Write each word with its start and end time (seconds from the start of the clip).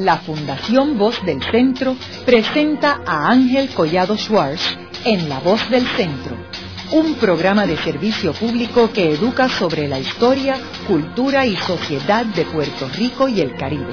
la 0.00 0.16
Fundación 0.16 0.96
Voz 0.96 1.22
del 1.26 1.42
Centro 1.42 1.94
presenta 2.24 3.02
a 3.04 3.30
Ángel 3.30 3.68
Collado 3.74 4.16
Schwartz 4.16 4.78
en 5.04 5.28
La 5.28 5.40
Voz 5.40 5.68
del 5.68 5.86
Centro, 5.88 6.36
un 6.92 7.16
programa 7.16 7.66
de 7.66 7.76
servicio 7.76 8.32
público 8.32 8.90
que 8.92 9.12
educa 9.12 9.48
sobre 9.50 9.88
la 9.88 9.98
historia, 9.98 10.56
cultura 10.88 11.44
y 11.44 11.54
sociedad 11.56 12.24
de 12.24 12.46
Puerto 12.46 12.88
Rico 12.96 13.28
y 13.28 13.42
el 13.42 13.54
Caribe. 13.56 13.92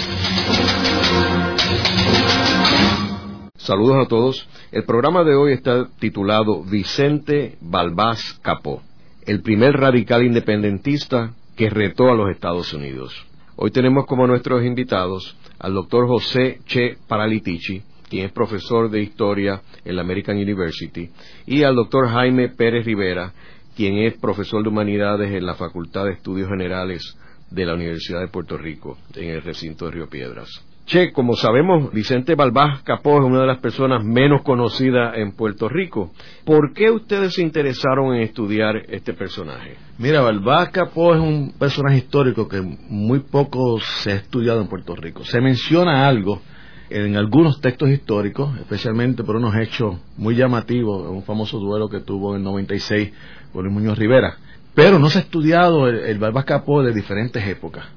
Saludos 3.57 4.05
a 4.05 4.07
todos. 4.07 4.47
El 4.71 4.85
programa 4.85 5.25
de 5.25 5.35
hoy 5.35 5.51
está 5.51 5.89
titulado 5.99 6.63
Vicente 6.63 7.57
Balbás 7.59 8.39
Capó, 8.41 8.81
el 9.25 9.41
primer 9.41 9.73
radical 9.73 10.23
independentista 10.23 11.33
que 11.57 11.69
retó 11.69 12.09
a 12.09 12.15
los 12.15 12.29
Estados 12.31 12.73
Unidos. 12.73 13.27
Hoy 13.59 13.71
tenemos 13.71 14.05
como 14.05 14.27
nuestros 14.27 14.63
invitados 14.63 15.35
al 15.57 15.73
doctor 15.73 16.07
José 16.07 16.59
Che 16.67 16.95
Paralitici, 17.07 17.81
quien 18.07 18.27
es 18.27 18.31
profesor 18.31 18.87
de 18.87 19.01
historia 19.01 19.63
en 19.83 19.95
la 19.95 20.03
American 20.03 20.37
University, 20.37 21.09
y 21.47 21.63
al 21.63 21.73
doctor 21.73 22.07
Jaime 22.07 22.49
Pérez 22.49 22.85
Rivera, 22.85 23.33
quien 23.75 23.97
es 23.97 24.15
profesor 24.19 24.61
de 24.61 24.69
humanidades 24.69 25.31
en 25.31 25.43
la 25.43 25.55
Facultad 25.55 26.05
de 26.05 26.11
Estudios 26.11 26.49
Generales 26.49 27.17
de 27.49 27.65
la 27.65 27.73
Universidad 27.73 28.19
de 28.19 28.27
Puerto 28.27 28.59
Rico, 28.59 28.99
en 29.15 29.29
el 29.31 29.41
recinto 29.41 29.85
de 29.85 29.91
Río 29.91 30.07
Piedras. 30.07 30.63
Che, 30.87 31.11
como 31.11 31.33
sabemos, 31.33 31.91
Vicente 31.91 32.33
Balbás 32.35 32.81
Capó 32.83 33.19
es 33.19 33.25
una 33.25 33.41
de 33.41 33.47
las 33.47 33.59
personas 33.59 34.05
menos 34.05 34.41
conocidas 34.41 35.17
en 35.17 35.33
Puerto 35.33 35.67
Rico. 35.67 36.13
¿Por 36.45 36.71
qué 36.71 36.89
ustedes 36.91 37.33
se 37.33 37.41
interesaron 37.41 38.15
en 38.15 38.21
estudiar 38.21 38.77
este 38.87 39.13
personaje? 39.13 39.75
Mira, 39.97 40.21
Balbás 40.21 40.69
Capó 40.69 41.13
es 41.13 41.19
un 41.19 41.51
personaje 41.59 41.97
histórico 41.97 42.47
que 42.47 42.61
muy 42.61 43.19
poco 43.19 43.81
se 43.81 44.13
ha 44.13 44.15
estudiado 44.15 44.61
en 44.61 44.69
Puerto 44.69 44.95
Rico. 44.95 45.25
Se 45.25 45.41
menciona 45.41 46.07
algo 46.07 46.41
en 46.89 47.17
algunos 47.17 47.59
textos 47.59 47.89
históricos, 47.89 48.57
especialmente 48.57 49.25
por 49.25 49.35
unos 49.35 49.57
hechos 49.57 49.97
muy 50.15 50.37
llamativos, 50.37 51.05
un 51.11 51.23
famoso 51.23 51.59
duelo 51.59 51.89
que 51.89 51.99
tuvo 51.99 52.37
en 52.37 52.43
96 52.43 53.11
con 53.51 53.65
Luis 53.65 53.73
Muñoz 53.73 53.99
Rivera. 53.99 54.37
Pero 54.73 54.99
no 54.99 55.09
se 55.09 55.19
ha 55.19 55.21
estudiado 55.23 55.89
el, 55.89 55.99
el 55.99 56.17
Balbás 56.17 56.45
Capó 56.45 56.81
de 56.81 56.93
diferentes 56.93 57.45
épocas. 57.45 57.87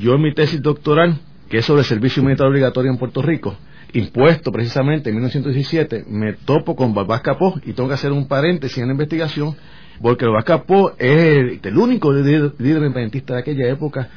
Yo 0.00 0.14
en 0.14 0.22
mi 0.22 0.32
tesis 0.32 0.62
doctoral 0.62 1.20
que 1.48 1.58
es 1.58 1.64
sobre 1.64 1.80
el 1.80 1.86
servicio 1.86 2.22
militar 2.22 2.48
obligatorio 2.48 2.90
en 2.90 2.98
Puerto 2.98 3.22
Rico, 3.22 3.56
impuesto 3.92 4.50
precisamente 4.52 5.10
en 5.10 5.16
1917, 5.16 6.04
me 6.08 6.34
topo 6.34 6.74
con 6.74 6.94
Balbás 6.94 7.20
Capó 7.20 7.60
y 7.64 7.72
tengo 7.72 7.88
que 7.88 7.94
hacer 7.94 8.12
un 8.12 8.26
paréntesis 8.26 8.78
en 8.78 8.86
la 8.86 8.92
investigación, 8.92 9.56
porque 10.02 10.24
Balbás 10.24 10.44
Capó 10.44 10.92
es 10.98 11.60
el, 11.62 11.78
único 11.78 12.12
líder, 12.12 12.52
independentista 12.58 13.34
de 13.34 13.40
aquella 13.40 13.68
época 13.68 14.08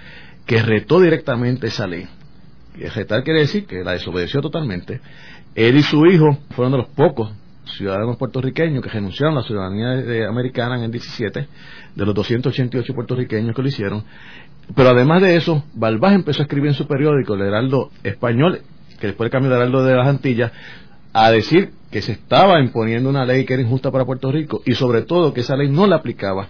que 0.45 0.61
retó 0.61 0.99
directamente 0.99 1.67
esa 1.67 1.87
ley. 1.87 2.07
Y 2.75 2.85
retar 2.85 3.23
quiere 3.23 3.41
decir 3.41 3.65
que 3.65 3.83
la 3.83 3.91
desobedeció 3.93 4.41
totalmente. 4.41 5.01
Él 5.53 5.77
y 5.77 5.83
su 5.83 6.05
hijo 6.05 6.37
fueron 6.51 6.71
de 6.71 6.77
los 6.79 6.87
pocos 6.87 7.31
ciudadanos 7.77 8.17
puertorriqueños 8.17 8.83
que 8.83 8.89
renunciaron 8.89 9.37
a 9.37 9.41
la 9.41 9.47
ciudadanía 9.47 10.27
americana 10.27 10.77
en 10.77 10.83
el 10.83 10.91
17, 10.91 11.47
de 11.95 12.05
los 12.05 12.15
288 12.15 12.93
puertorriqueños 12.93 13.55
que 13.55 13.61
lo 13.61 13.67
hicieron, 13.67 14.03
pero 14.75 14.89
además 14.89 15.21
de 15.21 15.35
eso, 15.35 15.63
Balbás 15.73 16.13
empezó 16.13 16.41
a 16.41 16.43
escribir 16.43 16.69
en 16.69 16.75
su 16.75 16.87
periódico, 16.87 17.33
el 17.33 17.41
Heraldo 17.41 17.89
Español, 18.03 18.61
que 18.99 19.07
después 19.07 19.31
cambió 19.31 19.49
de 19.49 19.57
Heraldo 19.57 19.83
de 19.83 19.95
las 19.95 20.07
Antillas, 20.07 20.51
a 21.13 21.31
decir 21.31 21.71
que 21.91 22.01
se 22.01 22.11
estaba 22.11 22.59
imponiendo 22.59 23.09
una 23.09 23.25
ley 23.25 23.45
que 23.45 23.53
era 23.53 23.63
injusta 23.63 23.91
para 23.91 24.05
Puerto 24.05 24.31
Rico 24.31 24.61
y 24.65 24.73
sobre 24.73 25.01
todo 25.01 25.33
que 25.33 25.41
esa 25.41 25.55
ley 25.55 25.69
no 25.69 25.87
la 25.87 25.97
aplicaba 25.97 26.49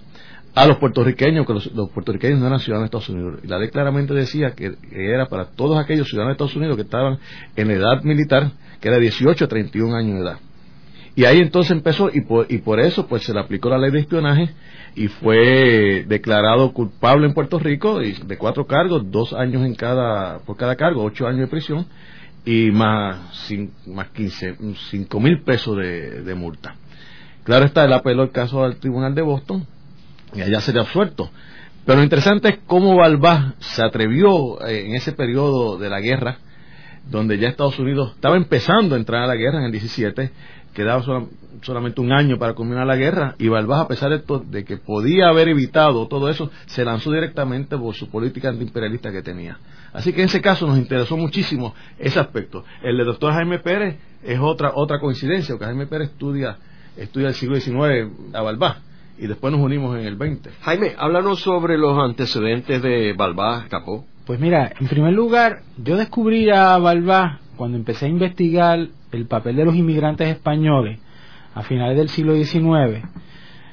a 0.56 0.66
los 0.66 0.78
puertorriqueños, 0.78 1.45
que 1.45 1.54
los, 1.54 1.70
puertorriqueños 1.94 2.39
no 2.39 2.48
eran 2.48 2.59
ciudadanos 2.59 2.89
de 2.89 2.98
Estados 2.98 3.09
Unidos. 3.09 3.39
La 3.45 3.59
ley 3.59 3.70
claramente 3.70 4.14
decía 4.14 4.52
que, 4.52 4.76
era 4.92 5.28
para 5.28 5.45
todos 5.45 5.78
aquellos 5.78 6.08
ciudadanos 6.08 6.31
de 6.31 6.44
Estados 6.44 6.56
Unidos 6.56 6.76
que 6.76 6.81
estaban 6.81 7.20
en 7.56 7.72
edad 7.72 8.04
militar, 8.04 8.52
que 8.81 8.89
era 8.89 8.98
18 8.98 9.45
a 9.45 9.48
31 9.48 9.95
años 9.95 10.16
de 10.16 10.22
edad. 10.22 10.39
Y 11.20 11.25
ahí 11.25 11.39
entonces 11.39 11.71
empezó, 11.71 12.10
y 12.14 12.21
por, 12.21 12.49
y 12.49 12.60
por 12.60 12.80
eso 12.80 13.05
pues 13.05 13.23
se 13.23 13.33
le 13.33 13.42
aplicó 13.42 13.70
la 13.70 13.77
ley 13.77 13.92
de 13.92 13.99
espionaje 13.99 14.52
y 14.95 15.10
fue 15.10 16.05
declarado 16.08 16.71
culpable 16.71 17.27
en 17.27 17.33
Puerto 17.33 17.60
Rico 17.60 17.99
de 17.99 18.38
cuatro 18.38 18.66
cargos, 18.66 19.11
dos 19.11 19.33
años 19.33 19.66
en 19.66 19.76
cada, 19.76 20.39
por 20.39 20.55
cada 20.55 20.77
cargo, 20.77 21.04
ocho 21.04 21.27
años 21.27 21.42
de 21.42 21.48
prisión 21.48 21.86
y 22.45 22.71
más, 22.71 23.52
más 23.88 24.08
quince, 24.11 24.55
cinco 24.92 25.20
mil 25.20 25.42
pesos 25.43 25.76
de, 25.76 26.36
multa. 26.36 26.76
Claro 27.43 27.66
está, 27.66 27.83
él 27.83 27.92
apeló 27.92 28.23
el 28.23 28.32
caso 28.32 28.64
al 28.64 28.77
Tribunal 28.77 29.14
de 29.14 29.22
Boston 29.22 29.67
y 30.33 30.39
allá 30.39 30.61
se 30.61 30.72
le 30.72 30.80
absuelto. 30.80 31.30
Pero 31.86 31.98
lo 31.98 32.04
interesante 32.05 32.48
es 32.48 32.60
cómo 32.66 32.95
Balbás 32.95 33.55
se 33.60 33.83
atrevió 33.83 34.66
eh, 34.66 34.86
en 34.86 34.95
ese 34.95 35.11
periodo 35.11 35.77
de 35.77 35.89
la 35.89 35.99
guerra, 35.99 36.38
donde 37.10 37.38
ya 37.38 37.49
Estados 37.49 37.77
Unidos 37.77 38.14
estaba 38.16 38.38
empezando 38.38 38.95
a 38.95 38.98
entrar 38.98 39.23
a 39.23 39.27
la 39.27 39.36
guerra 39.36 39.60
en 39.60 39.66
el 39.66 39.72
17, 39.72 40.32
quedaba 40.73 41.03
solamente 41.61 42.02
un 42.02 42.11
año 42.11 42.37
para 42.37 42.53
culminar 42.53 42.85
la 42.87 42.95
guerra 42.95 43.35
y 43.37 43.47
Balbás, 43.47 43.81
a 43.81 43.87
pesar 43.87 44.11
de, 44.11 44.23
de, 44.45 44.63
que 44.63 44.77
podía 44.77 45.27
haber 45.27 45.49
evitado 45.49 46.07
todo 46.07 46.30
eso, 46.30 46.52
se 46.67 46.85
lanzó 46.85 47.11
directamente 47.11 47.77
por 47.77 47.95
su 47.95 48.09
política 48.09 48.49
antiimperialista 48.49 49.11
que 49.11 49.21
tenía. 49.21 49.57
Así 49.93 50.13
que 50.13 50.21
en 50.21 50.27
ese 50.27 50.41
caso 50.41 50.67
nos 50.67 50.77
interesó 50.77 51.17
muchísimo 51.17 51.73
ese 51.97 52.19
aspecto. 52.19 52.63
El 52.83 52.97
de 52.97 53.03
doctor 53.03 53.33
Jaime 53.33 53.59
Pérez 53.59 53.97
es 54.23 54.39
otra 54.39 54.71
otra 54.75 54.99
coincidencia, 54.99 55.55
porque 55.55 55.65
Jaime 55.65 55.87
Pérez 55.87 56.09
estudia 56.09 56.57
estudia 56.97 57.30
el 57.30 57.33
siglo 57.33 57.55
XIX 57.59 58.33
a 58.33 58.41
Balbás 58.41 58.77
y 59.17 59.27
después 59.27 59.51
nos 59.51 59.61
unimos 59.61 59.97
en 59.97 60.05
el 60.05 60.17
XX. 60.17 60.49
Jaime, 60.61 60.95
háblanos 60.97 61.41
sobre 61.41 61.77
los 61.77 61.97
antecedentes 61.97 62.81
de 62.81 63.13
Balbás 63.13 63.67
Capó. 63.67 64.05
Pues 64.25 64.39
mira, 64.39 64.71
en 64.80 64.87
primer 64.87 65.13
lugar, 65.13 65.63
yo 65.77 65.97
descubrí 65.97 66.49
a 66.49 66.77
Balbás 66.77 67.39
cuando 67.59 67.77
empecé 67.77 68.05
a 68.05 68.08
investigar 68.08 68.87
el 69.11 69.25
papel 69.25 69.58
de 69.58 69.65
los 69.65 69.75
inmigrantes 69.75 70.30
españoles 70.30 70.97
a 71.53 71.61
finales 71.61 71.97
del 71.97 72.08
siglo 72.08 72.33
XIX, 72.33 73.03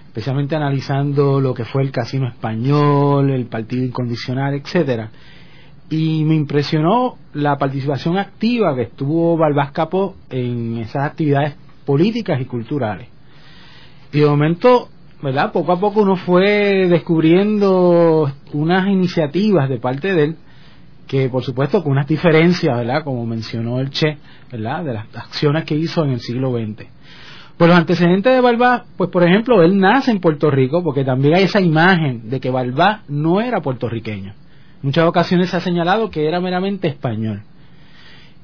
especialmente 0.09 0.57
analizando 0.57 1.41
lo 1.41 1.55
que 1.55 1.65
fue 1.65 1.85
el 1.85 1.93
casino 1.93 2.27
español, 2.27 3.31
el 3.31 3.47
partido 3.47 3.85
incondicional, 3.85 4.55
etcétera, 4.55 5.11
y 5.89 6.25
me 6.25 6.35
impresionó 6.35 7.15
la 7.33 7.59
participación 7.59 8.19
activa 8.19 8.75
que 8.75 8.83
estuvo 8.83 9.37
Balbás 9.37 9.71
Capó 9.71 10.17
en 10.31 10.79
esas 10.79 11.05
actividades 11.05 11.55
políticas 11.85 12.41
y 12.41 12.45
culturales. 12.45 13.07
Y 14.13 14.19
de 14.19 14.27
momento, 14.27 14.89
¿verdad? 15.23 15.53
Poco 15.53 15.71
a 15.71 15.79
poco 15.79 16.01
uno 16.03 16.17
fue 16.17 16.89
descubriendo 16.89 18.33
unas 18.53 18.89
iniciativas 18.89 19.69
de 19.69 19.79
parte 19.79 20.13
de 20.13 20.25
él 20.25 20.37
que 21.07 21.29
por 21.29 21.43
supuesto 21.43 21.83
con 21.83 21.93
unas 21.93 22.07
diferencias, 22.07 22.77
¿verdad? 22.77 23.05
Como 23.05 23.25
mencionó 23.27 23.81
el 23.81 23.91
Che, 23.91 24.19
¿verdad? 24.51 24.85
De 24.85 24.95
las 24.95 25.07
acciones 25.15 25.65
que 25.65 25.75
hizo 25.77 26.05
en 26.05 26.11
el 26.11 26.21
siglo 26.21 26.53
XX. 26.53 26.87
Pues 27.57 27.69
los 27.69 27.79
antecedentes 27.79 28.35
de 28.35 28.41
Balbá, 28.41 28.85
pues 28.97 29.09
por 29.11 29.23
ejemplo, 29.23 29.63
él 29.63 29.79
nace 29.79 30.11
en 30.11 30.21
Puerto 30.21 30.51
Rico 30.51 30.83
porque 30.83 31.05
también 31.05 31.35
hay 31.35 31.45
esa 31.45 31.61
imagen 31.61 32.29
de 32.29 32.39
que 32.41 32.51
Balbá 32.51 33.03
no 33.09 33.41
era 33.41 33.61
puertorriqueño. 33.63 34.33
En 34.33 34.83
muchas 34.83 35.07
ocasiones 35.07 35.51
se 35.51 35.57
ha 35.57 35.61
señalado 35.61 36.11
que 36.11 36.29
era 36.29 36.41
meramente 36.41 36.89
español. 36.89 37.43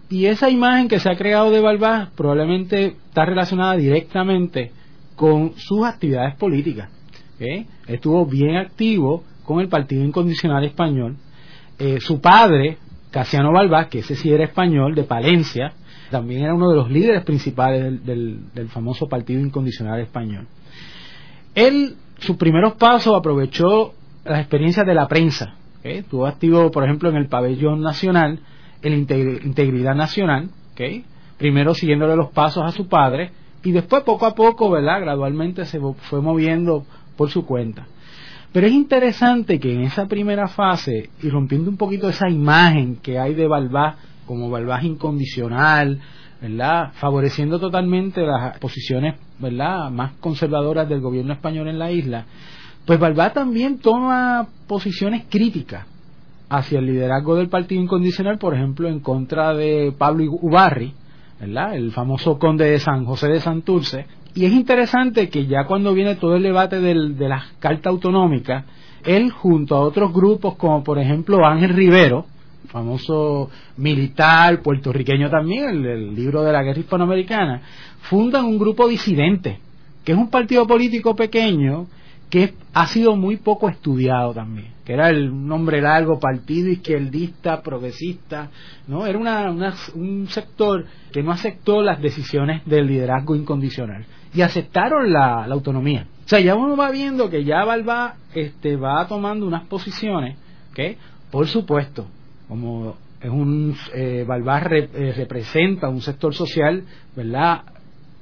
Y 0.09 0.27
esa 0.27 0.49
imagen 0.49 0.89
que 0.89 0.99
se 0.99 1.11
ha 1.11 1.17
creado 1.17 1.51
de 1.51 1.61
Balbá 1.61 2.11
probablemente 2.17 2.97
está 3.09 3.25
relacionada 3.25 3.77
directamente 3.77 4.73
con 5.17 5.53
sus 5.57 5.85
actividades 5.85 6.35
políticas. 6.37 6.91
Estuvo 7.87 8.25
bien 8.25 8.57
activo 8.57 9.25
con 9.45 9.61
el 9.61 9.69
Partido 9.69 10.05
Incondicional 10.05 10.65
Español. 10.65 11.17
Eh, 11.79 11.99
su 12.01 12.21
padre, 12.21 12.79
Casiano 13.11 13.53
Balbá, 13.53 13.89
que 13.89 14.01
ese 14.01 14.17
sí 14.17 14.33
era 14.33 14.45
español, 14.45 14.95
de 14.95 15.05
Palencia, 15.05 15.73
también 16.11 16.43
era 16.43 16.55
uno 16.55 16.71
de 16.71 16.77
los 16.77 16.91
líderes 16.91 17.25
principales 17.25 18.05
del, 18.05 18.69
famoso 18.69 19.09
Partido 19.09 19.41
Incondicional 19.41 20.01
Español. 20.01 20.47
Él, 21.55 21.97
sus 22.19 22.37
primeros 22.37 22.75
pasos, 22.75 23.15
aprovechó 23.17 23.95
las 24.25 24.41
experiencias 24.41 24.87
de 24.87 24.95
la 24.95 25.09
prensa. 25.09 25.55
Estuvo 25.83 26.27
activo, 26.27 26.71
por 26.71 26.85
ejemplo, 26.85 27.09
en 27.09 27.17
el 27.17 27.29
pabellón 27.29 27.81
nacional, 27.81 28.41
en 28.83 28.93
Integridad 28.93 29.95
Nacional, 29.95 30.51
primero 31.39 31.75
siguiéndole 31.75 32.15
los 32.15 32.31
pasos 32.31 32.63
a 32.65 32.73
su 32.73 32.89
padre, 32.89 33.33
y 33.65 33.73
después 33.73 34.03
poco 34.03 34.27
a 34.27 34.35
poco, 34.35 34.71
¿verdad? 34.71 35.01
Gradualmente 35.01 35.65
se 35.65 35.81
fue 35.81 36.21
moviendo 36.21 36.85
por 37.17 37.31
su 37.31 37.47
cuenta. 37.47 37.87
Pero 38.53 38.67
es 38.67 38.73
interesante 38.73 39.59
que 39.59 39.73
en 39.75 39.83
esa 39.83 40.07
primera 40.07 40.47
fase, 40.47 41.09
y 41.23 41.29
rompiendo 41.31 41.71
un 41.71 41.79
poquito 41.79 42.09
esa 42.09 42.29
imagen 42.29 42.97
que 42.97 43.19
hay 43.19 43.35
de 43.35 43.49
Balbá 43.49 43.97
como 44.27 44.51
Balbás 44.51 44.85
incondicional, 44.85 46.01
¿verdad? 46.41 46.93
Favoreciendo 46.95 47.59
totalmente 47.59 48.21
las 48.21 48.59
posiciones, 48.59 49.15
¿verdad? 49.39 49.91
Más 49.91 50.13
conservadoras 50.21 50.89
del 50.89 51.01
gobierno 51.01 51.33
español 51.33 51.69
en 51.69 51.79
la 51.79 51.91
isla. 51.91 52.27
Pues 52.85 52.99
Balbás 52.99 53.33
también 53.33 53.79
toma 53.79 54.49
posiciones 54.67 55.25
críticas 55.31 55.87
hacia 56.49 56.81
el 56.81 56.87
liderazgo 56.87 57.37
del 57.37 57.49
Partido 57.49 57.81
Incondicional, 57.81 58.37
por 58.37 58.55
ejemplo, 58.55 58.89
en 58.89 59.01
contra 59.01 59.55
de 59.55 59.95
Pablo 59.97 60.25
Ubarri, 60.31 60.93
¿verdad? 61.41 61.75
El 61.75 61.91
famoso 61.93 62.39
conde 62.39 62.71
de 62.71 62.79
San 62.79 63.07
José 63.07 63.29
de 63.29 63.41
Santurce. 63.41 64.07
Y 64.35 64.47
es 64.47 64.53
interesante 64.53 65.29
que 65.29 65.47
ya 65.47 65.65
cuando 65.67 65.93
viene 65.93 66.17
todo 66.17 66.37
el 66.37 66.43
debate 66.43 66.81
de 66.81 67.29
las 67.29 67.53
cartas 67.59 67.87
autonómicas, 67.87 68.65
él 69.05 69.31
junto 69.31 69.75
a 69.75 69.81
otros 69.81 70.13
grupos 70.13 70.57
como 70.57 70.83
por 70.83 70.99
ejemplo 70.99 71.45
Ángel 71.45 71.75
Rivero, 71.75 72.27
famoso 72.69 73.51
militar 73.77 74.63
puertorriqueño 74.63 75.29
también, 75.29 75.69
el, 75.69 75.87
el 75.87 76.15
libro 76.15 76.43
de 76.43 76.53
la 76.53 76.63
guerra 76.63 76.81
hispanoamericana, 76.81 77.61
fundan 78.03 78.47
un 78.47 78.59
grupo 78.59 78.89
disidente, 78.89 79.59
que 80.05 80.13
es 80.13 80.19
un 80.19 80.31
partido 80.31 80.67
político 80.67 81.15
pequeño 81.15 81.87
que 82.33 82.55
ha 82.73 82.87
sido 82.87 83.15
muy 83.15 83.37
poco 83.37 83.69
estudiado 83.69 84.33
también, 84.33 84.69
que 84.87 84.95
era 84.95 85.11
el 85.11 85.47
nombre 85.47 85.83
largo, 85.83 86.19
partido 86.19 86.71
izquierdista, 86.71 87.61
progresista, 87.61 88.49
¿no? 88.89 89.05
Era 89.05 89.19
una, 89.19 89.75
un 89.95 90.27
sector 90.29 90.87
que 91.13 91.23
no 91.23 91.31
aceptó 91.31 91.83
las 91.83 92.01
decisiones 92.01 92.65
del 92.65 92.87
liderazgo 92.87 93.37
incondicional 93.37 94.07
y 94.33 94.41
aceptaron 94.41 95.13
la, 95.13 95.45
autonomía. 95.45 96.07
O 96.25 96.29
sea, 96.29 96.41
ya 96.41 96.55
uno 96.55 96.75
va 96.75 96.91
viendo 96.91 97.29
que 97.29 97.45
ya 97.45 97.67
Balba 97.67 98.15
este, 98.35 98.77
va 98.77 99.07
tomando 99.07 99.47
unas 99.47 99.67
posiciones 99.67 100.39
que, 100.73 100.97
por 101.31 101.47
supuesto, 101.49 102.07
como 102.49 102.97
es 103.21 103.29
un 103.29 103.77
eh, 103.93 104.27
eh, 104.27 105.13
representa 105.15 105.91
un 105.91 106.01
sector 106.01 106.33
social, 106.35 106.83
¿verdad? 107.15 107.61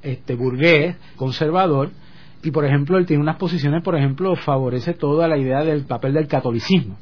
Este 0.03 0.35
burgués, 0.35 0.97
conservador, 1.15 1.91
y 2.43 2.51
por 2.51 2.65
ejemplo 2.65 2.97
él 2.97 3.05
tiene 3.05 3.21
unas 3.21 3.37
posiciones, 3.37 3.83
por 3.83 3.95
ejemplo, 3.95 4.35
favorece 4.35 4.93
toda 4.93 5.27
la 5.27 5.37
idea 5.37 5.63
del 5.63 5.85
papel 5.85 6.13
del 6.13 6.27
catolicismo. 6.27 6.97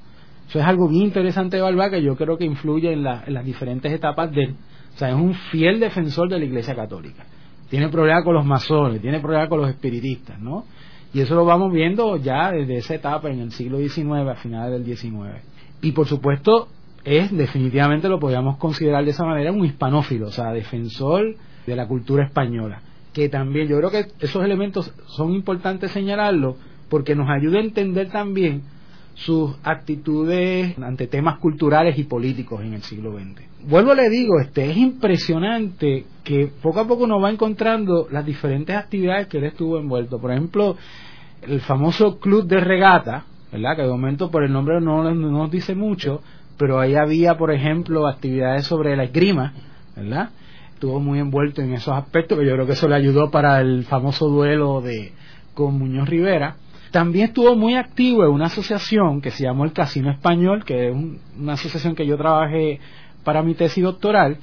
Eso 0.48 0.60
es 0.60 0.66
algo 0.66 0.88
bien 0.88 1.04
interesante 1.04 1.58
de 1.58 1.62
Balbá 1.62 1.90
que 1.90 2.02
yo 2.02 2.16
creo 2.16 2.38
que 2.38 2.46
influye 2.46 2.92
en, 2.92 3.04
las 3.04 3.46
diferentes 3.46 3.92
etapas 3.92 4.32
de 4.32 4.46
él. 4.46 4.56
O 4.96 4.98
sea, 4.98 5.10
es 5.10 5.16
un 5.16 5.34
fiel 5.34 5.80
defensor 5.80 6.28
de 6.28 6.40
la 6.40 6.46
Iglesia 6.46 6.76
Católica. 6.76 7.24
Tiene 7.70 7.90
problemas 7.90 8.24
con 8.24 8.34
los 8.34 8.46
masones, 8.46 9.00
tiene 9.00 9.20
problemas 9.20 9.48
con 9.48 9.62
los 9.62 9.70
espiritistas, 9.70 10.40
¿no? 10.40 10.66
Y 11.14 11.22
eso 11.22 11.36
lo 11.36 11.46
vamos 11.46 11.72
viendo 11.72 12.18
ya 12.18 12.52
desde 12.52 12.78
esa 12.78 12.96
etapa 12.96 13.30
en 13.30 13.40
el 13.40 13.52
siglo 13.52 13.78
XIX, 13.78 14.28
a 14.28 14.36
finales 14.36 14.72
del 14.72 14.96
XIX. 14.96 15.44
Y 15.82 15.92
por 15.92 16.08
supuesto, 16.08 16.68
es 17.06 17.32
definitivamente 17.36 18.10
lo 18.10 18.20
podríamos 18.20 18.58
considerar 18.58 19.06
de 19.06 19.12
esa 19.12 19.24
manera 19.24 19.52
un 19.52 19.64
hispanófilo, 19.64 20.28
o 20.28 20.32
sea, 20.32 20.52
defensor 20.52 21.36
de 21.66 21.76
la 21.76 21.88
cultura 21.88 22.26
española 22.26 22.82
que 23.14 23.30
también 23.30 23.68
yo 23.68 23.78
creo 23.78 23.92
que 23.92 24.06
esos 24.20 24.44
elementos 24.44 24.94
son 25.08 25.34
importantes 25.34 25.92
señalarlos 25.92 26.56
porque 26.90 27.16
nos 27.16 27.30
ayuda 27.30 27.60
a 27.60 27.64
entender 27.64 28.10
también 28.10 28.64
sus 29.14 29.56
actitudes 29.64 30.78
ante 30.80 31.08
temas 31.08 31.40
culturales 31.40 31.98
y 31.98 32.04
políticos 32.04 32.62
en 32.62 32.74
el 32.74 32.82
siglo 32.84 33.18
XX. 33.18 33.42
Vuelvo 33.68 33.94
le 33.94 34.10
digo, 34.10 34.40
este 34.40 34.70
es 34.70 34.78
impresionante 34.78 36.06
que 36.24 36.48
poco 36.62 36.80
a 36.80 36.88
poco 36.88 37.06
nos 37.06 37.22
va 37.22 37.30
encontrando 37.30 38.08
las 38.10 38.26
diferentes 38.26 38.76
actividades 38.76 39.28
que 39.28 39.40
él 39.40 39.44
estuvo 39.46 39.78
envuelto. 39.78 40.20
Por 40.20 40.32
ejemplo, 40.32 40.78
el 41.42 41.60
famoso 41.60 42.20
club 42.20 42.48
de 42.48 42.62
regata, 42.62 43.26
¿verdad? 43.52 43.76
Que 43.76 43.82
de 43.84 43.90
momento 43.90 44.32
por 44.32 44.44
el 44.44 44.54
nombre 44.54 44.80
no, 44.80 45.04
no 45.04 45.14
nos 45.14 45.52
dice 45.52 45.76
mucho, 45.76 46.22
pero 46.58 46.80
ahí 46.80 46.96
había, 46.96 47.38
por 47.38 47.52
ejemplo, 47.52 48.08
actividades 48.08 48.66
sobre 48.66 48.96
la 48.96 49.04
esgrima, 49.04 49.54
¿verdad? 49.98 50.30
Estuvo 50.80 51.02
muy 51.02 51.20
envuelto 51.20 51.62
en 51.62 51.74
esos 51.74 51.94
aspectos, 51.94 52.40
que 52.40 52.46
yo 52.46 52.54
creo 52.54 52.66
que 52.66 52.72
eso 52.72 52.88
le 52.88 52.96
ayudó 52.96 53.30
para 53.30 53.60
el 53.60 53.84
famoso 53.84 54.30
duelo 54.30 54.80
de 54.80 55.12
con 55.54 55.78
Muñoz 55.78 56.08
Rivera. 56.08 56.56
También 56.92 57.28
estuvo 57.28 57.54
muy 57.58 57.76
activo 57.76 58.24
en 58.24 58.32
una 58.32 58.46
asociación 58.46 59.20
que 59.20 59.30
se 59.30 59.44
llamó 59.44 59.66
el 59.66 59.74
Casino 59.74 60.10
Español, 60.10 60.64
que 60.64 60.88
es 60.88 60.96
una 61.38 61.54
asociación 61.54 61.96
que 61.96 62.08
yo 62.08 62.16
trabajé 62.16 62.80
para 63.26 63.44
mi 63.44 63.56
tesis 63.56 63.84
doctoral, 63.84 64.38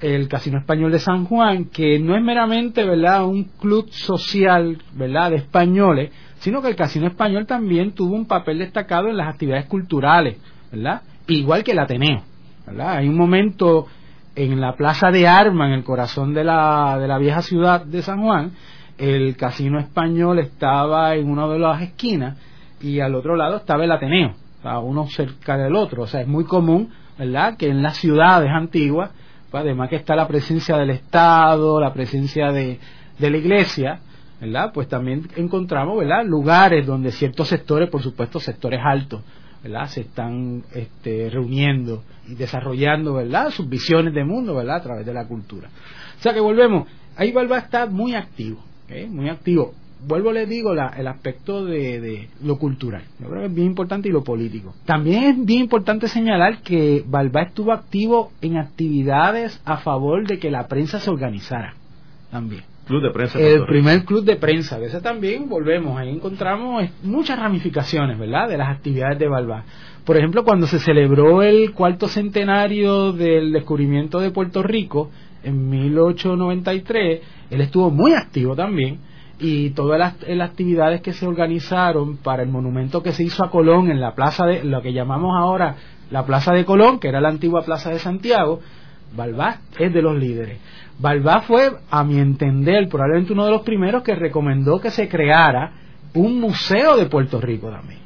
el 0.00 0.28
Casino 0.28 0.58
Español 0.58 0.92
de 0.92 1.00
San 1.00 1.24
Juan, 1.24 1.64
que 1.64 1.98
no 1.98 2.16
es 2.16 2.22
meramente, 2.22 2.84
¿verdad?, 2.84 3.26
un 3.26 3.42
club 3.42 3.90
social, 3.90 4.78
¿verdad?, 4.92 5.30
de 5.30 5.38
españoles, 5.38 6.12
sino 6.38 6.62
que 6.62 6.68
el 6.68 6.76
Casino 6.76 7.08
Español 7.08 7.46
también 7.46 7.90
tuvo 7.94 8.14
un 8.14 8.26
papel 8.26 8.60
destacado 8.60 9.08
en 9.08 9.16
las 9.16 9.26
actividades 9.26 9.66
culturales, 9.66 10.38
¿verdad?, 10.70 11.02
igual 11.26 11.64
que 11.64 11.72
el 11.72 11.80
Ateneo, 11.80 12.22
¿verdad? 12.64 12.98
Hay 12.98 13.08
un 13.08 13.16
momento 13.16 13.88
en 14.36 14.60
la 14.60 14.74
plaza 14.74 15.10
de 15.10 15.28
Arma, 15.28 15.66
en 15.68 15.74
el 15.74 15.84
corazón 15.84 16.34
de 16.34 16.44
la, 16.44 16.98
de 16.98 17.06
la 17.06 17.18
vieja 17.18 17.42
ciudad 17.42 17.84
de 17.84 18.02
San 18.02 18.22
Juan, 18.22 18.52
el 18.98 19.36
casino 19.36 19.78
español 19.78 20.38
estaba 20.38 21.14
en 21.14 21.30
una 21.30 21.48
de 21.48 21.58
las 21.58 21.82
esquinas 21.82 22.38
y 22.80 23.00
al 23.00 23.14
otro 23.14 23.36
lado 23.36 23.56
estaba 23.56 23.84
el 23.84 23.92
Ateneo, 23.92 24.34
uno 24.82 25.06
cerca 25.06 25.56
del 25.56 25.74
otro. 25.74 26.02
O 26.02 26.06
sea, 26.06 26.20
es 26.20 26.28
muy 26.28 26.44
común, 26.44 26.90
¿verdad?, 27.18 27.56
que 27.56 27.68
en 27.68 27.82
las 27.82 27.96
ciudades 27.96 28.50
antiguas, 28.50 29.10
pues, 29.50 29.62
además 29.62 29.88
que 29.88 29.96
está 29.96 30.16
la 30.16 30.28
presencia 30.28 30.76
del 30.76 30.90
Estado, 30.90 31.80
la 31.80 31.92
presencia 31.92 32.52
de, 32.52 32.78
de 33.18 33.30
la 33.30 33.36
Iglesia, 33.36 34.00
¿verdad?, 34.40 34.72
pues 34.72 34.88
también 34.88 35.28
encontramos, 35.36 35.98
¿verdad?, 35.98 36.24
lugares 36.24 36.86
donde 36.86 37.12
ciertos 37.12 37.48
sectores, 37.48 37.88
por 37.88 38.02
supuesto, 38.02 38.40
sectores 38.40 38.80
altos, 38.84 39.22
se 39.88 40.02
están 40.02 40.62
este, 40.74 41.30
reuniendo 41.30 42.02
y 42.28 42.34
desarrollando, 42.34 43.14
¿verdad? 43.14 43.50
Sus 43.50 43.68
visiones 43.68 44.14
de 44.14 44.24
mundo, 44.24 44.54
¿verdad? 44.54 44.76
A 44.76 44.82
través 44.82 45.06
de 45.06 45.14
la 45.14 45.26
cultura. 45.26 45.68
O 46.18 46.22
sea 46.22 46.32
que 46.32 46.40
volvemos, 46.40 46.88
ahí 47.16 47.32
Balba 47.32 47.58
está 47.58 47.86
muy 47.86 48.14
activo, 48.14 48.62
muy 49.08 49.28
activo. 49.28 49.74
Vuelvo, 50.06 50.32
les 50.32 50.46
digo, 50.46 50.72
el 50.72 51.06
aspecto 51.08 51.64
de, 51.64 52.28
lo 52.42 52.58
cultural. 52.58 53.04
Yo 53.20 53.28
creo 53.28 53.40
que 53.40 53.46
es 53.46 53.54
bien 53.54 53.68
importante 53.68 54.08
y 54.08 54.12
lo 54.12 54.22
político. 54.22 54.74
También 54.84 55.24
es 55.24 55.46
bien 55.46 55.60
importante 55.60 56.08
señalar 56.08 56.58
que 56.58 57.02
Balba 57.06 57.42
estuvo 57.42 57.72
activo 57.72 58.30
en 58.42 58.58
actividades 58.58 59.62
a 59.64 59.78
favor 59.78 60.26
de 60.26 60.38
que 60.38 60.50
la 60.50 60.66
prensa 60.68 61.00
se 61.00 61.10
organizara. 61.10 61.74
También. 62.30 62.73
Club 62.86 63.02
de 63.02 63.10
prensa. 63.10 63.38
El 63.38 63.64
primer 63.64 64.04
club 64.04 64.24
de 64.24 64.36
prensa. 64.36 64.76
A 64.76 65.00
también 65.00 65.48
volvemos, 65.48 65.98
ahí 65.98 66.10
encontramos 66.10 66.84
muchas 67.02 67.38
ramificaciones, 67.38 68.18
¿verdad?, 68.18 68.48
de 68.48 68.58
las 68.58 68.68
actividades 68.68 69.18
de 69.18 69.28
Balbá. 69.28 69.64
Por 70.04 70.18
ejemplo, 70.18 70.44
cuando 70.44 70.66
se 70.66 70.78
celebró 70.78 71.42
el 71.42 71.72
cuarto 71.72 72.08
centenario 72.08 73.12
del 73.12 73.52
descubrimiento 73.52 74.20
de 74.20 74.30
Puerto 74.30 74.62
Rico, 74.62 75.10
en 75.42 75.68
1893, 75.68 77.22
él 77.50 77.60
estuvo 77.60 77.90
muy 77.90 78.12
activo 78.12 78.54
también 78.54 78.98
y 79.38 79.70
todas 79.70 79.98
las, 79.98 80.40
actividades 80.40 81.00
que 81.00 81.12
se 81.12 81.26
organizaron 81.26 82.16
para 82.18 82.42
el 82.42 82.48
monumento 82.48 83.02
que 83.02 83.12
se 83.12 83.24
hizo 83.24 83.44
a 83.44 83.50
Colón 83.50 83.90
en 83.90 84.00
la 84.00 84.14
plaza 84.14 84.46
de 84.46 84.64
lo 84.64 84.80
que 84.80 84.92
llamamos 84.92 85.32
ahora 85.36 85.76
la 86.10 86.24
plaza 86.24 86.52
de 86.52 86.64
Colón, 86.64 87.00
que 87.00 87.08
era 87.08 87.20
la 87.20 87.28
antigua 87.28 87.64
plaza 87.64 87.90
de 87.90 87.98
Santiago, 87.98 88.60
Balbá 89.16 89.60
es 89.78 89.92
de 89.92 90.02
los 90.02 90.16
líderes. 90.16 90.58
Balbá 90.98 91.42
fue, 91.42 91.70
a 91.90 92.04
mi 92.04 92.18
entender, 92.18 92.88
probablemente 92.88 93.32
uno 93.32 93.44
de 93.44 93.50
los 93.50 93.62
primeros 93.62 94.02
que 94.02 94.14
recomendó 94.14 94.80
que 94.80 94.90
se 94.90 95.08
creara 95.08 95.72
un 96.14 96.40
museo 96.40 96.96
de 96.96 97.06
Puerto 97.06 97.40
Rico 97.40 97.70
también. 97.70 98.00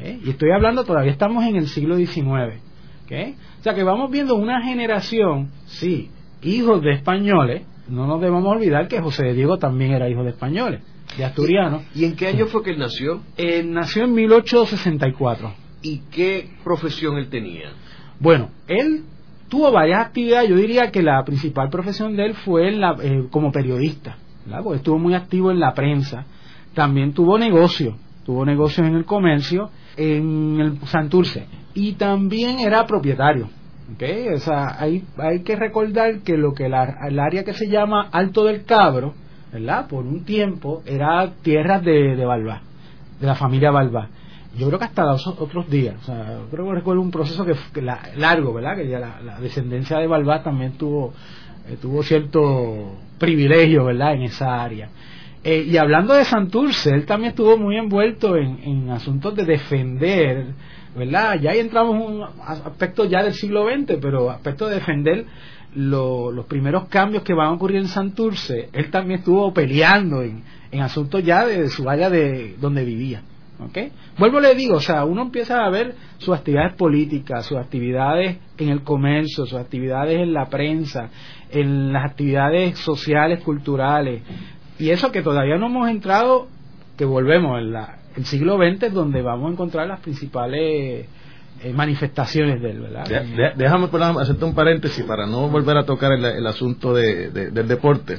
¿eh? 0.00 0.18
Y 0.24 0.30
estoy 0.30 0.50
hablando, 0.50 0.84
todavía 0.84 1.12
estamos 1.12 1.44
en 1.44 1.56
el 1.56 1.68
siglo 1.68 1.96
XIX. 1.96 2.60
O 3.04 3.62
sea 3.62 3.74
que 3.74 3.82
vamos 3.82 4.10
viendo 4.10 4.34
una 4.34 4.62
generación, 4.62 5.50
sí, 5.66 6.10
hijos 6.42 6.82
de 6.82 6.92
españoles. 6.92 7.62
No 7.88 8.06
nos 8.06 8.20
debemos 8.20 8.44
olvidar 8.46 8.88
que 8.88 9.00
José 9.00 9.32
Diego 9.34 9.58
también 9.58 9.92
era 9.92 10.08
hijo 10.08 10.24
de 10.24 10.30
españoles, 10.30 10.82
de 11.16 11.24
asturianos. 11.24 11.82
¿Y 11.94 12.06
en 12.06 12.16
qué 12.16 12.28
año 12.28 12.46
fue 12.46 12.62
que 12.62 12.70
él 12.70 12.78
nació? 12.78 13.20
Él 13.36 13.72
nació 13.72 14.04
en 14.04 14.14
1864. 14.14 15.54
¿Y 15.82 15.98
qué 16.10 16.48
profesión 16.64 17.18
él 17.18 17.28
tenía? 17.28 17.72
Bueno, 18.18 18.48
él 18.68 19.04
tuvo 19.54 19.70
varias 19.70 20.06
actividades. 20.06 20.50
Yo 20.50 20.56
diría 20.56 20.90
que 20.90 21.00
la 21.00 21.22
principal 21.24 21.68
profesión 21.70 22.16
de 22.16 22.26
él 22.26 22.34
fue 22.34 22.72
la, 22.72 22.96
eh, 23.00 23.26
como 23.30 23.52
periodista, 23.52 24.16
porque 24.64 24.78
estuvo 24.78 24.98
muy 24.98 25.14
activo 25.14 25.52
en 25.52 25.60
la 25.60 25.72
prensa. 25.74 26.24
También 26.74 27.12
tuvo 27.12 27.38
negocio, 27.38 27.94
tuvo 28.26 28.44
negocios 28.44 28.84
en 28.88 28.96
el 28.96 29.04
comercio, 29.04 29.70
en 29.96 30.58
el 30.60 30.78
Santurce. 30.88 31.46
Y 31.72 31.92
también 31.92 32.58
era 32.58 32.84
propietario. 32.84 33.48
O 34.34 34.38
sea, 34.38 34.76
hay, 34.80 35.04
hay 35.18 35.44
que 35.44 35.54
recordar 35.54 36.20
que 36.24 36.36
lo 36.36 36.52
que 36.52 36.68
la, 36.68 36.96
el 37.06 37.20
área 37.20 37.44
que 37.44 37.52
se 37.52 37.68
llama 37.68 38.08
Alto 38.10 38.44
del 38.44 38.64
Cabro. 38.64 39.14
Por 39.88 40.04
un 40.04 40.24
tiempo 40.24 40.82
era 40.84 41.30
tierras 41.42 41.84
de, 41.84 42.16
de 42.16 42.24
Balbá, 42.24 42.62
de 43.20 43.26
la 43.28 43.36
familia 43.36 43.70
Balbá 43.70 44.08
yo 44.56 44.66
creo 44.68 44.78
que 44.78 44.84
hasta 44.84 45.04
los 45.04 45.26
otros 45.26 45.68
días. 45.68 45.96
O 46.02 46.04
sea, 46.04 46.38
creo 46.50 46.66
que 46.66 46.74
recuerdo 46.74 47.02
un 47.02 47.10
proceso 47.10 47.44
que, 47.44 47.82
largo, 47.82 48.54
¿verdad? 48.54 48.76
Que 48.76 48.88
ya 48.88 48.98
la, 48.98 49.38
descendencia 49.40 49.98
de 49.98 50.06
Balbá 50.06 50.42
también 50.42 50.72
tuvo, 50.72 51.12
eh, 51.68 51.76
tuvo 51.80 52.02
cierto 52.02 52.96
privilegio, 53.18 53.84
¿verdad? 53.84 54.14
En 54.14 54.22
esa 54.22 54.62
área. 54.62 54.90
Eh, 55.42 55.66
y 55.68 55.76
hablando 55.76 56.14
de 56.14 56.24
Santurce, 56.24 56.90
él 56.90 57.04
también 57.04 57.30
estuvo 57.30 57.58
muy 57.58 57.76
envuelto 57.76 58.36
en, 58.36 58.88
asuntos 58.90 59.34
de 59.34 59.44
defender, 59.44 60.46
¿verdad? 60.96 61.38
Ya 61.40 61.50
ahí 61.50 61.58
entramos 61.58 61.96
en 61.96 62.02
un 62.02 62.22
aspecto 62.46 63.04
ya 63.04 63.22
del 63.22 63.34
siglo 63.34 63.66
XX, 63.66 63.98
pero 64.00 64.30
aspecto 64.30 64.68
de 64.68 64.76
defender 64.76 65.26
los 65.74 66.46
primeros 66.46 66.88
cambios 66.88 67.24
que 67.24 67.34
van 67.34 67.48
a 67.48 67.52
ocurrir 67.52 67.78
en 67.78 67.88
Santurce. 67.88 68.70
Él 68.72 68.90
también 68.90 69.18
estuvo 69.18 69.52
peleando 69.52 70.22
en, 70.22 70.44
en 70.70 70.80
asuntos 70.80 71.22
ya 71.22 71.44
de 71.44 71.68
su 71.68 71.90
área 71.90 72.08
de 72.08 72.56
donde 72.58 72.84
vivía. 72.84 73.22
¿Okay? 73.60 73.92
Vuelvo 74.18 74.40
le 74.40 74.54
digo, 74.54 74.76
o 74.76 74.80
sea, 74.80 75.04
uno 75.04 75.22
empieza 75.22 75.64
a 75.64 75.70
ver 75.70 75.94
sus 76.18 76.34
actividades 76.34 76.74
políticas, 76.74 77.46
sus 77.46 77.56
actividades 77.56 78.38
en 78.58 78.68
el 78.68 78.82
comercio, 78.82 79.46
sus 79.46 79.58
actividades 79.58 80.18
en 80.20 80.32
la 80.32 80.46
prensa, 80.46 81.10
en 81.50 81.92
las 81.92 82.04
actividades 82.10 82.76
sociales, 82.78 83.42
culturales, 83.44 84.22
y 84.78 84.90
eso 84.90 85.12
que 85.12 85.22
todavía 85.22 85.56
no 85.56 85.66
hemos 85.66 85.88
entrado, 85.88 86.48
que 86.96 87.04
volvemos 87.04 87.60
en 87.60 87.72
la, 87.72 87.98
el 88.16 88.24
siglo 88.24 88.56
XX, 88.56 88.92
donde 88.92 89.22
vamos 89.22 89.50
a 89.50 89.52
encontrar 89.52 89.86
las 89.86 90.00
principales 90.00 91.06
eh, 91.62 91.72
manifestaciones 91.72 92.60
de 92.60 92.70
él, 92.70 92.80
¿verdad? 92.80 93.54
déjame 93.56 93.88
hacerte 94.20 94.44
un 94.44 94.54
paréntesis 94.54 95.04
para 95.04 95.26
no 95.26 95.48
volver 95.48 95.76
a 95.76 95.84
tocar 95.84 96.12
el, 96.12 96.46
asunto 96.46 96.92
del 96.92 97.68
deporte. 97.68 98.18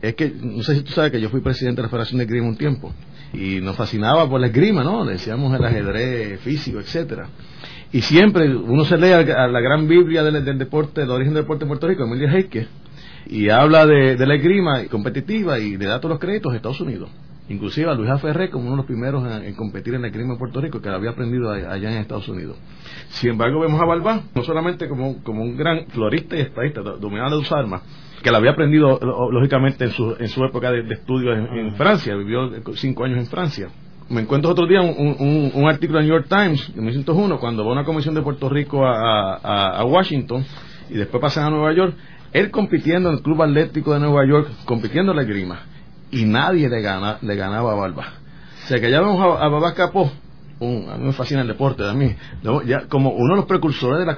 Es 0.00 0.14
que, 0.14 0.30
no 0.30 0.62
sé 0.62 0.76
si 0.76 0.82
tú 0.82 0.92
sabes 0.92 1.10
que 1.10 1.20
yo 1.20 1.28
fui 1.28 1.40
presidente 1.40 1.80
de 1.80 1.86
la 1.86 1.88
Federación 1.88 2.18
de 2.18 2.24
Esgrima 2.24 2.46
un 2.46 2.56
tiempo 2.56 2.94
y 3.32 3.60
nos 3.60 3.76
fascinaba 3.76 4.28
por 4.28 4.40
la 4.40 4.46
esgrima, 4.46 4.82
¿no? 4.82 5.04
Le 5.04 5.12
decíamos 5.12 5.54
el 5.54 5.64
ajedrez 5.64 6.40
físico, 6.40 6.80
etcétera. 6.80 7.28
Y 7.92 8.02
siempre 8.02 8.54
uno 8.54 8.84
se 8.84 8.98
lee 8.98 9.12
a 9.12 9.48
la 9.48 9.60
gran 9.60 9.88
Biblia 9.88 10.22
del, 10.22 10.58
deporte, 10.58 11.02
del 11.02 11.10
origen 11.10 11.34
del 11.34 11.44
deporte 11.44 11.64
en 11.64 11.68
Puerto 11.68 11.88
Rico, 11.88 12.04
Emilio 12.04 12.28
Heike, 12.28 12.68
y 13.26 13.48
habla 13.48 13.86
de, 13.86 14.26
la 14.26 14.34
esgrima 14.34 14.84
competitiva 14.86 15.58
y 15.58 15.76
le 15.76 15.86
da 15.86 15.98
todos 15.98 16.10
los 16.10 16.18
créditos 16.18 16.52
a 16.52 16.56
Estados 16.56 16.80
Unidos. 16.80 17.10
Inclusive 17.48 17.90
a 17.90 17.94
Luis 17.94 18.10
Ferré 18.20 18.50
como 18.50 18.64
uno 18.64 18.72
de 18.72 18.76
los 18.78 18.86
primeros 18.86 19.24
en, 19.42 19.54
competir 19.54 19.94
en 19.94 20.02
la 20.02 20.08
esgrima 20.08 20.34
en 20.34 20.38
Puerto 20.38 20.60
Rico, 20.60 20.82
que 20.82 20.90
lo 20.90 20.96
había 20.96 21.10
aprendido 21.10 21.50
allá 21.50 21.90
en 21.90 21.98
Estados 21.98 22.28
Unidos. 22.28 22.58
Sin 23.08 23.30
embargo, 23.30 23.60
vemos 23.60 23.80
a 23.80 23.86
Balbá, 23.86 24.22
no 24.34 24.42
solamente 24.42 24.86
como, 24.86 25.22
como 25.22 25.42
un 25.42 25.56
gran 25.56 25.86
florista 25.86 26.36
y 26.36 26.40
estadista, 26.40 26.82
dominador 26.82 27.38
de 27.38 27.44
sus 27.44 27.52
armas, 27.52 27.82
que 28.22 28.30
lo 28.30 28.36
había 28.36 28.52
aprendido 28.52 28.98
lógicamente 29.30 29.84
en 29.84 29.90
su, 29.90 30.16
en 30.18 30.28
su 30.28 30.44
época 30.44 30.70
de, 30.70 30.80
estudio 30.92 31.32
en, 31.32 31.74
Francia, 31.74 32.14
vivió 32.16 32.50
cinco 32.74 33.04
años 33.04 33.18
en 33.18 33.26
Francia. 33.26 33.68
Me 34.08 34.22
encuentro 34.22 34.50
otro 34.50 34.66
día 34.66 34.80
un, 34.80 35.50
un, 35.54 35.68
artículo 35.68 36.00
en 36.00 36.06
New 36.06 36.16
York 36.16 36.28
Times 36.28 36.74
de 36.74 36.80
1901, 36.80 37.38
cuando 37.38 37.64
va 37.64 37.72
una 37.72 37.84
comisión 37.84 38.14
de 38.14 38.22
Puerto 38.22 38.48
Rico 38.48 38.86
a, 38.86 39.36
a, 39.36 39.78
a 39.80 39.84
Washington 39.84 40.44
y 40.88 40.94
después 40.94 41.20
pasan 41.20 41.44
a 41.44 41.50
Nueva 41.50 41.72
York, 41.74 41.94
él 42.32 42.50
compitiendo 42.50 43.10
en 43.10 43.16
el 43.16 43.22
Club 43.22 43.42
Atlético 43.42 43.92
de 43.92 44.00
Nueva 44.00 44.26
York, 44.26 44.48
compitiendo 44.64 45.12
en 45.12 45.18
la 45.18 45.24
grima, 45.24 45.60
y 46.10 46.24
nadie 46.24 46.68
le, 46.68 46.80
gana, 46.80 47.18
le 47.20 47.36
ganaba 47.36 47.72
a 47.72 47.74
Barba. 47.74 48.12
O 48.64 48.66
sea 48.66 48.80
que 48.80 48.90
ya 48.90 49.00
vemos 49.00 49.20
a, 49.20 49.44
a 49.44 49.48
Babá 49.48 49.74
Capó, 49.74 50.10
a 50.60 50.96
mí 50.96 51.04
me 51.04 51.12
fascina 51.12 51.42
el 51.42 51.48
deporte, 51.48 51.84
a 51.84 51.92
mí, 51.94 52.14
ya 52.66 52.86
como 52.88 53.10
uno 53.10 53.34
de 53.34 53.36
los 53.36 53.46
precursores 53.46 54.00
de 54.00 54.06
la, 54.06 54.16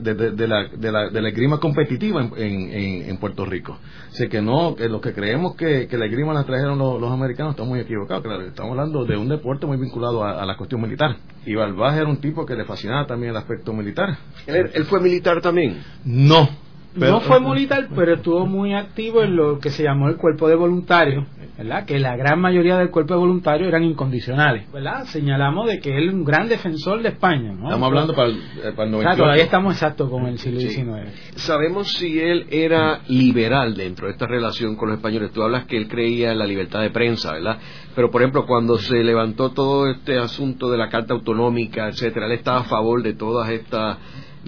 de, 0.00 0.14
de, 0.14 0.48
la, 0.48 0.68
de 0.68 0.92
la, 0.92 1.10
de 1.10 1.22
la 1.22 1.28
esgrima 1.28 1.58
competitiva 1.58 2.22
en, 2.22 2.32
en, 2.36 3.10
en, 3.10 3.16
Puerto 3.18 3.44
Rico. 3.44 3.78
O 4.10 4.14
sea 4.14 4.28
que 4.28 4.42
no, 4.42 4.74
que 4.74 4.88
los 4.88 5.00
que 5.00 5.12
creemos 5.12 5.54
que, 5.54 5.86
que 5.86 5.96
la 5.96 6.06
esgrima 6.06 6.32
la 6.32 6.44
trajeron 6.44 6.78
los, 6.78 7.12
americanos 7.12 7.52
estamos 7.52 7.70
muy 7.70 7.80
equivocados, 7.80 8.24
claro, 8.24 8.42
estamos 8.42 8.72
hablando 8.72 9.04
de 9.04 9.16
un 9.16 9.28
deporte 9.28 9.66
muy 9.66 9.76
vinculado 9.76 10.24
a, 10.24 10.44
la 10.44 10.56
cuestión 10.56 10.80
militar. 10.80 11.16
Y 11.46 11.54
Balbás 11.54 11.96
era 11.96 12.06
un 12.06 12.20
tipo 12.20 12.44
que 12.44 12.54
le 12.54 12.64
fascinaba 12.64 13.06
también 13.06 13.30
el 13.30 13.36
aspecto 13.36 13.72
militar. 13.72 14.18
él 14.46 14.84
fue 14.86 15.00
militar 15.00 15.40
también? 15.40 15.82
No, 16.04 16.48
no 16.94 17.20
fue 17.20 17.40
militar, 17.40 17.88
pero 17.94 18.14
estuvo 18.14 18.46
muy 18.46 18.74
activo 18.74 19.22
en 19.22 19.36
lo 19.36 19.58
que 19.58 19.70
se 19.70 19.82
llamó 19.82 20.08
el 20.08 20.16
cuerpo 20.16 20.48
de 20.48 20.54
voluntarios, 20.54 21.26
¿verdad? 21.56 21.84
Que 21.84 21.98
la 21.98 22.16
gran 22.16 22.40
mayoría 22.40 22.76
del 22.78 22.90
cuerpo 22.90 23.14
de 23.14 23.20
voluntarios 23.20 23.68
eran 23.68 23.84
incondicionales, 23.84 24.70
¿verdad? 24.72 25.04
Señalamos 25.04 25.66
de 25.66 25.80
que 25.80 25.96
él 25.96 26.08
es 26.08 26.14
un 26.14 26.24
gran 26.24 26.48
defensor 26.48 27.02
de 27.02 27.10
España, 27.10 27.52
¿no? 27.52 27.64
Estamos 27.64 27.86
hablando 27.86 28.14
para 28.14 28.28
el, 28.28 28.36
eh, 28.36 28.72
para 28.74 28.88
el 28.88 29.16
todavía 29.16 29.44
estamos 29.44 29.74
exacto 29.74 30.10
con 30.10 30.26
el 30.26 30.38
siglo 30.38 30.60
XIX. 30.60 31.10
Sabemos 31.36 31.92
si 31.92 32.18
él 32.18 32.46
era 32.50 33.00
liberal 33.08 33.74
dentro 33.74 34.06
de 34.06 34.12
esta 34.12 34.26
relación 34.26 34.76
con 34.76 34.88
los 34.88 34.98
españoles. 34.98 35.32
Tú 35.32 35.42
hablas 35.42 35.66
que 35.66 35.76
él 35.76 35.88
creía 35.88 36.32
en 36.32 36.38
la 36.38 36.46
libertad 36.46 36.80
de 36.80 36.90
prensa, 36.90 37.32
¿verdad? 37.32 37.58
Pero, 37.94 38.10
por 38.10 38.22
ejemplo, 38.22 38.46
cuando 38.46 38.78
se 38.78 39.02
levantó 39.02 39.50
todo 39.50 39.90
este 39.90 40.18
asunto 40.18 40.70
de 40.70 40.78
la 40.78 40.88
Carta 40.88 41.14
Autonómica, 41.14 41.88
etcétera, 41.88 42.26
él 42.26 42.32
estaba 42.32 42.60
a 42.60 42.64
favor 42.64 43.02
de 43.02 43.14
todas 43.14 43.50
estas 43.50 43.98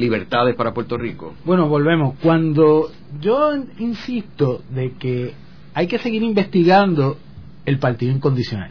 libertades 0.01 0.57
para 0.57 0.73
Puerto 0.73 0.97
Rico. 0.97 1.35
Bueno, 1.45 1.69
volvemos. 1.69 2.17
Cuando 2.23 2.91
yo 3.21 3.55
insisto 3.79 4.63
de 4.71 4.93
que 4.93 5.35
hay 5.75 5.87
que 5.87 5.99
seguir 5.99 6.23
investigando 6.23 7.17
el 7.67 7.79
partido 7.79 8.13
incondicional. 8.13 8.71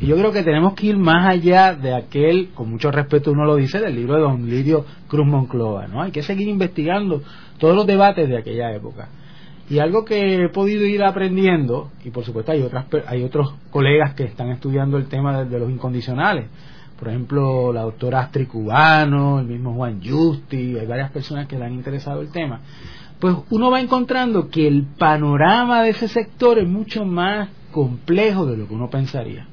Y 0.00 0.06
yo 0.06 0.16
creo 0.16 0.32
que 0.32 0.42
tenemos 0.42 0.74
que 0.74 0.86
ir 0.86 0.96
más 0.96 1.28
allá 1.28 1.74
de 1.74 1.94
aquel, 1.94 2.50
con 2.54 2.70
mucho 2.70 2.90
respeto 2.90 3.32
uno 3.32 3.44
lo 3.44 3.56
dice, 3.56 3.80
del 3.80 3.96
libro 3.96 4.14
de 4.14 4.20
don 4.20 4.48
Lidio 4.48 4.86
Cruz 5.08 5.26
Monclova, 5.26 5.88
¿no? 5.88 6.00
Hay 6.00 6.12
que 6.12 6.22
seguir 6.22 6.48
investigando 6.48 7.22
todos 7.58 7.74
los 7.74 7.86
debates 7.86 8.28
de 8.28 8.38
aquella 8.38 8.72
época. 8.72 9.08
Y 9.68 9.78
algo 9.78 10.04
que 10.04 10.44
he 10.44 10.48
podido 10.48 10.84
ir 10.84 11.02
aprendiendo, 11.02 11.90
y 12.04 12.10
por 12.10 12.24
supuesto 12.24 12.52
hay, 12.52 12.62
otras, 12.62 12.86
hay 13.06 13.22
otros 13.22 13.54
colegas 13.70 14.14
que 14.14 14.24
están 14.24 14.50
estudiando 14.50 14.96
el 14.96 15.06
tema 15.06 15.44
de 15.44 15.58
los 15.58 15.70
incondicionales, 15.70 16.46
por 17.00 17.08
ejemplo, 17.08 17.72
la 17.72 17.80
doctora 17.80 18.20
Astrid 18.20 18.46
Cubano, 18.46 19.40
el 19.40 19.46
mismo 19.46 19.72
Juan 19.72 20.02
Justi, 20.04 20.76
hay 20.78 20.86
varias 20.86 21.10
personas 21.10 21.48
que 21.48 21.58
le 21.58 21.64
han 21.64 21.72
interesado 21.72 22.20
el 22.20 22.30
tema, 22.30 22.60
pues 23.18 23.36
uno 23.48 23.70
va 23.70 23.80
encontrando 23.80 24.50
que 24.50 24.68
el 24.68 24.84
panorama 24.84 25.82
de 25.82 25.90
ese 25.90 26.08
sector 26.08 26.58
es 26.58 26.68
mucho 26.68 27.06
más 27.06 27.48
complejo 27.72 28.44
de 28.44 28.58
lo 28.58 28.68
que 28.68 28.74
uno 28.74 28.90
pensaría. 28.90 29.46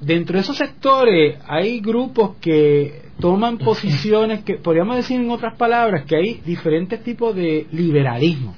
Dentro 0.00 0.36
de 0.36 0.40
esos 0.40 0.56
sectores 0.56 1.38
hay 1.46 1.80
grupos 1.80 2.36
que 2.40 3.02
toman 3.20 3.58
posiciones 3.58 4.42
que, 4.42 4.54
podríamos 4.54 4.96
decir 4.96 5.20
en 5.20 5.30
otras 5.30 5.54
palabras, 5.56 6.06
que 6.06 6.16
hay 6.16 6.40
diferentes 6.46 7.02
tipos 7.02 7.36
de 7.36 7.66
liberalismo 7.72 8.54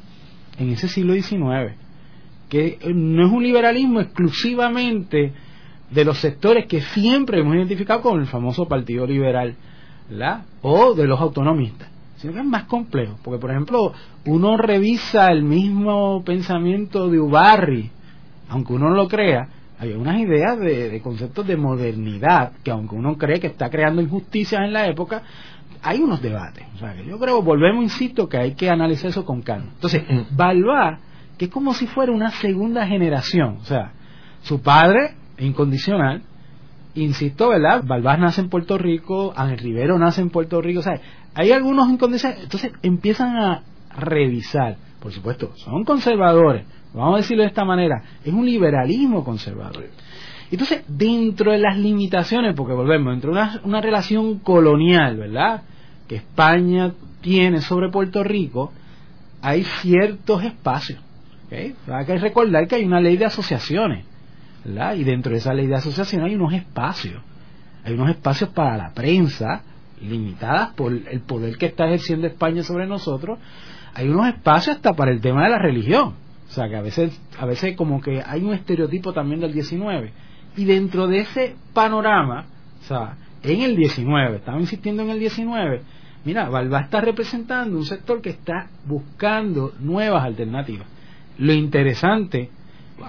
en 0.59 0.71
ese 0.71 0.87
siglo 0.87 1.14
XIX, 1.14 1.75
que 2.49 2.78
no 2.95 3.26
es 3.26 3.33
un 3.33 3.42
liberalismo 3.42 4.00
exclusivamente 4.00 5.33
de 5.90 6.04
los 6.04 6.18
sectores 6.18 6.66
que 6.66 6.80
siempre 6.80 7.40
hemos 7.40 7.54
identificado 7.54 8.02
con 8.02 8.21
el 8.21 8.26
famoso 8.26 8.66
Partido 8.66 9.07
Liberal, 9.07 9.54
¿verdad? 10.09 10.42
O 10.62 10.95
de 10.95 11.07
los 11.07 11.21
autonomistas, 11.21 11.88
sino 12.16 12.33
que 12.33 12.40
es 12.40 12.45
más 12.45 12.64
complejo, 12.64 13.18
porque 13.23 13.40
por 13.40 13.50
ejemplo, 13.50 13.92
uno 14.26 14.57
revisa 14.57 15.30
el 15.30 15.42
mismo 15.42 16.23
pensamiento 16.25 17.09
de 17.09 17.21
Ubarri, 17.21 17.90
aunque 18.49 18.73
uno 18.73 18.90
no 18.90 18.97
lo 18.97 19.09
crea, 19.09 19.49
hay 19.80 19.92
unas 19.92 20.18
ideas 20.18 20.59
de, 20.59 21.00
conceptos 21.02 21.47
de 21.47 21.57
modernidad 21.57 22.52
que 22.64 22.71
aunque 22.71 22.97
uno 22.97 23.16
cree 23.16 23.38
que 23.38 23.47
está 23.47 23.71
creando 23.71 24.02
injusticias 24.02 24.61
en 24.62 24.73
la 24.73 24.87
época, 24.88 25.23
hay 25.83 26.00
unos 26.00 26.21
debates. 26.21 26.66
O 26.75 26.78
sea, 26.78 26.95
que 26.95 27.04
yo 27.04 27.18
creo, 27.18 27.42
volvemos, 27.42 27.85
insisto, 27.85 28.28
que 28.28 28.38
hay 28.38 28.54
que 28.54 28.68
analizar 28.68 29.11
eso 29.11 29.25
con 29.25 29.40
calma. 29.42 29.71
Entonces, 29.75 30.02
Balbá, 30.33 30.99
que 31.37 31.45
es 31.45 31.50
como 31.50 31.75
si 31.75 31.87
fuera 31.87 32.11
una 32.11 32.33
segunda 32.33 32.87
generación, 32.88 33.59
o 33.61 33.64
sea, 33.64 33.92
su 34.42 34.61
padre 34.61 35.14
incondicional. 35.38 36.23
Insisto, 36.95 37.49
¿verdad? 37.49 37.83
Balbás 37.85 38.18
nace 38.18 38.40
en 38.40 38.49
Puerto 38.49 38.78
Rico, 38.78 39.33
Ángel 39.37 39.59
Rivero 39.59 39.99
nace 39.99 40.21
en 40.21 40.30
Puerto 40.30 40.61
Rico, 40.61 40.80
o 40.80 40.83
sea, 40.83 41.00
hay 41.35 41.52
algunos 41.52 41.88
incondicionales. 41.88 42.45
Entonces 42.45 42.73
empiezan 42.83 43.37
a 43.37 43.62
revisar, 43.97 44.76
por 45.00 45.12
supuesto, 45.12 45.52
son 45.57 45.85
conservadores, 45.85 46.66
vamos 46.92 47.14
a 47.14 47.16
decirlo 47.18 47.42
de 47.42 47.49
esta 47.49 47.64
manera, 47.64 48.02
es 48.25 48.33
un 48.33 48.47
liberalismo 48.47 49.25
conservador. 49.25 49.87
Entonces, 50.50 50.83
dentro 50.88 51.52
de 51.52 51.59
las 51.59 51.76
limitaciones, 51.76 52.54
porque 52.54 52.73
volvemos, 52.73 53.12
dentro 53.12 53.33
de 53.33 53.38
una, 53.38 53.61
una 53.64 53.80
relación 53.83 54.38
colonial, 54.38 55.16
¿verdad? 55.18 55.62
Que 56.09 56.16
España 56.16 56.92
tiene 57.21 57.61
sobre 57.61 57.90
Puerto 57.90 58.25
Rico, 58.25 58.73
hay 59.42 59.62
ciertos 59.64 60.42
espacios. 60.42 61.00
¿okay? 61.47 61.75
Hay 61.87 62.07
que 62.07 62.16
recordar 62.16 62.66
que 62.66 62.76
hay 62.76 62.85
una 62.85 63.00
ley 63.00 63.18
de 63.18 63.26
asociaciones 63.26 64.07
y 64.65 65.05
dentro 65.05 65.33
de 65.33 65.38
esa 65.38 65.55
ley 65.55 65.67
de 65.67 65.77
asociación 65.77 66.25
hay 66.25 66.35
unos 66.35 66.53
espacios. 66.53 67.23
Hay 67.85 67.95
unos 67.95 68.11
espacios 68.11 68.50
para 68.50 68.77
la 68.77 68.93
prensa, 68.93 69.62
limitadas 70.00 70.75
por 70.75 70.93
el 70.93 71.21
poder 71.21 71.57
que 71.57 71.67
está 71.67 71.87
ejerciendo 71.87 72.27
España 72.27 72.62
sobre 72.62 72.87
nosotros. 72.87 73.38
Hay 73.95 74.09
unos 74.09 74.29
espacios 74.29 74.77
hasta 74.77 74.93
para 74.93 75.11
el 75.11 75.21
tema 75.21 75.45
de 75.45 75.50
la 75.50 75.59
religión. 75.59 76.15
O 76.49 76.50
sea, 76.50 76.69
que 76.69 76.77
a 76.77 76.83
veces, 76.83 77.21
a 77.38 77.47
veces 77.47 77.77
como 77.77 78.00
que 78.00 78.23
hay 78.25 78.43
un 78.43 78.55
estereotipo 78.55 79.12
también 79.12 79.41
del 79.41 79.53
19. 79.53 80.12
Y 80.57 80.65
dentro 80.65 81.07
de 81.07 81.21
ese 81.21 81.57
panorama, 81.73 82.47
o 82.81 82.85
sea, 82.85 83.17
en 83.43 83.62
el 83.62 83.77
19, 83.77 84.37
estamos 84.37 84.62
insistiendo 84.62 85.03
en 85.03 85.11
el 85.11 85.19
19, 85.21 85.83
mira, 86.25 86.49
Balbá 86.49 86.81
está 86.81 87.00
representando 87.00 87.77
un 87.77 87.85
sector 87.85 88.21
que 88.21 88.31
está 88.31 88.69
buscando 88.87 89.75
nuevas 89.79 90.25
alternativas. 90.25 90.87
Lo 91.38 91.53
interesante 91.53 92.50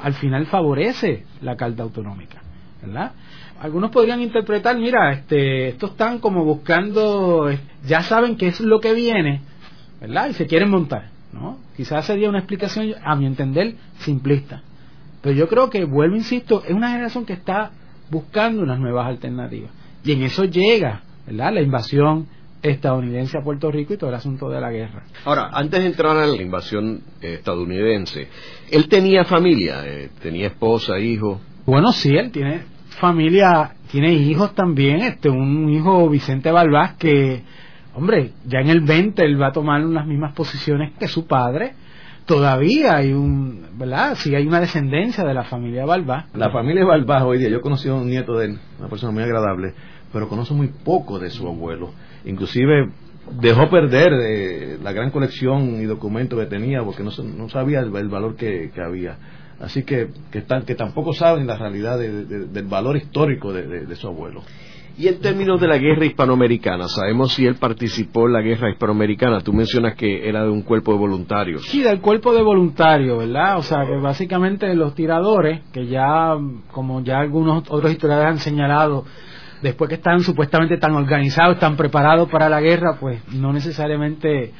al 0.01 0.13
final 0.13 0.45
favorece 0.47 1.25
la 1.41 1.55
carta 1.55 1.83
autonómica, 1.83 2.41
¿verdad? 2.81 3.13
Algunos 3.61 3.91
podrían 3.91 4.21
interpretar, 4.21 4.77
mira, 4.77 5.11
este, 5.11 5.69
estos 5.69 5.91
están 5.91 6.19
como 6.19 6.45
buscando, 6.45 7.49
ya 7.85 8.01
saben 8.01 8.37
qué 8.37 8.47
es 8.47 8.59
lo 8.61 8.79
que 8.79 8.93
viene, 8.93 9.41
¿verdad? 9.99 10.29
Y 10.29 10.33
se 10.33 10.47
quieren 10.47 10.69
montar, 10.69 11.09
¿no? 11.33 11.57
Quizás 11.75 12.05
sería 12.05 12.29
una 12.29 12.39
explicación, 12.39 12.93
a 13.03 13.15
mi 13.15 13.25
entender, 13.25 13.75
simplista. 13.99 14.61
Pero 15.21 15.35
yo 15.35 15.49
creo 15.49 15.69
que, 15.69 15.83
vuelvo, 15.83 16.15
insisto, 16.15 16.63
es 16.63 16.71
una 16.71 16.91
generación 16.91 17.25
que 17.25 17.33
está 17.33 17.71
buscando 18.09 18.61
unas 18.61 18.79
nuevas 18.79 19.07
alternativas. 19.07 19.71
Y 20.03 20.13
en 20.13 20.23
eso 20.23 20.45
llega, 20.45 21.01
¿verdad? 21.27 21.53
La 21.53 21.61
invasión 21.61 22.27
estadounidense 22.61 23.37
a 23.37 23.41
Puerto 23.41 23.71
Rico 23.71 23.93
y 23.93 23.97
todo 23.97 24.09
el 24.09 24.15
asunto 24.15 24.49
de 24.49 24.59
la 24.59 24.71
guerra. 24.71 25.03
Ahora, 25.25 25.49
antes 25.51 25.79
de 25.79 25.87
entrar 25.87 26.17
a 26.17 26.27
la 26.27 26.41
invasión 26.41 27.01
estadounidense, 27.21 28.27
él 28.69 28.87
tenía 28.89 29.23
familia, 29.23 29.85
eh, 29.85 30.09
tenía 30.21 30.47
esposa, 30.47 30.99
hijo. 30.99 31.39
Bueno, 31.65 31.91
sí, 31.91 32.15
él 32.15 32.31
tiene 32.31 32.61
familia, 32.99 33.71
tiene 33.91 34.13
hijos 34.13 34.53
también, 34.53 35.01
este, 35.01 35.29
un 35.29 35.69
hijo 35.69 36.09
Vicente 36.09 36.51
Balbás 36.51 36.95
que, 36.95 37.43
hombre, 37.95 38.33
ya 38.45 38.59
en 38.59 38.69
el 38.69 38.81
20 38.81 39.23
él 39.23 39.41
va 39.41 39.47
a 39.47 39.51
tomar 39.51 39.85
unas 39.85 40.05
mismas 40.05 40.33
posiciones 40.33 40.93
que 40.99 41.07
su 41.07 41.25
padre. 41.25 41.73
Todavía 42.25 42.95
hay 42.97 43.13
un, 43.13 43.69
¿verdad? 43.73 44.13
Sí 44.15 44.35
hay 44.35 44.45
una 44.45 44.59
descendencia 44.59 45.23
de 45.23 45.33
la 45.33 45.45
familia 45.45 45.85
Balbás. 45.85 46.25
La 46.35 46.51
familia 46.51 46.85
Balbás 46.85 47.23
hoy 47.23 47.39
día, 47.39 47.49
yo 47.49 47.61
conocí 47.61 47.87
a 47.89 47.93
un 47.93 48.07
nieto 48.07 48.37
de 48.37 48.47
él, 48.47 48.59
una 48.77 48.87
persona 48.87 49.11
muy 49.11 49.23
agradable, 49.23 49.73
pero 50.13 50.27
conozco 50.27 50.53
muy 50.53 50.67
poco 50.67 51.17
de 51.17 51.29
su 51.31 51.47
abuelo 51.47 51.91
inclusive 52.25 52.89
dejó 53.39 53.69
perder 53.69 54.13
eh, 54.13 54.77
la 54.81 54.91
gran 54.91 55.11
colección 55.11 55.81
y 55.81 55.85
documentos 55.85 56.39
que 56.39 56.45
tenía 56.45 56.83
porque 56.83 57.03
no, 57.03 57.11
no 57.23 57.49
sabía 57.49 57.79
el, 57.79 57.89
valor 57.89 58.35
que, 58.35 58.71
había. 58.83 59.17
Así 59.59 59.83
que 59.83 60.09
que, 60.31 60.43
que 60.65 60.75
tampoco 60.75 61.13
saben 61.13 61.45
la 61.45 61.57
realidad 61.57 61.99
del 61.99 62.65
valor 62.65 62.97
histórico 62.97 63.53
de, 63.53 63.95
su 63.95 64.07
abuelo. 64.07 64.41
Y 64.97 65.07
en 65.07 65.21
términos 65.21 65.61
de 65.61 65.67
la 65.67 65.77
guerra 65.77 66.05
hispanoamericana, 66.05 66.89
sabemos 66.89 67.33
si 67.33 67.45
él 67.45 67.55
participó 67.55 68.27
en 68.27 68.33
la 68.33 68.41
guerra 68.41 68.69
hispanoamericana. 68.69 69.39
Tú 69.39 69.53
mencionas 69.53 69.95
que 69.95 70.27
era 70.27 70.43
de 70.43 70.49
un 70.49 70.61
cuerpo 70.61 70.91
de 70.91 70.97
voluntarios. 70.97 71.63
Sí, 71.67 71.81
del 71.81 72.01
cuerpo 72.01 72.33
de 72.33 72.41
voluntarios, 72.41 73.17
¿verdad? 73.17 73.59
O 73.59 73.61
sea, 73.61 73.85
que 73.85 73.95
básicamente 73.95 74.73
los 74.75 74.95
tiradores, 74.95 75.61
que 75.71 75.87
ya, 75.87 76.35
como 76.73 77.01
ya 77.01 77.19
algunos 77.19 77.63
otros 77.69 77.93
historiadores 77.93 78.33
han 78.33 78.39
señalado, 78.39 79.05
después 79.61 79.89
que 79.89 79.95
están 79.95 80.21
supuestamente 80.21 80.77
tan 80.77 80.93
organizados, 80.93 81.59
tan 81.59 81.75
preparados 81.75 82.29
para 82.29 82.49
la 82.49 82.61
guerra, 82.61 82.97
pues 82.99 83.21
no 83.33 83.53
necesariamente 83.53 84.53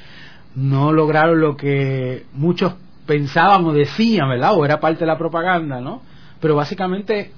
no 0.56 0.92
lograron 0.92 1.40
lo 1.40 1.56
que 1.56 2.26
muchos 2.34 2.74
pensaban 3.06 3.66
o 3.66 3.74
decían, 3.74 4.30
¿verdad? 4.30 4.54
O 4.56 4.66
era 4.66 4.80
parte 4.80 5.00
de 5.00 5.06
la 5.08 5.18
propaganda, 5.18 5.82
¿no? 5.82 6.02
Pero 6.40 6.56
básicamente 6.56 7.32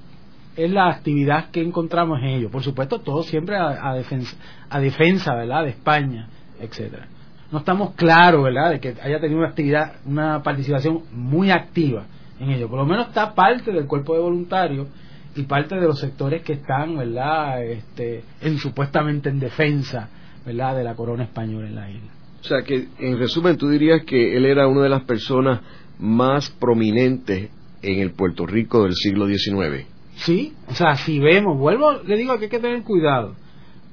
es 0.55 0.71
la 0.71 0.89
actividad 0.89 1.49
que 1.51 1.61
encontramos 1.61 2.19
en 2.19 2.27
ellos. 2.27 2.51
Por 2.51 2.63
supuesto, 2.63 2.99
todo 2.99 3.23
siempre 3.23 3.55
a, 3.55 3.93
defensa, 3.93 4.35
a 4.69 4.79
defensa, 4.79 5.33
¿verdad?, 5.33 5.63
de 5.63 5.69
España, 5.69 6.27
etcétera. 6.59 7.07
No 7.51 7.59
estamos 7.59 7.91
claros, 7.91 8.43
¿verdad?, 8.43 8.71
de 8.71 8.79
que 8.79 8.95
haya 9.01 9.19
tenido 9.19 9.39
una 9.39 9.49
actividad, 9.49 9.93
una 10.05 10.43
participación 10.43 11.03
muy 11.13 11.51
activa 11.51 12.03
en 12.39 12.51
ello. 12.51 12.67
Por 12.67 12.79
lo 12.79 12.85
menos 12.85 13.07
está 13.07 13.33
parte 13.33 13.71
del 13.71 13.87
cuerpo 13.87 14.13
de 14.13 14.19
voluntarios 14.19 14.87
y 15.35 15.43
parte 15.43 15.75
de 15.75 15.87
los 15.87 15.99
sectores 15.99 16.43
que 16.43 16.53
están, 16.53 16.97
¿verdad?, 16.97 17.63
este, 17.63 18.23
en 18.41 18.57
supuestamente 18.57 19.29
en 19.29 19.39
defensa, 19.39 20.09
¿verdad?, 20.45 20.75
de 20.75 20.83
la 20.83 20.95
corona 20.95 21.23
española 21.23 21.67
en 21.67 21.75
la 21.75 21.89
isla. 21.89 22.11
O 22.41 22.43
sea 22.43 22.63
que, 22.63 22.87
en 22.99 23.19
resumen, 23.19 23.57
tú 23.57 23.69
dirías 23.69 24.03
que 24.05 24.35
él 24.35 24.45
era 24.45 24.67
una 24.67 24.81
de 24.81 24.89
las 24.89 25.03
personas 25.03 25.61
más 25.99 26.49
prominentes 26.49 27.49
en 27.81 27.99
el 27.99 28.11
Puerto 28.11 28.45
Rico 28.45 28.83
del 28.83 28.95
siglo 28.95 29.27
XIX. 29.27 29.85
Sí, 30.15 30.53
o 30.67 30.73
sea, 30.73 30.95
si 30.95 31.19
vemos, 31.19 31.57
vuelvo, 31.57 31.93
le 32.03 32.17
digo 32.17 32.37
que 32.37 32.45
hay 32.45 32.49
que 32.49 32.59
tener 32.59 32.83
cuidado, 32.83 33.35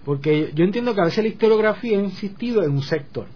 porque 0.05 0.51
yo 0.55 0.65
entiendo 0.65 0.95
que 0.95 1.01
a 1.01 1.05
veces 1.05 1.25
la 1.25 1.29
historiografía 1.29 1.99
ha 1.99 2.03
insistido 2.03 2.63
en 2.65 2.73
un 2.73 2.83
sector. 2.83 3.27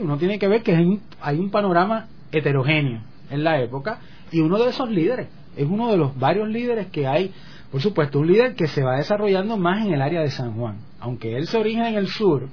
Uno 0.00 0.16
tiene 0.16 0.38
que 0.38 0.48
ver 0.48 0.62
que 0.62 0.74
hay 1.20 1.38
un, 1.38 1.50
panorama 1.50 2.08
heterogéneo 2.32 3.00
en 3.30 3.44
la 3.44 3.60
época 3.60 4.00
y 4.32 4.40
uno 4.40 4.58
de 4.58 4.70
esos 4.70 4.88
líderes 4.88 5.28
es 5.56 5.66
uno 5.66 5.90
de 5.90 5.96
los 5.96 6.18
varios 6.18 6.48
líderes 6.48 6.88
que 6.88 7.06
hay, 7.06 7.32
por 7.70 7.80
supuesto, 7.80 8.20
un 8.20 8.26
líder 8.26 8.54
que 8.54 8.66
se 8.66 8.82
va 8.82 8.96
desarrollando 8.96 9.56
más 9.56 9.86
en 9.86 9.92
el 9.92 10.02
área 10.02 10.20
de 10.20 10.30
San 10.30 10.52
Juan, 10.54 10.78
aunque 11.00 11.36
él 11.36 11.46
se 11.46 11.58
origina 11.58 11.88
en 11.88 11.96
el 11.96 12.08
sur. 12.08 12.48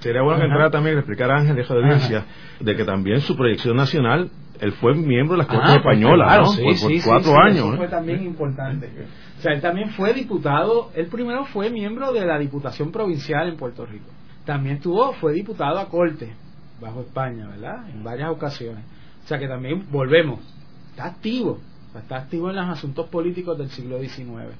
Sería 0.00 0.22
bueno 0.22 0.38
que 0.38 0.44
entrara 0.44 0.70
también 0.70 0.96
a 0.96 1.00
explicar 1.00 1.30
a 1.30 1.38
Ángel 1.38 1.56
de 1.56 1.62
audiencia 1.62 2.26
de 2.60 2.76
que 2.76 2.84
también 2.84 3.20
su 3.20 3.34
proyección 3.36 3.74
nacional 3.76 4.30
él 4.60 4.72
fue 4.72 4.94
miembro 4.94 5.34
de 5.34 5.38
las 5.38 5.46
Cortes 5.46 5.70
ah, 5.70 5.80
pues 5.82 5.96
Españolas, 5.96 6.56
por, 6.82 7.04
cuatro 7.04 7.38
años. 7.38 7.66
Eso 7.66 7.76
fue 7.76 7.88
también 7.88 8.22
importante. 8.22 8.90
O 9.38 9.40
sea, 9.40 9.52
él 9.52 9.60
también 9.60 9.90
fue 9.90 10.14
diputado, 10.14 10.90
él 10.94 11.06
primero 11.06 11.44
fue 11.46 11.70
miembro 11.70 12.12
de 12.12 12.24
la 12.24 12.38
Diputación 12.38 12.90
Provincial 12.90 13.48
en 13.48 13.56
Puerto 13.56 13.84
Rico. 13.84 14.06
También 14.44 14.80
tuvo, 14.80 15.12
fue 15.14 15.32
diputado 15.32 15.78
a 15.78 15.88
corte 15.88 16.32
bajo 16.80 17.00
España, 17.00 17.48
¿verdad? 17.48 17.88
En 17.90 18.02
varias 18.02 18.30
ocasiones. 18.30 18.84
O 19.24 19.28
sea 19.28 19.38
que 19.38 19.48
también 19.48 19.86
volvemos, 19.90 20.40
está 20.90 21.06
activo, 21.06 21.58
está 21.98 22.16
activo 22.16 22.50
en 22.50 22.56
los 22.56 22.68
asuntos 22.68 23.08
políticos 23.08 23.58
del 23.58 23.70
siglo 23.70 23.98
XIX. 23.98 24.54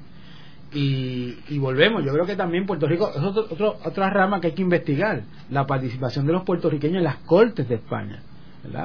Y, 0.72 1.38
y, 1.48 1.58
volvemos, 1.58 2.04
yo 2.04 2.12
creo 2.12 2.26
que 2.26 2.36
también 2.36 2.66
Puerto 2.66 2.86
Rico 2.86 3.10
es 3.14 3.22
otro, 3.22 3.76
otra 3.84 4.10
rama 4.10 4.40
que 4.40 4.48
hay 4.48 4.52
que 4.52 4.62
investigar, 4.62 5.22
la 5.50 5.66
participación 5.66 6.26
de 6.26 6.32
los 6.32 6.42
puertorriqueños 6.42 6.98
en 6.98 7.04
las 7.04 7.16
cortes 7.18 7.68
de 7.68 7.76
España. 7.76 8.20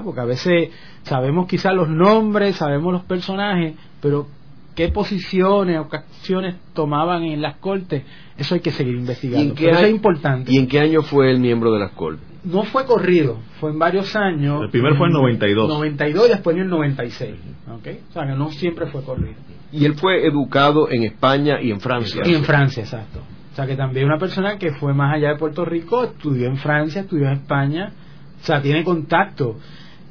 Porque 0.04 0.22
a 0.22 0.26
veces 0.26 0.70
sabemos 1.04 1.48
quizás 1.48 1.74
los 1.74 1.90
nombres, 1.90 2.56
sabemos 2.56 2.94
los 2.94 3.04
personajes, 3.04 3.76
pero 4.02 4.28
qué 4.76 4.90
posiciones 4.90 5.80
o 5.80 5.88
acciones 5.92 6.56
tomaban 6.74 7.24
en 7.24 7.42
las 7.42 7.58
cortes, 7.58 8.04
eso 8.38 8.56
hay 8.56 8.62
que 8.62 8.72
seguir 8.72 8.96
investigando. 8.96 9.54
¿Y 9.58 9.66
eso 9.68 9.86
es 9.86 9.92
importante. 9.92 10.52
¿Y 10.52 10.58
en 10.58 10.68
qué 10.68 10.80
año 10.80 11.02
fue 11.02 11.32
el 11.32 11.40
miembro 11.40 11.72
de 11.72 11.80
las 11.80 11.92
cortes? 11.92 12.26
No 12.44 12.64
fue 12.64 12.86
corrido, 12.86 13.38
fue 13.60 13.72
en 13.72 13.80
varios 13.80 14.16
años. 14.16 14.64
El 14.64 14.70
primero 14.70 14.96
fue 14.96 15.08
en 15.08 15.14
92. 15.14 15.70
92 15.70 16.26
y 16.26 16.30
después 16.30 16.56
en 16.56 16.64
el 16.64 16.70
96. 16.70 17.36
¿okay? 17.78 18.00
O 18.10 18.14
sea, 18.14 18.26
que 18.26 18.34
no 18.34 18.50
siempre 18.52 18.88
fue 18.88 19.04
corrido. 19.04 19.36
Y 19.72 19.86
él 19.86 19.94
fue 19.96 20.26
educado 20.26 20.90
en 20.90 21.04
España 21.04 21.62
y 21.62 21.72
en 21.72 21.80
Francia. 21.80 22.24
Y 22.26 22.34
en 22.34 22.44
Francia, 22.44 22.84
exacto. 22.84 23.20
O 23.52 23.56
sea, 23.56 23.68
que 23.68 23.76
también 23.76 24.06
una 24.06 24.18
persona 24.18 24.58
que 24.58 24.72
fue 24.72 24.94
más 24.94 25.16
allá 25.16 25.30
de 25.30 25.38
Puerto 25.38 25.66
Rico, 25.66 26.04
estudió 26.04 26.48
en 26.48 26.58
Francia, 26.58 27.02
estudió 27.02 27.28
en 27.28 27.34
España 27.34 27.94
o 28.42 28.46
sea, 28.46 28.62
tiene 28.62 28.84
contacto. 28.84 29.58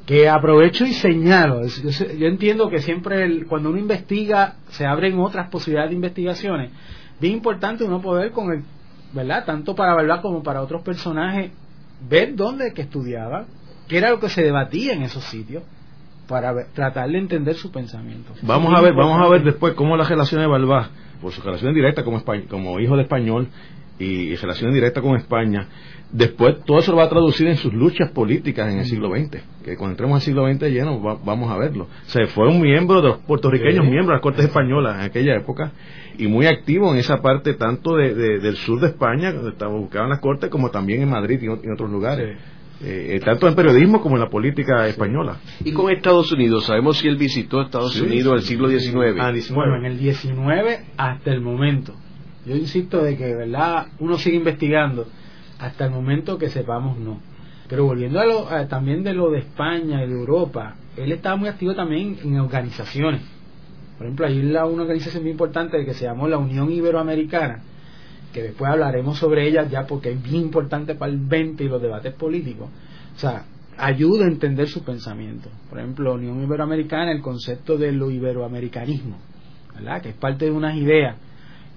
Que 0.05 0.27
aprovecho 0.27 0.85
y 0.85 0.93
señalo. 0.93 1.65
Yo, 1.65 2.27
entiendo 2.27 2.69
que 2.69 2.79
siempre 2.79 3.45
cuando 3.45 3.69
uno 3.69 3.79
investiga 3.79 4.55
se 4.69 4.85
abren 4.85 5.19
otras 5.19 5.49
posibilidades 5.49 5.91
de 5.91 5.95
investigaciones. 5.95 6.71
Bien 7.19 7.33
importante 7.33 7.83
uno 7.83 8.01
poder 8.01 8.31
con 8.31 8.51
el, 8.51 8.63
¿verdad? 9.13 9.45
Tanto 9.45 9.75
para 9.75 9.95
verdad 9.95 10.21
como 10.21 10.41
para 10.41 10.61
otros 10.61 10.81
personajes, 10.81 11.51
ver 12.09 12.35
dónde 12.35 12.73
que 12.73 12.81
estudiaba, 12.81 13.45
qué 13.87 13.99
era 13.99 14.09
lo 14.09 14.19
que 14.19 14.29
se 14.29 14.41
debatía 14.43 14.93
en 14.93 15.03
esos 15.03 15.23
sitios 15.25 15.63
para 16.27 16.65
tratar 16.73 17.09
de 17.09 17.17
entender 17.17 17.55
su 17.55 17.71
pensamiento. 17.71 18.33
Vamos 18.41 18.73
a 18.75 18.81
ver, 18.81 18.93
vamos 18.93 19.21
a 19.21 19.29
ver 19.29 19.43
después 19.43 19.73
cómo 19.73 19.97
la 19.97 20.05
relación 20.05 20.41
de 20.41 20.47
Balbás, 20.47 20.89
por 21.21 21.31
su 21.31 21.41
relación 21.41 21.73
directa 21.73 22.03
como, 22.03 22.23
como 22.49 22.79
hijo 22.79 22.95
de 22.95 23.03
español 23.03 23.49
y, 24.01 24.35
relación 24.35 24.73
directa 24.73 25.01
con 25.01 25.15
España, 25.15 25.67
Después 26.11 26.57
todo 26.65 26.79
eso 26.79 26.91
lo 26.91 26.97
va 26.97 27.05
a 27.05 27.09
traducir 27.09 27.47
en 27.47 27.55
sus 27.55 27.73
luchas 27.73 28.11
políticas 28.11 28.69
en 28.71 28.79
el 28.79 28.85
siglo 28.85 29.09
XX, 29.15 29.41
que 29.63 29.77
cuando 29.77 29.91
entremos 29.91 30.15
al 30.15 30.21
siglo 30.21 30.45
XX 30.45 30.63
lleno 30.63 30.99
vamos 30.99 31.49
a 31.49 31.57
verlo. 31.57 31.87
Se 32.07 32.25
fue 32.27 32.49
un 32.49 32.61
miembro 32.61 33.01
de 33.01 33.07
los 33.09 33.19
puertorriqueños, 33.19 33.85
miembro 33.85 34.07
de 34.07 34.13
las 34.15 34.21
Cortes 34.21 34.45
Españolas 34.45 34.95
en 34.95 35.01
aquella 35.03 35.37
época, 35.37 35.71
y 36.17 36.27
muy 36.27 36.47
activo 36.47 36.91
en 36.91 36.99
esa 36.99 37.21
parte 37.21 37.53
tanto 37.53 37.95
del 37.95 38.55
sur 38.57 38.81
de 38.81 38.87
España, 38.87 39.31
donde 39.31 39.51
estaba 39.51 39.73
buscaban 39.73 40.09
las 40.09 40.19
Cortes, 40.19 40.49
como 40.49 40.69
también 40.69 41.01
en 41.01 41.09
Madrid 41.09 41.39
y 41.41 41.45
en 41.45 41.71
otros 41.71 41.89
lugares. 41.89 42.37
Eh, 42.83 43.15
eh, 43.15 43.19
tanto 43.23 43.47
en 43.47 43.53
periodismo 43.53 44.01
como 44.01 44.15
en 44.15 44.21
la 44.21 44.29
política 44.29 44.87
española. 44.87 45.37
¿Y 45.63 45.71
con 45.71 45.91
Estados 45.91 46.31
Unidos? 46.31 46.65
¿Sabemos 46.65 46.97
si 46.97 47.07
él 47.07 47.15
visitó 47.15 47.61
Estados 47.61 48.01
Unidos 48.01 48.33
en 48.33 48.39
el 48.39 48.43
siglo 48.43 48.69
XIX? 48.69 49.19
Ah, 49.19 49.31
Bueno, 49.53 49.75
en 49.77 49.85
el 49.85 49.99
XIX 49.99 50.79
hasta 50.97 51.31
el 51.31 51.41
momento. 51.41 51.93
Yo 52.45 52.55
insisto 52.55 53.03
de 53.03 53.17
que, 53.17 53.35
¿verdad? 53.35 53.87
Uno 53.99 54.17
sigue 54.17 54.37
investigando 54.37 55.07
hasta 55.59 55.85
el 55.85 55.91
momento 55.91 56.37
que 56.37 56.49
sepamos 56.49 56.97
no. 56.97 57.19
Pero 57.69 57.85
volviendo 57.85 58.19
a 58.19 58.25
lo, 58.25 58.67
también 58.67 59.03
de 59.03 59.13
lo 59.13 59.29
de 59.29 59.39
España 59.39 60.03
y 60.03 60.07
de 60.07 60.13
Europa, 60.13 60.75
él 60.97 61.11
estaba 61.11 61.35
muy 61.35 61.49
activo 61.49 61.75
también 61.75 62.17
en 62.23 62.39
organizaciones. 62.39 63.21
Por 63.97 64.07
ejemplo, 64.07 64.25
hay 64.25 64.39
una 64.39 64.65
organización 64.65 65.23
muy 65.23 65.31
importante 65.31 65.85
que 65.85 65.93
se 65.93 66.05
llamó 66.05 66.27
la 66.27 66.37
Unión 66.37 66.71
Iberoamericana, 66.71 67.61
que 68.33 68.41
después 68.41 68.71
hablaremos 68.71 69.19
sobre 69.19 69.47
ella 69.47 69.67
ya 69.69 69.85
porque 69.85 70.11
es 70.11 70.21
bien 70.21 70.41
importante 70.41 70.95
para 70.95 71.11
el 71.11 71.19
20 71.19 71.63
y 71.63 71.69
los 71.69 71.81
debates 71.81 72.13
políticos. 72.15 72.69
O 73.15 73.19
sea, 73.19 73.45
ayuda 73.77 74.25
a 74.25 74.27
entender 74.27 74.67
su 74.67 74.83
pensamiento. 74.83 75.49
Por 75.69 75.79
ejemplo, 75.79 76.15
Unión 76.15 76.41
Iberoamericana, 76.43 77.11
el 77.11 77.21
concepto 77.21 77.77
de 77.77 77.91
lo 77.91 78.09
iberoamericanismo, 78.09 79.17
¿verdad? 79.75 80.01
que 80.01 80.09
es 80.09 80.15
parte 80.15 80.45
de 80.45 80.51
unas 80.51 80.75
ideas 80.75 81.15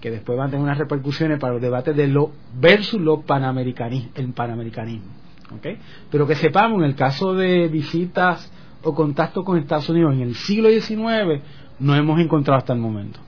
que 0.04 0.10
después 0.10 0.36
van 0.36 0.48
a 0.48 0.50
tener 0.50 0.62
unas 0.62 0.76
repercusiones 0.76 1.38
para 1.40 1.54
los 1.54 1.62
debates 1.62 1.96
de 1.96 2.06
lo 2.08 2.30
versus 2.60 3.00
lo 3.00 3.22
panamericanismo, 3.22 4.10
el 4.16 4.34
panamericanismo. 4.34 5.10
¿okay? 5.56 5.78
Pero 6.10 6.26
que 6.26 6.34
sepamos, 6.34 6.80
en 6.80 6.84
el 6.84 6.94
caso 6.94 7.32
de 7.32 7.68
visitas 7.68 8.52
o 8.82 8.94
contacto 8.94 9.42
con 9.42 9.56
Estados 9.56 9.88
Unidos 9.88 10.12
en 10.12 10.20
el 10.20 10.34
siglo 10.34 10.68
XIX, 10.68 11.42
no 11.78 11.94
hemos 11.94 12.20
encontrado 12.20 12.58
hasta 12.58 12.74
el 12.74 12.80
momento. 12.80 13.18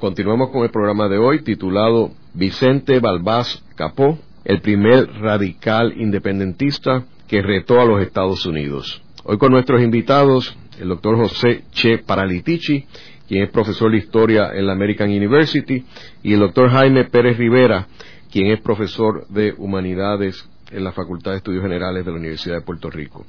Continuamos 0.00 0.50
con 0.50 0.64
el 0.64 0.70
programa 0.70 1.08
de 1.08 1.18
hoy 1.18 1.44
titulado 1.44 2.10
Vicente 2.34 2.98
Balbás 2.98 3.62
Capó, 3.76 4.18
el 4.44 4.60
primer 4.60 5.06
radical 5.20 5.94
independentista 5.96 7.04
que 7.28 7.42
retó 7.42 7.80
a 7.80 7.84
los 7.84 8.02
Estados 8.02 8.44
Unidos. 8.44 9.00
Hoy 9.22 9.38
con 9.38 9.50
nuestros 9.50 9.82
invitados, 9.82 10.56
el 10.80 10.88
doctor 10.88 11.16
José 11.16 11.64
Che 11.72 11.98
Paralitici, 11.98 12.84
quien 13.28 13.44
es 13.44 13.50
profesor 13.50 13.90
de 13.90 13.98
historia 13.98 14.50
en 14.54 14.66
la 14.66 14.72
American 14.72 15.10
University, 15.10 15.84
y 16.22 16.32
el 16.32 16.40
doctor 16.40 16.70
Jaime 16.70 17.04
Pérez 17.04 17.36
Rivera, 17.38 17.86
quien 18.30 18.50
es 18.50 18.60
profesor 18.60 19.26
de 19.28 19.54
humanidades 19.56 20.48
en 20.70 20.84
la 20.84 20.92
Facultad 20.92 21.32
de 21.32 21.38
Estudios 21.38 21.62
Generales 21.62 22.04
de 22.04 22.10
la 22.10 22.18
Universidad 22.18 22.56
de 22.56 22.62
Puerto 22.62 22.90
Rico. 22.90 23.24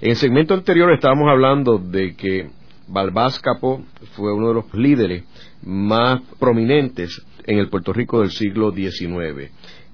En 0.00 0.10
el 0.10 0.16
segmento 0.16 0.54
anterior 0.54 0.92
estábamos 0.92 1.28
hablando 1.28 1.78
de 1.78 2.14
que 2.14 2.50
Balbás 2.88 3.38
Capó 3.40 3.82
fue 4.14 4.32
uno 4.32 4.48
de 4.48 4.54
los 4.54 4.74
líderes 4.74 5.24
más 5.62 6.20
prominentes 6.38 7.24
en 7.46 7.58
el 7.58 7.68
Puerto 7.68 7.92
Rico 7.92 8.20
del 8.20 8.30
siglo 8.30 8.72
XIX 8.72 9.50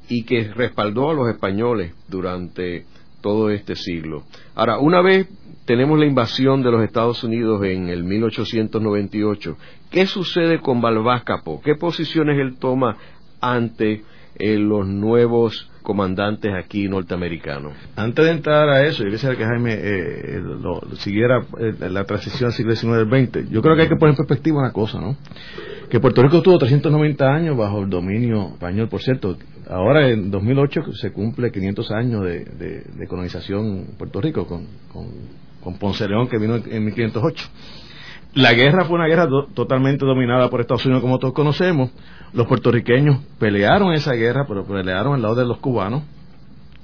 y 0.08 0.24
que 0.24 0.44
respaldó 0.54 1.11
a 1.11 1.14
los 1.14 1.28
españoles 1.28 1.92
durante 2.08 2.87
todo 3.20 3.50
este 3.50 3.74
siglo. 3.74 4.24
Ahora, 4.54 4.78
una 4.78 5.00
vez 5.02 5.28
tenemos 5.64 5.98
la 5.98 6.07
invasión 6.07 6.62
de 6.62 6.70
los 6.70 6.83
Estados 6.83 7.22
Unidos 7.24 7.62
en 7.64 7.88
el 7.88 8.04
1898, 8.04 9.57
¿qué 9.90 10.07
sucede 10.07 10.61
con 10.61 10.81
Balbás 10.81 11.24
Capó? 11.24 11.61
¿Qué 11.61 11.74
posiciones 11.74 12.38
él 12.38 12.57
toma 12.59 12.96
ante 13.40 14.02
eh, 14.38 14.57
los 14.57 14.87
nuevos 14.87 15.68
comandantes 15.83 16.52
aquí 16.54 16.87
norteamericanos. 16.87 17.72
Antes 17.96 18.24
de 18.24 18.31
entrar 18.31 18.68
a 18.68 18.87
eso, 18.87 19.02
yo 19.02 19.11
quisiera 19.11 19.35
que 19.37 19.44
Jaime 19.44 19.72
eh, 19.72 20.38
lo, 20.40 20.81
siguiera 20.96 21.46
eh, 21.59 21.88
la 21.88 22.04
transición 22.04 22.48
al 22.48 22.52
siglo 22.52 22.76
XIX 22.76 22.92
al 22.92 23.09
XX. 23.09 23.50
Yo 23.50 23.62
creo 23.62 23.74
que 23.74 23.83
hay 23.83 23.88
que 23.88 23.96
poner 23.96 24.11
en 24.12 24.16
perspectiva 24.16 24.61
una 24.61 24.72
cosa, 24.72 25.00
¿no? 25.00 25.16
Que 25.88 25.98
Puerto 25.98 26.22
Rico 26.22 26.42
tuvo 26.42 26.59
390 26.59 27.26
años 27.26 27.57
bajo 27.57 27.81
el 27.81 27.88
dominio 27.88 28.50
español, 28.52 28.88
por 28.88 29.00
cierto. 29.00 29.38
Ahora, 29.68 30.09
en 30.09 30.31
2008, 30.31 30.92
se 30.94 31.12
cumple 31.12 31.52
500 31.52 31.90
años 31.90 32.24
de, 32.24 33.07
colonización 33.09 33.66
en 33.66 33.87
Puerto 33.98 34.20
Rico 34.20 34.46
con, 34.46 34.66
con, 35.62 35.78
Ponce 35.78 36.09
León, 36.09 36.28
que 36.28 36.38
vino 36.38 36.57
en 36.57 36.85
1508. 36.85 37.48
La 38.35 38.54
guerra 38.54 38.85
fue 38.85 38.96
una 38.96 39.07
guerra 39.07 39.28
totalmente 39.54 40.07
dominada 40.07 40.48
por 40.48 40.61
Estados 40.61 40.87
Unidos, 40.87 41.02
como 41.02 41.18
todos 41.18 41.35
conocemos. 41.35 41.90
Los 42.33 42.46
puertorriqueños 42.46 43.18
pelearon 43.38 43.92
esa 43.92 44.12
guerra, 44.12 44.46
pero 44.46 44.64
pelearon 44.64 45.14
al 45.14 45.22
lado 45.22 45.35
de 45.35 45.44
los 45.44 45.59
cubanos. 45.59 46.02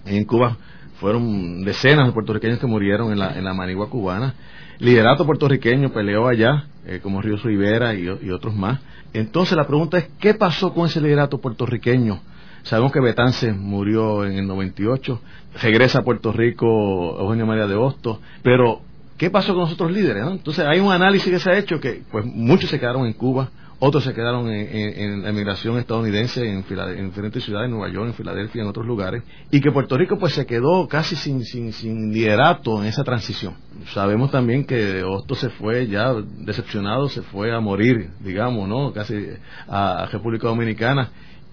En 0.05 0.25
Cuba 0.25 0.59
fueron 1.01 1.64
decenas 1.64 2.07
de 2.07 2.12
puertorriqueños 2.12 2.59
que 2.59 2.66
murieron 2.66 3.12
en 3.12 3.18
la, 3.18 3.37
en 3.38 3.44
la 3.44 3.55
manigua 3.55 3.88
cubana. 3.88 4.35
Liderato 4.79 5.25
puertorriqueño 5.25 5.90
peleó 5.90 6.27
allá, 6.27 6.66
eh, 6.87 7.01
como 7.03 7.23
Ríos 7.23 7.42
Rivera 7.42 7.94
y, 7.94 8.09
otros 8.31 8.55
más. 8.55 8.81
Entonces 9.12 9.57
la 9.57 9.66
pregunta 9.66 9.99
es, 9.99 10.09
¿qué 10.18 10.35
pasó 10.35 10.75
con 10.75 10.87
ese 10.87 11.01
liderato 11.01 11.38
puertorriqueño? 11.38 12.20
Sabemos 12.64 12.92
que 12.92 13.00
Betance 13.00 13.53
murió 13.53 14.27
en 14.27 14.33
el 14.38 14.46
98, 14.46 15.20
regresa 15.62 16.00
a 16.00 16.03
Puerto 16.03 16.33
Rico 16.33 17.16
Eugenio 17.20 17.46
María 17.46 17.66
de 17.66 17.77
Hostos, 17.77 18.18
pero 18.42 18.81
¿Qué 19.16 19.31
pasó 19.31 19.53
con 19.53 19.62
los 19.62 19.72
otros 19.72 19.92
líderes? 19.92 20.24
Entonces 20.27 20.66
hay 20.66 20.81
un 20.81 20.90
análisis 20.90 21.31
que 21.31 21.38
se 21.38 21.48
ha 21.48 21.57
hecho 21.57 21.79
que 21.79 22.03
pues 22.11 22.24
muchos 22.27 22.68
se 22.68 22.81
quedaron 22.81 23.07
en 23.07 23.12
Cuba, 23.12 23.48
otros 23.79 24.03
se 24.03 24.12
quedaron 24.12 24.50
en, 24.50 25.22
la 25.22 25.31
emigración 25.31 25.79
estadounidense 25.79 26.44
en, 26.48 26.64
diferentes 27.07 27.44
ciudades, 27.44 27.66
en 27.66 27.72
Nueva 27.72 27.92
York, 27.92 28.09
en 28.09 28.14
Filadelfia, 28.14 28.62
en 28.62 28.68
otros 28.68 28.87
lugares, 28.87 29.22
y 29.50 29.61
que 29.61 29.70
Puerto 29.70 29.96
Rico 29.96 30.18
pues 30.18 30.35
se 30.35 30.46
quedó 30.46 30.88
casi 30.88 31.16
sin, 31.16 31.44
sin, 31.44 31.72
sin 31.72 32.12
liderato 32.12 32.83
en 32.83 32.88
esa 32.88 33.05
transición. 33.05 33.55
Sabemos 33.92 34.31
también 34.31 34.64
que 34.64 35.03
Hostos 35.05 35.38
se 35.38 35.50
fue 35.50 35.87
ya 35.87 36.12
decepcionado, 36.38 37.09
se 37.09 37.22
fue 37.22 37.55
a 37.55 37.61
morir, 37.61 38.11
digamos, 38.20 38.68
¿no? 38.68 38.92
Casi 38.92 39.29
a, 39.68 40.09
República 40.11 40.48
Dominicana, 40.48 41.11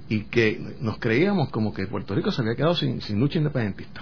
y 0.09 0.25
que 0.25 0.59
nos 0.81 0.97
creíamos 0.97 1.49
como 1.49 1.73
que 1.73 1.87
Puerto 1.87 2.15
Rico 2.15 2.31
se 2.31 2.41
había 2.41 2.55
quedado 2.55 2.75
sin, 2.75 3.01
sin 3.01 3.19
lucha 3.19 3.37
independentista. 3.37 4.01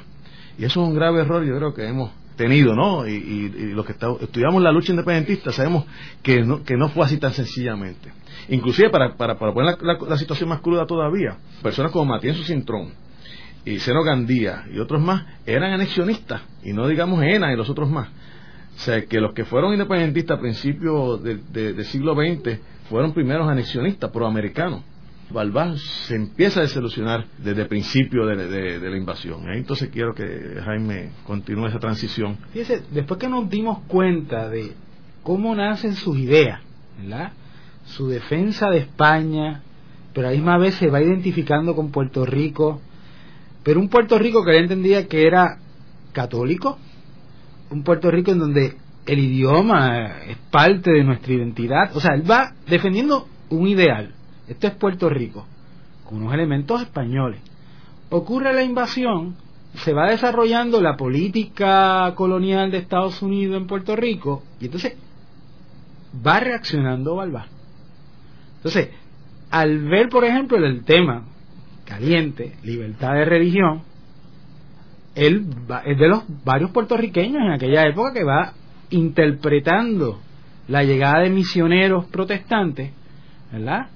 Y 0.58 0.66
eso 0.66 0.82
es 0.82 0.90
un 0.90 0.96
grave 0.96 1.22
error, 1.22 1.44
yo 1.44 1.56
creo 1.56 1.74
que 1.74 1.88
hemos 1.88 2.12
tenido, 2.40 2.74
¿no? 2.74 3.06
Y, 3.06 3.12
y, 3.14 3.74
los 3.74 3.86
que 3.86 3.92
estudiamos 3.92 4.62
la 4.64 4.72
lucha 4.72 4.94
independentista 4.94 5.52
sabemos 5.52 5.86
que 6.24 6.42
no, 6.42 6.64
que 6.64 6.78
no 6.78 6.88
fue 6.88 7.04
así 7.04 7.18
tan 7.18 7.34
sencillamente. 7.34 8.12
Inclusive, 8.48 8.90
para, 8.90 9.16
para, 9.16 9.38
para 9.38 9.54
poner 9.54 9.78
la, 9.82 10.18
situación 10.18 10.48
más 10.50 10.62
cruda 10.62 10.86
todavía, 10.86 11.38
personas 11.62 11.92
como 11.92 12.06
Matienzo 12.06 12.44
Cintrón 12.44 12.94
y 13.66 13.80
Seno 13.80 14.04
Gandía 14.04 14.64
y 14.74 14.80
otros 14.80 15.02
más 15.02 15.26
eran 15.46 15.74
anexionistas, 15.74 16.42
y 16.64 16.72
no 16.72 16.88
digamos 16.88 17.22
ENA 17.22 17.54
y 17.54 17.58
los 17.58 17.70
otros 17.70 17.90
más. 17.90 18.08
O 18.08 18.80
sea, 18.80 19.06
que 19.06 19.20
los 19.20 19.34
que 19.34 19.44
fueron 19.44 19.74
independentistas 19.74 20.38
a 20.38 20.42
principios 20.42 21.22
del 21.22 21.86
siglo 21.86 22.16
XX 22.16 22.58
fueron 22.90 23.14
primeros 23.14 23.50
anexionistas 23.50 24.10
proamericanos. 24.12 24.84
Se 26.06 26.16
empieza 26.16 26.60
a 26.60 26.64
desilusionar 26.64 27.26
desde 27.38 27.62
el 27.62 27.68
principio 27.68 28.26
de, 28.26 28.80
la 28.80 28.98
invasión. 28.98 29.48
¿eh? 29.50 29.58
Entonces 29.58 29.90
quiero 29.90 30.14
que 30.14 30.60
Jaime 30.64 31.12
continúe 31.24 31.68
esa 31.68 31.80
transición. 31.80 32.38
Fíjese, 32.52 32.84
después 32.92 33.20
que 33.20 33.30
nos 33.30 33.50
dimos 33.50 33.80
cuenta 33.88 34.50
de 34.50 34.74
cómo 35.22 35.56
nacen 35.56 35.94
sus 35.94 36.18
ideas, 36.18 36.62
su 37.86 38.08
defensa 38.08 38.70
de 38.70 38.80
España, 38.80 39.62
pero 40.14 40.28
a 40.28 40.32
la 40.32 40.36
misma 40.36 40.58
vez 40.58 40.76
se 40.76 40.88
va 40.88 41.02
identificando 41.02 41.76
con 41.76 41.92
Puerto 41.92 42.26
Rico, 42.26 42.82
pero 43.64 43.80
un 43.80 43.90
Puerto 43.90 44.18
Rico 44.18 44.44
que 44.44 44.52
él 44.52 44.64
entendía 44.64 45.08
que 45.08 45.28
era 45.28 45.60
católico, 46.12 46.80
un 47.70 47.84
Puerto 47.84 48.10
Rico 48.10 48.32
en 48.32 48.40
donde 48.40 48.78
el 49.06 49.20
idioma 49.20 50.24
es 50.28 50.38
parte 50.50 50.92
de 50.92 51.04
nuestra 51.04 51.34
identidad, 51.34 51.96
o 51.96 52.00
sea, 52.00 52.16
él 52.16 52.30
va 52.30 52.54
defendiendo 52.68 53.28
un 53.50 53.68
ideal 53.68 54.14
esto 54.50 54.68
es 54.68 54.74
Puerto 54.74 55.10
Rico, 55.10 55.46
con 56.04 56.22
unos 56.22 56.34
elementos 56.34 56.82
españoles. 56.82 57.40
Ocurre 58.10 58.54
la 58.54 58.64
invasión, 58.64 59.36
se 59.76 59.94
va 59.94 60.10
desarrollando 60.10 60.82
la 60.82 60.98
política 60.98 62.14
colonial 62.16 62.72
de 62.72 62.80
Estados 62.80 63.22
Unidos 63.22 63.58
en 63.58 63.68
Puerto 63.68 63.96
Rico, 63.96 64.44
y 64.60 64.66
entonces 64.66 64.98
va 66.26 66.40
reaccionando 66.40 67.16
Balbá. 67.16 67.46
Entonces, 68.58 68.90
al 69.52 69.80
ver, 69.88 70.10
por 70.10 70.26
ejemplo, 70.26 70.58
el 70.58 70.84
tema 70.84 71.24
caliente, 71.86 72.56
libertad 72.64 73.14
de 73.14 73.26
religión, 73.26 73.84
él 75.16 75.46
es 75.86 75.98
de 75.98 76.08
los 76.08 76.24
varios 76.44 76.72
puertorriqueños 76.72 77.42
en 77.44 77.52
aquella 77.52 77.84
época 77.88 78.14
que 78.14 78.24
va 78.24 78.54
interpretando 78.90 80.20
la 80.68 80.84
llegada 80.84 81.20
de 81.20 81.30
misioneros 81.30 82.06
protestantes, 82.06 82.92
¿verdad? 83.52 83.88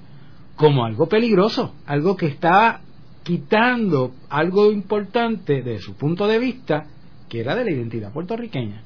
Como 0.56 0.84
algo 0.84 1.08
peligroso, 1.08 1.74
algo 1.86 2.16
que 2.16 2.26
estaba 2.26 2.80
quitando 3.22 4.12
algo 4.28 4.70
importante 4.70 5.62
de 5.62 5.78
su 5.78 5.96
punto 5.96 6.26
de 6.26 6.38
vista, 6.38 6.84
que 7.28 7.40
era 7.40 7.56
de 7.56 7.64
la 7.64 7.70
identidad 7.70 8.12
puertorriqueña. 8.12 8.82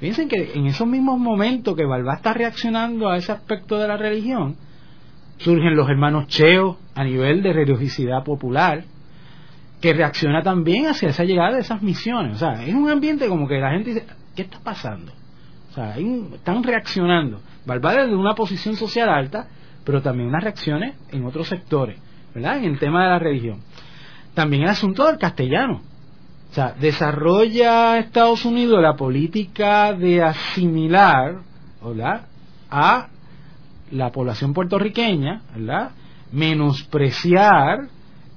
Fíjense 0.00 0.26
que 0.26 0.52
en 0.54 0.66
esos 0.66 0.86
mismos 0.86 1.18
momentos 1.18 1.76
que 1.76 1.86
Balbá 1.86 2.14
está 2.14 2.34
reaccionando 2.34 3.08
a 3.08 3.16
ese 3.16 3.30
aspecto 3.30 3.78
de 3.78 3.86
la 3.86 3.96
religión, 3.96 4.56
surgen 5.38 5.76
los 5.76 5.88
hermanos 5.88 6.26
Cheo 6.26 6.78
a 6.94 7.04
nivel 7.04 7.42
de 7.42 7.52
religiosidad 7.52 8.24
popular, 8.24 8.84
que 9.80 9.94
reacciona 9.94 10.42
también 10.42 10.86
hacia 10.86 11.08
esa 11.08 11.24
llegada 11.24 11.54
de 11.54 11.60
esas 11.60 11.82
misiones. 11.82 12.36
O 12.36 12.38
sea, 12.38 12.64
es 12.64 12.74
un 12.74 12.90
ambiente 12.90 13.28
como 13.28 13.46
que 13.46 13.58
la 13.58 13.70
gente 13.70 13.94
dice, 13.94 14.06
¿qué 14.34 14.42
está 14.42 14.58
pasando? 14.60 15.12
O 15.70 15.74
sea, 15.74 15.96
están 15.98 16.62
reaccionando. 16.62 17.40
Balbá 17.64 17.94
desde 17.94 18.16
una 18.16 18.34
posición 18.34 18.76
social 18.76 19.08
alta 19.08 19.46
pero 19.84 20.02
también 20.02 20.28
unas 20.28 20.44
reacciones 20.44 20.94
en 21.10 21.24
otros 21.24 21.48
sectores, 21.48 21.98
¿verdad? 22.34 22.58
En 22.58 22.64
el 22.64 22.78
tema 22.78 23.04
de 23.04 23.10
la 23.10 23.18
religión. 23.18 23.60
También 24.34 24.62
el 24.64 24.70
asunto 24.70 25.06
del 25.06 25.18
castellano. 25.18 25.82
O 26.50 26.54
sea, 26.54 26.74
desarrolla 26.78 27.98
Estados 27.98 28.44
Unidos 28.44 28.80
la 28.82 28.94
política 28.94 29.94
de 29.94 30.22
asimilar, 30.22 31.36
¿verdad? 31.82 32.26
A 32.70 33.08
la 33.90 34.10
población 34.10 34.52
puertorriqueña, 34.52 35.42
¿verdad? 35.54 35.92
Menospreciar 36.30 37.88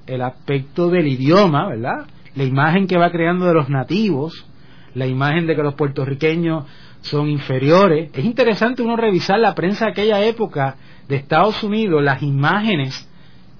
el 0.06 0.22
aspecto 0.22 0.88
del 0.88 1.08
idioma, 1.08 1.68
¿verdad? 1.68 2.06
La 2.34 2.44
imagen 2.44 2.86
que 2.86 2.98
va 2.98 3.10
creando 3.10 3.46
de 3.46 3.54
los 3.54 3.68
nativos, 3.68 4.46
la 4.94 5.06
imagen 5.06 5.46
de 5.46 5.54
que 5.54 5.62
los 5.62 5.74
puertorriqueños 5.74 6.64
son 7.06 7.28
inferiores. 7.28 8.10
Es 8.12 8.24
interesante 8.24 8.82
uno 8.82 8.96
revisar 8.96 9.38
la 9.38 9.54
prensa 9.54 9.86
de 9.86 9.92
aquella 9.92 10.24
época 10.24 10.76
de 11.08 11.16
Estados 11.16 11.62
Unidos 11.62 12.02
las 12.02 12.22
imágenes 12.22 13.08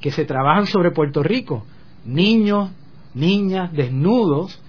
que 0.00 0.10
se 0.10 0.24
trabajan 0.24 0.66
sobre 0.66 0.90
Puerto 0.90 1.22
Rico, 1.22 1.64
niños, 2.04 2.70
niñas 3.14 3.72
desnudos, 3.72 4.60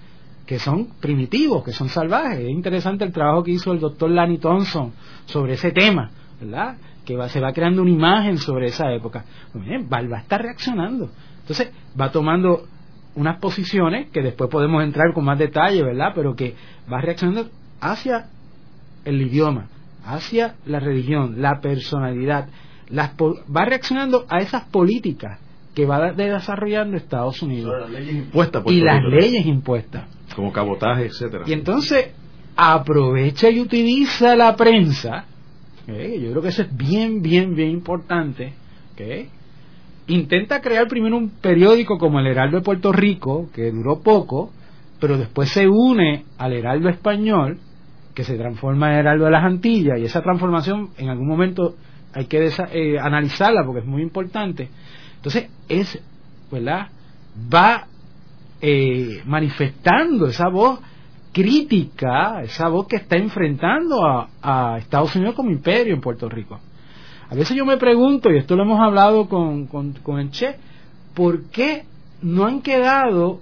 que 0.46 0.58
son 0.58 0.88
primitivos, 1.00 1.62
que 1.64 1.72
son 1.72 1.88
salvajes. 1.88 2.40
Es 2.40 2.50
interesante 2.50 3.04
el 3.04 3.12
trabajo 3.12 3.42
que 3.42 3.50
hizo 3.50 3.72
el 3.72 3.80
doctor 3.80 4.10
Lanny 4.10 4.38
Thompson 4.38 4.92
sobre 5.26 5.54
ese 5.54 5.72
tema, 5.72 6.10
¿verdad? 6.40 6.76
Que 7.04 7.16
va, 7.16 7.28
se 7.28 7.40
va 7.40 7.52
creando 7.52 7.82
una 7.82 7.90
imagen 7.90 8.38
sobre 8.38 8.68
esa 8.68 8.90
época. 8.92 9.24
Pues 9.52 9.64
va 10.10 10.16
a 10.16 10.20
estar 10.20 10.40
reaccionando. 10.40 11.10
Entonces, 11.40 11.70
va 12.00 12.10
tomando 12.10 12.66
unas 13.14 13.38
posiciones 13.38 14.08
que 14.10 14.22
después 14.22 14.48
podemos 14.48 14.82
entrar 14.82 15.12
con 15.12 15.24
más 15.24 15.38
detalle, 15.38 15.82
¿verdad? 15.82 16.12
Pero 16.14 16.34
que 16.34 16.54
va 16.90 17.00
reaccionando 17.00 17.50
hacia 17.80 18.28
el 19.08 19.22
idioma, 19.22 19.68
hacia 20.04 20.54
la 20.66 20.80
religión, 20.80 21.40
la 21.40 21.60
personalidad, 21.60 22.48
las 22.88 23.12
va 23.12 23.64
reaccionando 23.64 24.26
a 24.28 24.38
esas 24.38 24.64
políticas 24.64 25.38
que 25.74 25.86
va 25.86 26.12
desarrollando 26.12 26.96
Estados 26.96 27.42
Unidos. 27.42 27.74
Y 28.66 28.80
las 28.80 29.02
leyes 29.04 29.46
impuestas. 29.46 30.04
Como 30.34 30.52
cabotaje 30.52 31.06
etcétera. 31.06 31.44
Y 31.46 31.52
entonces 31.52 32.10
aprovecha 32.56 33.50
y 33.50 33.60
utiliza 33.60 34.34
la 34.34 34.56
prensa 34.56 35.26
yo 35.86 36.30
creo 36.30 36.42
que 36.42 36.48
eso 36.48 36.62
es 36.62 36.76
bien 36.76 37.22
bien 37.22 37.54
bien 37.54 37.70
importante 37.70 38.52
intenta 40.08 40.60
crear 40.60 40.88
primero 40.88 41.16
un 41.16 41.30
periódico 41.30 41.98
como 41.98 42.18
el 42.18 42.26
Heraldo 42.26 42.58
de 42.58 42.64
Puerto 42.64 42.92
Rico 42.92 43.48
que 43.54 43.70
duró 43.70 44.00
poco 44.00 44.50
pero 45.00 45.16
después 45.16 45.50
se 45.50 45.68
une 45.68 46.24
al 46.36 46.52
Heraldo 46.52 46.88
español 46.88 47.58
que 48.18 48.24
se 48.24 48.36
transforma 48.36 48.90
en 48.90 48.98
Heraldo 48.98 49.26
de 49.26 49.30
las 49.30 49.44
Antillas 49.44 49.96
y 49.96 50.04
esa 50.04 50.22
transformación 50.22 50.88
en 50.98 51.08
algún 51.08 51.28
momento 51.28 51.76
hay 52.12 52.26
que 52.26 52.50
eh, 52.72 52.98
analizarla 52.98 53.62
porque 53.64 53.82
es 53.82 53.86
muy 53.86 54.02
importante. 54.02 54.68
Entonces, 55.14 55.48
es, 55.68 56.02
¿verdad? 56.50 56.88
Va 57.54 57.86
eh, 58.60 59.22
manifestando 59.24 60.26
esa 60.26 60.48
voz 60.48 60.80
crítica, 61.32 62.42
esa 62.42 62.66
voz 62.66 62.88
que 62.88 62.96
está 62.96 63.16
enfrentando 63.16 64.04
a, 64.04 64.78
Estados 64.78 65.14
Unidos 65.14 65.36
como 65.36 65.52
imperio 65.52 65.94
en 65.94 66.00
Puerto 66.00 66.28
Rico. 66.28 66.58
A 67.30 67.36
veces 67.36 67.56
yo 67.56 67.64
me 67.64 67.76
pregunto, 67.76 68.32
y 68.32 68.38
esto 68.38 68.56
lo 68.56 68.64
hemos 68.64 68.80
hablado 68.80 69.28
con, 69.28 69.68
con, 69.68 70.18
el 70.18 70.30
Che, 70.32 70.56
¿por 71.14 71.44
qué 71.50 71.84
no 72.20 72.46
han 72.46 72.62
quedado 72.62 73.38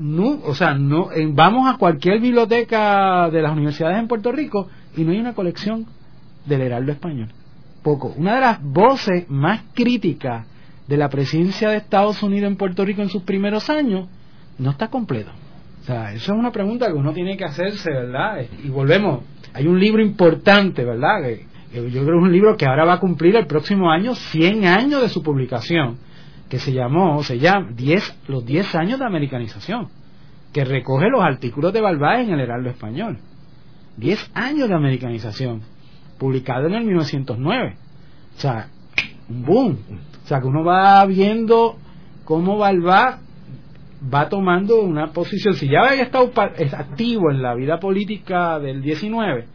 no, 0.00 0.40
o 0.44 0.54
sea, 0.54 0.74
no, 0.74 1.10
vamos 1.34 1.72
a 1.72 1.76
cualquier 1.76 2.20
biblioteca 2.20 3.28
de 3.30 3.42
las 3.42 3.52
universidades 3.52 3.98
en 3.98 4.08
Puerto 4.08 4.32
Rico 4.32 4.68
y 4.96 5.04
no 5.04 5.12
hay 5.12 5.18
una 5.20 5.34
colección 5.34 5.86
del 6.46 6.62
Heraldo 6.62 6.92
Español 6.92 7.28
poco. 7.82 8.14
Una 8.16 8.36
de 8.36 8.40
las 8.40 8.62
voces 8.62 9.28
más 9.28 9.62
críticas 9.74 10.46
de 10.86 10.96
la 10.96 11.08
presidencia 11.08 11.70
de 11.70 11.76
Estados 11.76 12.22
Unidos 12.22 12.50
en 12.50 12.56
Puerto 12.56 12.84
Rico 12.84 13.02
en 13.02 13.08
sus 13.08 13.22
primeros 13.22 13.70
años 13.70 14.08
no 14.58 14.70
está 14.70 14.88
completo. 14.88 15.30
O 15.82 15.84
sea, 15.84 16.12
eso 16.12 16.32
es 16.32 16.38
una 16.38 16.52
pregunta 16.52 16.86
que 16.86 16.92
uno 16.92 17.12
tiene 17.12 17.36
que 17.36 17.44
hacerse, 17.44 17.90
¿verdad? 17.90 18.44
Y 18.62 18.68
volvemos, 18.68 19.20
hay 19.54 19.66
un 19.66 19.78
libro 19.78 20.02
importante, 20.02 20.84
¿verdad? 20.84 21.20
yo 21.72 21.80
creo 21.80 21.92
que 21.92 22.00
es 22.00 22.22
un 22.22 22.32
libro 22.32 22.56
que 22.56 22.66
ahora 22.66 22.84
va 22.84 22.94
a 22.94 23.00
cumplir 23.00 23.36
el 23.36 23.46
próximo 23.46 23.90
año 23.90 24.14
100 24.14 24.66
años 24.66 25.02
de 25.02 25.08
su 25.08 25.22
publicación, 25.22 25.98
que 26.50 26.58
se 26.58 26.72
llamó, 26.72 27.22
se 27.22 27.38
llama 27.38 27.70
10, 27.74 28.22
los 28.26 28.44
10 28.44 28.74
años 28.74 28.98
de 28.98 29.06
americanización, 29.06 29.88
que 30.52 30.64
recoge 30.64 31.08
los 31.08 31.22
artículos 31.22 31.72
de 31.72 31.80
Balbás 31.80 32.20
en 32.20 32.32
el 32.32 32.40
Heraldo 32.40 32.68
Español. 32.68 33.18
10 33.96 34.32
años 34.34 34.68
de 34.68 34.74
americanización 34.74 35.62
publicado 36.18 36.66
en 36.66 36.74
el 36.74 36.84
1909. 36.84 37.76
O 38.36 38.40
sea, 38.40 38.68
un 39.28 39.44
boom. 39.44 39.78
O 40.24 40.26
sea, 40.26 40.40
que 40.40 40.46
uno 40.48 40.64
va 40.64 41.06
viendo 41.06 41.76
cómo 42.24 42.58
Balbá 42.58 43.20
va 44.12 44.28
tomando 44.28 44.80
una 44.82 45.12
posición. 45.12 45.54
Si 45.54 45.68
ya 45.68 45.82
había 45.82 46.02
estado 46.02 46.32
activo 46.36 47.30
en 47.30 47.42
la 47.42 47.54
vida 47.54 47.78
política 47.78 48.58
del 48.58 48.82
19, 48.82 49.46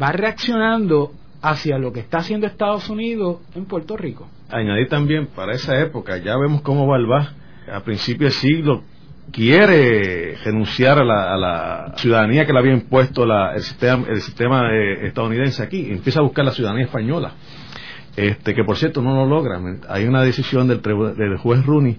va 0.00 0.12
reaccionando 0.12 1.12
hacia 1.42 1.78
lo 1.78 1.92
que 1.92 2.00
está 2.00 2.18
haciendo 2.18 2.46
Estados 2.46 2.88
Unidos 2.88 3.40
en 3.56 3.64
Puerto 3.64 3.96
Rico. 3.96 4.28
Añadir 4.52 4.88
también, 4.88 5.28
para 5.28 5.54
esa 5.54 5.80
época, 5.80 6.18
ya 6.18 6.36
vemos 6.36 6.60
cómo 6.60 6.86
Balbá, 6.86 7.32
a 7.72 7.80
principios 7.80 8.34
del 8.42 8.50
siglo, 8.50 8.82
quiere 9.32 10.36
renunciar 10.44 10.98
a 10.98 11.04
la, 11.04 11.94
ciudadanía 11.96 12.44
que 12.44 12.52
le 12.52 12.58
había 12.58 12.72
impuesto 12.74 13.24
el 13.24 13.62
sistema, 13.62 14.06
el 14.08 14.20
sistema 14.20 14.70
eh, 14.70 15.06
estadounidense 15.06 15.62
aquí, 15.62 15.90
empieza 15.90 16.20
a 16.20 16.22
buscar 16.22 16.44
la 16.44 16.50
ciudadanía 16.50 16.84
española, 16.84 17.32
este 18.14 18.54
que 18.54 18.62
por 18.62 18.76
cierto 18.76 19.00
no 19.00 19.14
lo 19.14 19.26
logra. 19.26 19.58
Hay 19.88 20.04
una 20.04 20.22
decisión 20.22 20.68
del, 20.68 20.82
del 20.82 21.36
juez 21.38 21.64
Rooney 21.64 21.98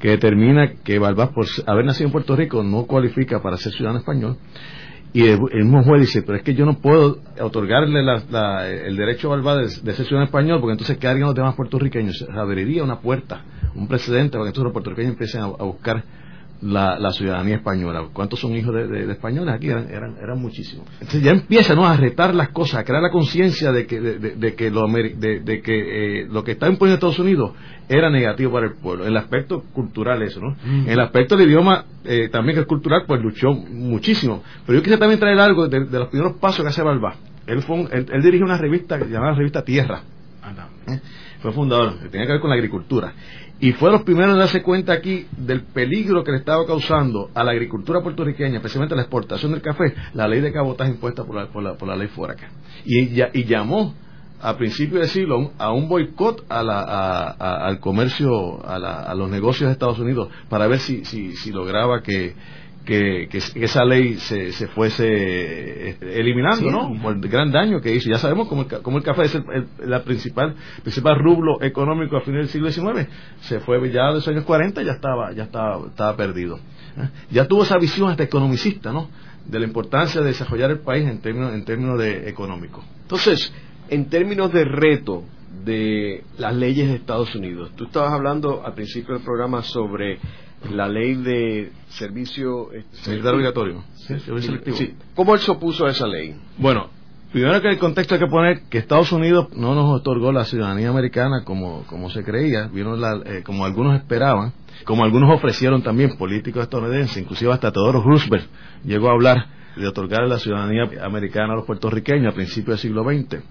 que 0.00 0.08
determina 0.08 0.72
que 0.82 0.98
Balbás, 0.98 1.28
por 1.28 1.46
haber 1.66 1.84
nacido 1.84 2.06
en 2.06 2.12
Puerto 2.12 2.34
Rico, 2.34 2.62
no 2.62 2.86
cualifica 2.86 3.42
para 3.42 3.56
ser 3.56 3.72
ciudadano 3.72 4.00
español. 4.00 4.38
Y 5.14 5.28
el, 5.28 5.40
mismo 5.40 5.82
juez 5.82 6.00
dice, 6.00 6.22
pero 6.22 6.38
es 6.38 6.44
que 6.44 6.54
yo 6.54 6.64
no 6.64 6.78
puedo 6.78 7.18
otorgarle 7.38 8.00
el 8.00 8.96
derecho 8.96 9.28
a 9.28 9.36
Balbás 9.36 9.82
de, 9.82 9.92
ser 9.92 10.06
ciudadano 10.06 10.24
español, 10.24 10.60
porque 10.60 10.72
entonces 10.72 10.96
quedarían 10.96 11.26
los 11.26 11.34
demás 11.34 11.54
puertorriqueños. 11.54 12.18
Se 12.18 12.32
abriría 12.32 12.82
una 12.82 13.00
puerta, 13.00 13.44
un 13.74 13.88
precedente, 13.88 14.32
para 14.32 14.44
que 14.44 14.48
entonces 14.48 14.64
los 14.64 14.72
puertorriqueños 14.72 15.12
empiecen 15.12 15.42
a 15.42 15.46
buscar 15.64 16.02
la, 16.62 17.10
ciudadanía 17.12 17.56
española. 17.56 18.04
¿Cuántos 18.12 18.38
son 18.40 18.54
hijos 18.56 18.74
de, 18.74 19.10
españoles 19.10 19.54
aquí? 19.54 19.68
Eran, 19.68 19.88
eran, 19.90 20.16
eran 20.22 20.40
muchísimos. 20.40 20.86
Entonces 20.94 21.22
ya 21.22 21.32
empieza 21.32 21.74
¿no? 21.74 21.86
a 21.86 21.96
retar 21.96 22.34
las 22.34 22.50
cosas, 22.50 22.80
a 22.80 22.84
crear 22.84 23.02
la 23.02 23.10
conciencia 23.10 23.72
de 23.72 23.86
que, 23.86 24.00
de, 24.00 24.54
que, 24.54 24.70
lo, 24.70 24.86
de, 24.86 25.62
que 25.62 26.20
eh, 26.20 26.26
lo 26.30 26.44
que 26.44 26.52
está 26.52 26.68
imponiendo 26.68 26.94
Estados 26.94 27.18
Unidos 27.18 27.52
era 27.88 28.10
negativo 28.10 28.52
para 28.52 28.66
el 28.66 28.74
pueblo. 28.74 29.04
En 29.04 29.10
el 29.10 29.16
aspecto 29.16 29.64
cultural 29.72 30.22
eso, 30.22 30.40
¿no? 30.40 30.50
Mm. 30.64 30.86
En 30.86 30.90
el 30.90 31.00
aspecto 31.00 31.36
del 31.36 31.48
idioma 31.48 31.84
eh, 32.04 32.28
también 32.30 32.54
que 32.54 32.60
es 32.60 32.66
cultural, 32.66 33.02
pues 33.06 33.20
luchó 33.20 33.52
muchísimo. 33.52 34.42
Pero 34.64 34.78
yo 34.78 34.82
quisiera 34.82 35.00
también 35.00 35.18
traer 35.18 35.38
algo 35.40 35.68
de, 35.68 35.80
los 35.80 36.08
primeros 36.08 36.36
pasos 36.38 36.62
que 36.62 36.68
hace 36.68 36.82
Balbá. 36.82 37.16
Él, 37.46 37.60
fue 37.62 37.88
él, 37.90 38.22
dirige 38.22 38.44
una 38.44 38.56
revista 38.56 38.98
que 38.98 39.04
se 39.04 39.10
llama 39.10 39.30
la 39.30 39.34
revista 39.34 39.64
Tierra. 39.64 40.02
¿Eh? 40.86 41.00
Fue 41.40 41.52
fundador, 41.52 41.98
que 41.98 42.08
tenía 42.08 42.26
que 42.26 42.32
ver 42.32 42.40
con 42.40 42.50
la 42.50 42.56
agricultura 42.56 43.12
y 43.62 43.70
fue 43.74 43.92
los 43.92 44.02
primeros 44.02 44.32
en 44.32 44.40
darse 44.40 44.60
cuenta 44.60 44.92
aquí 44.92 45.24
del 45.36 45.62
peligro 45.62 46.24
que 46.24 46.32
le 46.32 46.38
estaba 46.38 46.66
causando 46.66 47.30
a 47.32 47.44
la 47.44 47.52
agricultura 47.52 48.02
puertorriqueña, 48.02 48.56
especialmente 48.56 48.94
a 48.94 48.96
la 48.96 49.02
exportación 49.02 49.52
del 49.52 49.62
café, 49.62 49.94
la 50.14 50.26
ley 50.26 50.40
de 50.40 50.52
cabotaje 50.52 50.90
impuesta 50.90 51.22
por 51.24 51.36
la, 51.36 51.46
por 51.46 51.86
la, 51.86 51.94
ley 51.94 52.08
Foraca. 52.08 52.50
Y, 52.84 53.22
y 53.22 53.44
llamó 53.44 53.94
a 54.40 54.56
principios 54.56 55.02
de 55.02 55.06
siglo 55.06 55.52
a 55.58 55.72
un 55.72 55.88
boicot 55.88 56.44
al 56.48 57.78
comercio, 57.78 58.66
a, 58.66 59.14
los 59.14 59.30
negocios 59.30 59.68
de 59.68 59.74
Estados 59.74 60.00
Unidos, 60.00 60.28
para 60.48 60.66
ver 60.66 60.80
si, 60.80 61.04
si, 61.04 61.36
si 61.36 61.52
lograba 61.52 62.02
que, 62.02 62.34
que, 62.84 63.28
esa 63.54 63.84
ley 63.84 64.14
se, 64.14 64.52
se 64.52 64.66
fuese 64.68 65.90
este, 65.90 66.20
eliminando, 66.20 66.70
¿no? 66.70 67.00
Por 67.00 67.14
el 67.14 67.20
gran 67.28 67.50
daño 67.52 67.80
que 67.80 67.94
hizo. 67.94 68.10
Ya 68.10 68.18
sabemos 68.18 68.48
cómo 68.48 68.62
el, 68.62 68.96
el 68.96 69.02
café 69.02 69.22
es 69.24 69.34
el, 69.34 70.02
principal, 70.02 70.54
principal 70.82 71.18
rublo 71.18 71.62
económico 71.62 72.16
a 72.16 72.22
finales 72.22 72.52
del 72.52 72.72
siglo 72.72 72.92
XIX. 72.92 73.08
Se 73.42 73.60
fue 73.60 73.78
ya 73.90 74.08
de 74.08 74.14
los 74.14 74.28
años 74.28 74.44
40 74.44 74.82
ya 74.82 74.92
estaba, 74.92 75.32
ya 75.32 75.44
estaba, 75.44 75.86
estaba 75.86 76.16
perdido. 76.16 76.56
¿eh? 76.96 77.08
Ya 77.30 77.46
tuvo 77.46 77.62
esa 77.62 77.78
visión 77.78 78.10
hasta 78.10 78.24
economicista, 78.24 78.92
¿no? 78.92 79.08
De 79.46 79.58
la 79.58 79.66
importancia 79.66 80.20
de 80.20 80.28
desarrollar 80.28 80.70
el 80.70 80.80
país 80.80 81.06
en 81.08 81.20
términos, 81.20 81.54
en 81.54 81.64
términos 81.64 81.98
de 81.98 82.28
económico. 82.28 82.84
Entonces, 83.02 83.52
en 83.88 84.06
términos 84.08 84.52
de 84.52 84.64
reto 84.64 85.24
de 85.64 86.24
las 86.38 86.54
leyes 86.54 86.88
de 86.88 86.96
Estados 86.96 87.34
Unidos, 87.34 87.70
tú 87.76 87.84
estabas 87.84 88.12
hablando 88.12 88.64
al 88.64 88.74
principio 88.74 89.14
del 89.14 89.24
programa 89.24 89.62
sobre 89.62 90.18
la 90.70 90.88
ley 90.88 91.14
de 91.14 91.72
servicio 91.88 92.72
este, 92.72 93.20
obligatorio. 93.28 93.84
Sí, 93.94 94.14
¿Cómo 95.14 95.34
él 95.34 95.40
se 95.40 95.50
opuso 95.50 95.86
a 95.86 95.90
esa 95.90 96.06
ley? 96.06 96.34
Bueno, 96.58 96.90
primero 97.32 97.60
que 97.60 97.68
el 97.68 97.78
contexto 97.78 98.14
hay 98.14 98.20
que 98.20 98.26
poner 98.26 98.62
que 98.68 98.78
Estados 98.78 99.12
Unidos 99.12 99.48
no 99.56 99.74
nos 99.74 100.00
otorgó 100.00 100.32
la 100.32 100.44
ciudadanía 100.44 100.90
americana 100.90 101.44
como, 101.44 101.84
como 101.86 102.10
se 102.10 102.22
creía, 102.24 102.68
vino 102.68 102.94
eh, 103.24 103.42
como 103.44 103.64
algunos 103.64 103.96
esperaban, 103.96 104.52
como 104.84 105.04
algunos 105.04 105.34
ofrecieron 105.34 105.82
también 105.82 106.16
políticos 106.16 106.62
estadounidenses, 106.62 107.16
inclusive 107.16 107.52
hasta 107.52 107.72
Teodoro 107.72 108.02
Roosevelt 108.02 108.48
llegó 108.84 109.08
a 109.08 109.12
hablar 109.12 109.46
de 109.76 109.86
otorgar 109.86 110.26
la 110.28 110.38
ciudadanía 110.38 110.88
americana 111.02 111.52
a 111.52 111.56
los 111.56 111.64
puertorriqueños 111.64 112.32
a 112.32 112.34
principios 112.34 112.82
del 112.82 112.90
siglo 112.90 113.04
XX. 113.04 113.42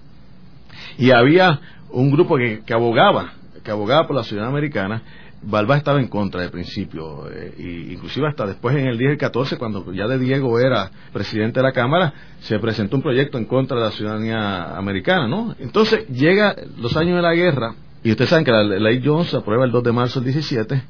Y 0.98 1.10
había 1.10 1.60
un 1.90 2.10
grupo 2.10 2.36
que, 2.36 2.62
que 2.64 2.74
abogaba, 2.74 3.32
que 3.64 3.70
abogaba 3.70 4.06
por 4.06 4.16
la 4.16 4.24
ciudadanía 4.24 4.56
americana, 4.56 5.02
Balbá 5.44 5.76
estaba 5.76 6.00
en 6.00 6.08
contra 6.08 6.40
de 6.40 6.50
principio, 6.50 7.28
eh, 7.30 7.88
inclusive 7.90 8.28
hasta 8.28 8.46
después 8.46 8.76
en 8.76 8.86
el 8.86 8.96
10 8.96 9.14
y 9.14 9.16
14, 9.16 9.58
cuando 9.58 9.92
ya 9.92 10.06
de 10.06 10.18
Diego 10.18 10.58
era 10.60 10.90
presidente 11.12 11.60
de 11.60 11.64
la 11.64 11.72
Cámara, 11.72 12.12
se 12.40 12.58
presentó 12.60 12.96
un 12.96 13.02
proyecto 13.02 13.38
en 13.38 13.46
contra 13.46 13.76
de 13.76 13.84
la 13.84 13.90
ciudadanía 13.90 14.76
americana, 14.76 15.26
¿no? 15.26 15.54
Entonces 15.58 16.06
llega 16.08 16.54
los 16.78 16.96
años 16.96 17.16
de 17.16 17.22
la 17.22 17.34
guerra, 17.34 17.74
y 18.04 18.10
ustedes 18.12 18.30
saben 18.30 18.44
que 18.44 18.52
la 18.52 18.62
ley 18.62 19.02
Jones 19.04 19.30
se 19.30 19.36
aprueba 19.36 19.64
el 19.64 19.72
2 19.72 19.82
de 19.82 19.92
marzo 19.92 20.20
del 20.20 20.32
17, 20.32 20.82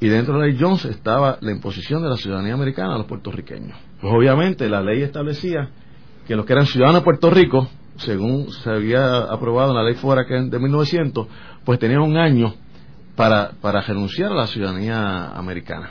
y 0.00 0.08
dentro 0.08 0.34
de 0.34 0.40
la 0.40 0.46
ley 0.46 0.56
Jones 0.58 0.86
estaba 0.86 1.36
la 1.40 1.50
imposición 1.50 2.02
de 2.02 2.08
la 2.08 2.16
ciudadanía 2.16 2.54
americana 2.54 2.94
a 2.94 2.98
los 2.98 3.06
puertorriqueños. 3.06 3.76
Pues 4.00 4.12
obviamente 4.12 4.68
la 4.70 4.80
ley 4.80 5.02
establecía 5.02 5.68
que 6.26 6.34
los 6.34 6.46
que 6.46 6.52
eran 6.54 6.66
ciudadanos 6.66 7.02
de 7.02 7.04
Puerto 7.04 7.30
Rico, 7.30 7.68
según 7.96 8.52
se 8.52 8.70
había 8.70 9.18
aprobado 9.18 9.70
en 9.72 9.76
la 9.76 9.82
ley 9.82 9.94
fuera 9.94 10.24
de 10.24 10.58
1900, 10.58 11.26
pues 11.64 11.78
tenían 11.78 12.00
un 12.00 12.16
año 12.16 12.54
para, 13.18 13.50
para 13.60 13.80
renunciar 13.80 14.30
a 14.30 14.34
la 14.36 14.46
ciudadanía 14.46 15.30
americana 15.30 15.90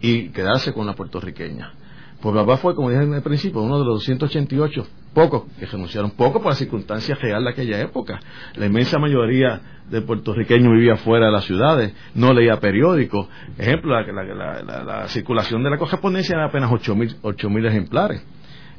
y 0.00 0.30
quedarse 0.30 0.72
con 0.72 0.84
la 0.88 0.94
puertorriqueña. 0.94 1.72
Pues 2.20 2.34
papá 2.34 2.56
fue, 2.56 2.74
como 2.74 2.90
dije 2.90 3.04
en 3.04 3.14
el 3.14 3.22
principio, 3.22 3.62
uno 3.62 3.78
de 3.78 3.84
los 3.84 4.00
288 4.00 4.88
pocos 5.14 5.44
que 5.56 5.66
renunciaron, 5.66 6.10
poco 6.10 6.40
por 6.40 6.50
las 6.50 6.58
circunstancias 6.58 7.16
reales 7.20 7.44
de 7.44 7.62
aquella 7.62 7.80
época. 7.80 8.18
La 8.56 8.66
inmensa 8.66 8.98
mayoría 8.98 9.60
de 9.88 10.00
puertorriqueños 10.00 10.72
vivía 10.72 10.96
fuera 10.96 11.26
de 11.26 11.32
las 11.32 11.44
ciudades, 11.44 11.94
no 12.16 12.32
leía 12.32 12.58
periódicos. 12.58 13.28
Ejemplo, 13.56 13.92
la, 13.92 14.02
la, 14.02 14.82
la, 14.82 15.08
circulación 15.08 15.62
de 15.62 15.70
la 15.70 15.78
correspondencia 15.78 16.34
era 16.34 16.46
apenas 16.46 16.72
8.000 16.72 17.50
mil 17.50 17.66
ejemplares. 17.66 18.20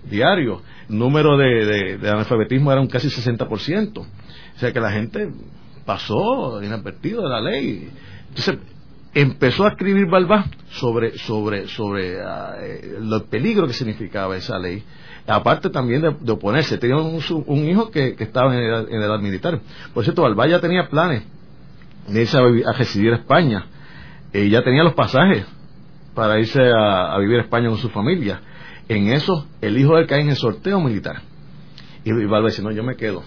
diario. 0.10 0.62
El 0.90 0.98
número 0.98 1.38
de, 1.38 1.98
de, 1.98 2.10
analfabetismo 2.10 2.74
era 2.74 2.82
un 2.82 2.88
casi 2.88 3.08
60%. 3.08 4.00
O 4.00 4.60
sea 4.60 4.74
que 4.74 4.80
la 4.82 4.92
gente 4.92 5.30
pasó 5.86 6.62
inadvertido 6.64 7.24
de 7.24 7.30
la 7.30 7.42
ley. 7.42 7.90
Entonces, 8.30 8.58
empezó 9.14 9.66
a 9.66 9.70
escribir 9.70 10.08
Balbás 10.08 10.50
sobre, 10.72 11.18
sobre, 11.18 11.68
sobre 11.68 12.18
uh, 12.18 12.56
el 12.60 13.24
peligro 13.30 13.68
que 13.68 13.74
significaba 13.74 14.36
esa 14.36 14.58
ley. 14.58 14.84
Aparte 15.28 15.70
también 15.70 16.02
de, 16.02 16.32
oponerse. 16.32 16.78
Tenía 16.78 16.98
un, 16.98 17.66
hijo 17.66 17.92
que, 17.92 18.16
estaba 18.20 18.54
en 18.56 19.02
edad, 19.02 19.20
militar. 19.20 19.60
Por 19.94 20.04
cierto, 20.04 20.24
Balbás 20.24 20.50
ya 20.50 20.60
tenía 20.60 20.90
planes 20.90 21.24
de 22.08 22.22
irse 22.22 22.38
a, 22.38 22.74
residir 22.74 23.14
a 23.14 23.18
España. 23.18 23.66
y 24.34 24.50
ya 24.50 24.62
tenía 24.64 24.84
los 24.84 24.94
pasajes 24.94 25.46
para 26.14 26.40
irse 26.40 26.62
a, 26.62 27.18
vivir 27.20 27.40
a 27.40 27.44
España 27.44 27.70
con 27.70 27.78
su 27.78 27.90
familia. 27.90 28.42
En 28.90 29.08
eso, 29.08 29.48
el 29.62 29.78
hijo 29.78 29.96
de 29.96 30.02
él 30.02 30.08
cae 30.08 30.22
en 30.22 30.30
el 30.30 30.36
sorteo 30.36 30.82
militar. 30.82 31.22
Y 32.04 32.12
Balbás 32.12 32.54
dice, 32.54 32.64
no, 32.64 32.72
yo 32.72 32.84
me 32.84 32.98
quedo 32.98 33.24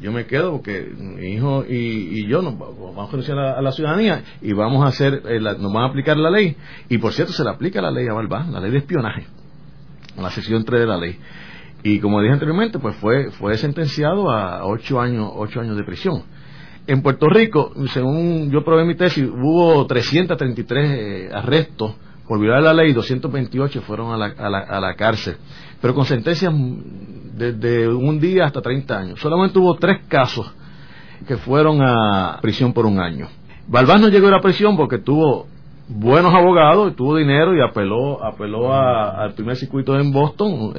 yo 0.00 0.12
me 0.12 0.26
quedo 0.26 0.52
porque 0.52 0.92
mi 0.96 1.34
hijo 1.34 1.64
y, 1.68 2.26
yo 2.28 2.42
nos 2.42 2.58
vamos 2.58 3.08
a 3.08 3.10
conocer 3.10 3.36
a 3.38 3.60
la, 3.60 3.72
ciudadanía 3.72 4.22
y 4.40 4.52
vamos 4.52 4.84
a 4.84 4.88
hacer, 4.88 5.22
eh, 5.28 5.40
nos 5.40 5.72
van 5.72 5.84
a 5.84 5.86
aplicar 5.88 6.16
la 6.16 6.30
ley. 6.30 6.56
Y 6.88 6.98
por 6.98 7.12
cierto, 7.12 7.32
se 7.32 7.42
le 7.44 7.50
aplica 7.50 7.80
la 7.82 7.90
ley 7.90 8.06
a 8.08 8.12
Balbá, 8.12 8.46
la 8.50 8.60
ley 8.60 8.70
de 8.70 8.78
espionaje, 8.78 9.26
la 10.16 10.30
sección 10.30 10.64
3 10.64 10.80
de 10.80 10.86
la 10.86 10.96
ley. 10.96 11.18
Y 11.82 12.00
como 12.00 12.20
dije 12.20 12.32
anteriormente, 12.32 12.78
pues 12.78 12.96
fue, 12.96 13.30
fue 13.32 13.56
sentenciado 13.56 14.30
a 14.30 14.64
ocho 14.66 15.00
años, 15.00 15.30
ocho 15.34 15.60
años 15.60 15.76
de 15.76 15.84
prisión. 15.84 16.22
En 16.86 17.02
Puerto 17.02 17.28
Rico, 17.28 17.72
según 17.92 18.50
yo 18.50 18.64
probé 18.64 18.84
mi 18.84 18.94
tesis, 18.94 19.24
hubo 19.24 19.86
333 19.86 20.90
eh, 20.90 21.30
arrestos 21.32 21.94
por 22.26 22.40
violar 22.40 22.62
la 22.62 22.74
ley, 22.74 22.92
228 22.92 23.82
fueron 23.82 24.12
a 24.12 24.16
la, 24.16 24.26
a 24.26 24.50
la, 24.50 24.58
a 24.58 24.80
la 24.80 24.94
cárcel, 24.94 25.36
pero 25.80 25.94
con 25.94 26.04
sentencias 26.04 26.52
desde 27.38 27.88
un 27.88 28.18
día 28.18 28.46
hasta 28.46 28.60
30 28.60 28.98
años. 28.98 29.20
Solamente 29.20 29.58
hubo 29.58 29.74
tres 29.76 30.00
casos 30.08 30.52
que 31.26 31.36
fueron 31.36 31.80
a 31.82 32.38
prisión 32.40 32.72
por 32.72 32.86
un 32.86 32.98
año. 32.98 33.28
Balbás 33.66 34.00
no 34.00 34.08
llegó 34.08 34.28
a 34.28 34.32
la 34.32 34.40
prisión 34.40 34.76
porque 34.76 34.98
tuvo 34.98 35.46
buenos 35.88 36.34
abogados, 36.34 36.94
tuvo 36.96 37.16
dinero 37.16 37.54
y 37.54 37.60
apeló, 37.60 38.22
apeló 38.22 38.74
al 38.74 39.32
primer 39.34 39.56
circuito 39.56 39.98
en 39.98 40.12
Boston. 40.12 40.74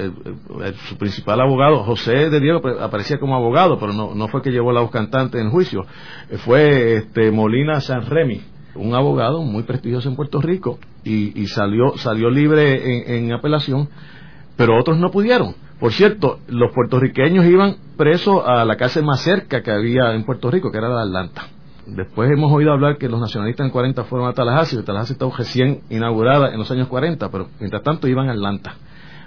su 0.88 0.97
principal 0.97 1.41
abogado, 1.41 1.83
José 1.83 2.29
de 2.29 2.39
Diego, 2.39 2.62
aparecía 2.79 3.19
como 3.19 3.35
abogado, 3.35 3.79
pero 3.79 3.93
no, 3.93 4.13
no 4.13 4.27
fue 4.27 4.41
que 4.41 4.51
llevó 4.51 4.71
la 4.71 4.81
voz 4.81 4.91
cantante 4.91 5.39
en 5.39 5.49
juicio. 5.49 5.85
Fue 6.45 6.97
este 6.97 7.31
Molina 7.31 7.79
San 7.81 8.05
Remy, 8.05 8.41
un 8.75 8.93
abogado 8.93 9.41
muy 9.41 9.63
prestigioso 9.63 10.09
en 10.09 10.15
Puerto 10.15 10.41
Rico, 10.41 10.79
y, 11.03 11.47
salió, 11.47 11.97
salió 11.97 12.29
libre 12.29 13.17
en 13.17 13.31
apelación, 13.33 13.89
pero 14.59 14.77
otros 14.77 14.99
no 14.99 15.09
pudieron 15.09 15.55
por 15.79 15.93
cierto, 15.93 16.39
los 16.49 16.73
puertorriqueños 16.73 17.45
iban 17.45 17.77
presos 17.95 18.43
a 18.45 18.65
la 18.65 18.75
cárcel 18.75 19.05
más 19.05 19.21
cerca 19.21 19.63
que 19.63 19.71
había 19.71 20.13
en 20.13 20.25
Puerto 20.25 20.51
Rico, 20.51 20.71
que 20.71 20.77
era 20.77 20.89
la 20.89 21.03
Atlanta. 21.03 21.47
Después 21.87 22.29
hemos 22.29 22.51
oído 22.51 22.73
hablar 22.73 22.97
que 22.97 23.07
los 23.07 23.19
nacionalistas 23.19 23.65
en 23.65 23.71
40 23.71 24.03
fueron 24.03 24.27
a 24.27 24.33
Tallahassee, 24.33 24.83
Tallahassee 24.83 25.13
estaba 25.13 25.31
recién 25.35 25.81
inaugurada 25.89 26.51
en 26.51 26.59
los 26.59 26.69
años 26.69 26.89
40, 26.89 27.31
pero 27.31 27.47
mientras 27.59 27.81
tanto 27.81 28.09
iban 28.09 28.27
a 28.27 28.33
Atlanta, 28.33 28.75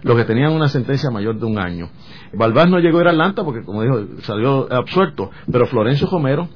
los 0.03 0.15
que 0.15 0.25
tenían 0.25 0.53
una 0.53 0.69
sentencia 0.69 1.11
mayor 1.11 1.39
de 1.39 1.47
un 1.47 1.59
año. 1.59 1.89
Balbás 2.35 2.69
no 2.69 2.79
llegó 2.79 2.99
a 2.99 3.01
ir 3.01 3.09
a 3.09 3.11
Atlanta 3.13 3.45
porque, 3.45 3.65
como 3.65 3.83
dijo, 3.83 4.21
salió 4.21 4.71
absuelto, 4.71 5.31
pero 5.51 5.67
Florencio 5.67 6.07
Romero, 6.07 6.49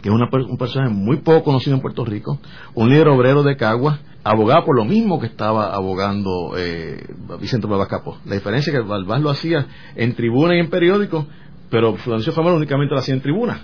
que 0.00 0.08
es 0.08 0.14
un 0.14 0.56
personaje 0.58 0.92
muy 0.92 1.18
poco 1.18 1.44
conocido 1.44 1.76
en 1.76 1.82
Puerto 1.82 2.04
Rico, 2.04 2.38
un 2.74 2.88
líder 2.88 3.08
obrero 3.08 3.42
de 3.42 3.56
Caguas, 3.56 4.00
abogaba 4.24 4.64
por 4.64 4.76
lo 4.76 4.84
mismo 4.84 5.20
que 5.20 5.26
estaba 5.26 5.74
abogando 5.74 6.54
eh, 6.56 7.04
Vicente 7.40 7.66
Balbás 7.66 7.88
Capó. 7.88 8.18
La 8.24 8.34
diferencia 8.34 8.72
es 8.72 8.78
que 8.78 8.86
Balbás 8.86 9.20
lo 9.20 9.30
hacía 9.30 9.66
en 9.96 10.14
tribuna 10.14 10.56
y 10.56 10.60
en 10.60 10.70
periódico, 10.70 11.26
pero 11.70 11.94
Florencio 11.96 12.32
Famero 12.32 12.56
únicamente 12.56 12.94
lo 12.94 13.00
hacía 13.00 13.14
en 13.14 13.20
tribuna, 13.20 13.60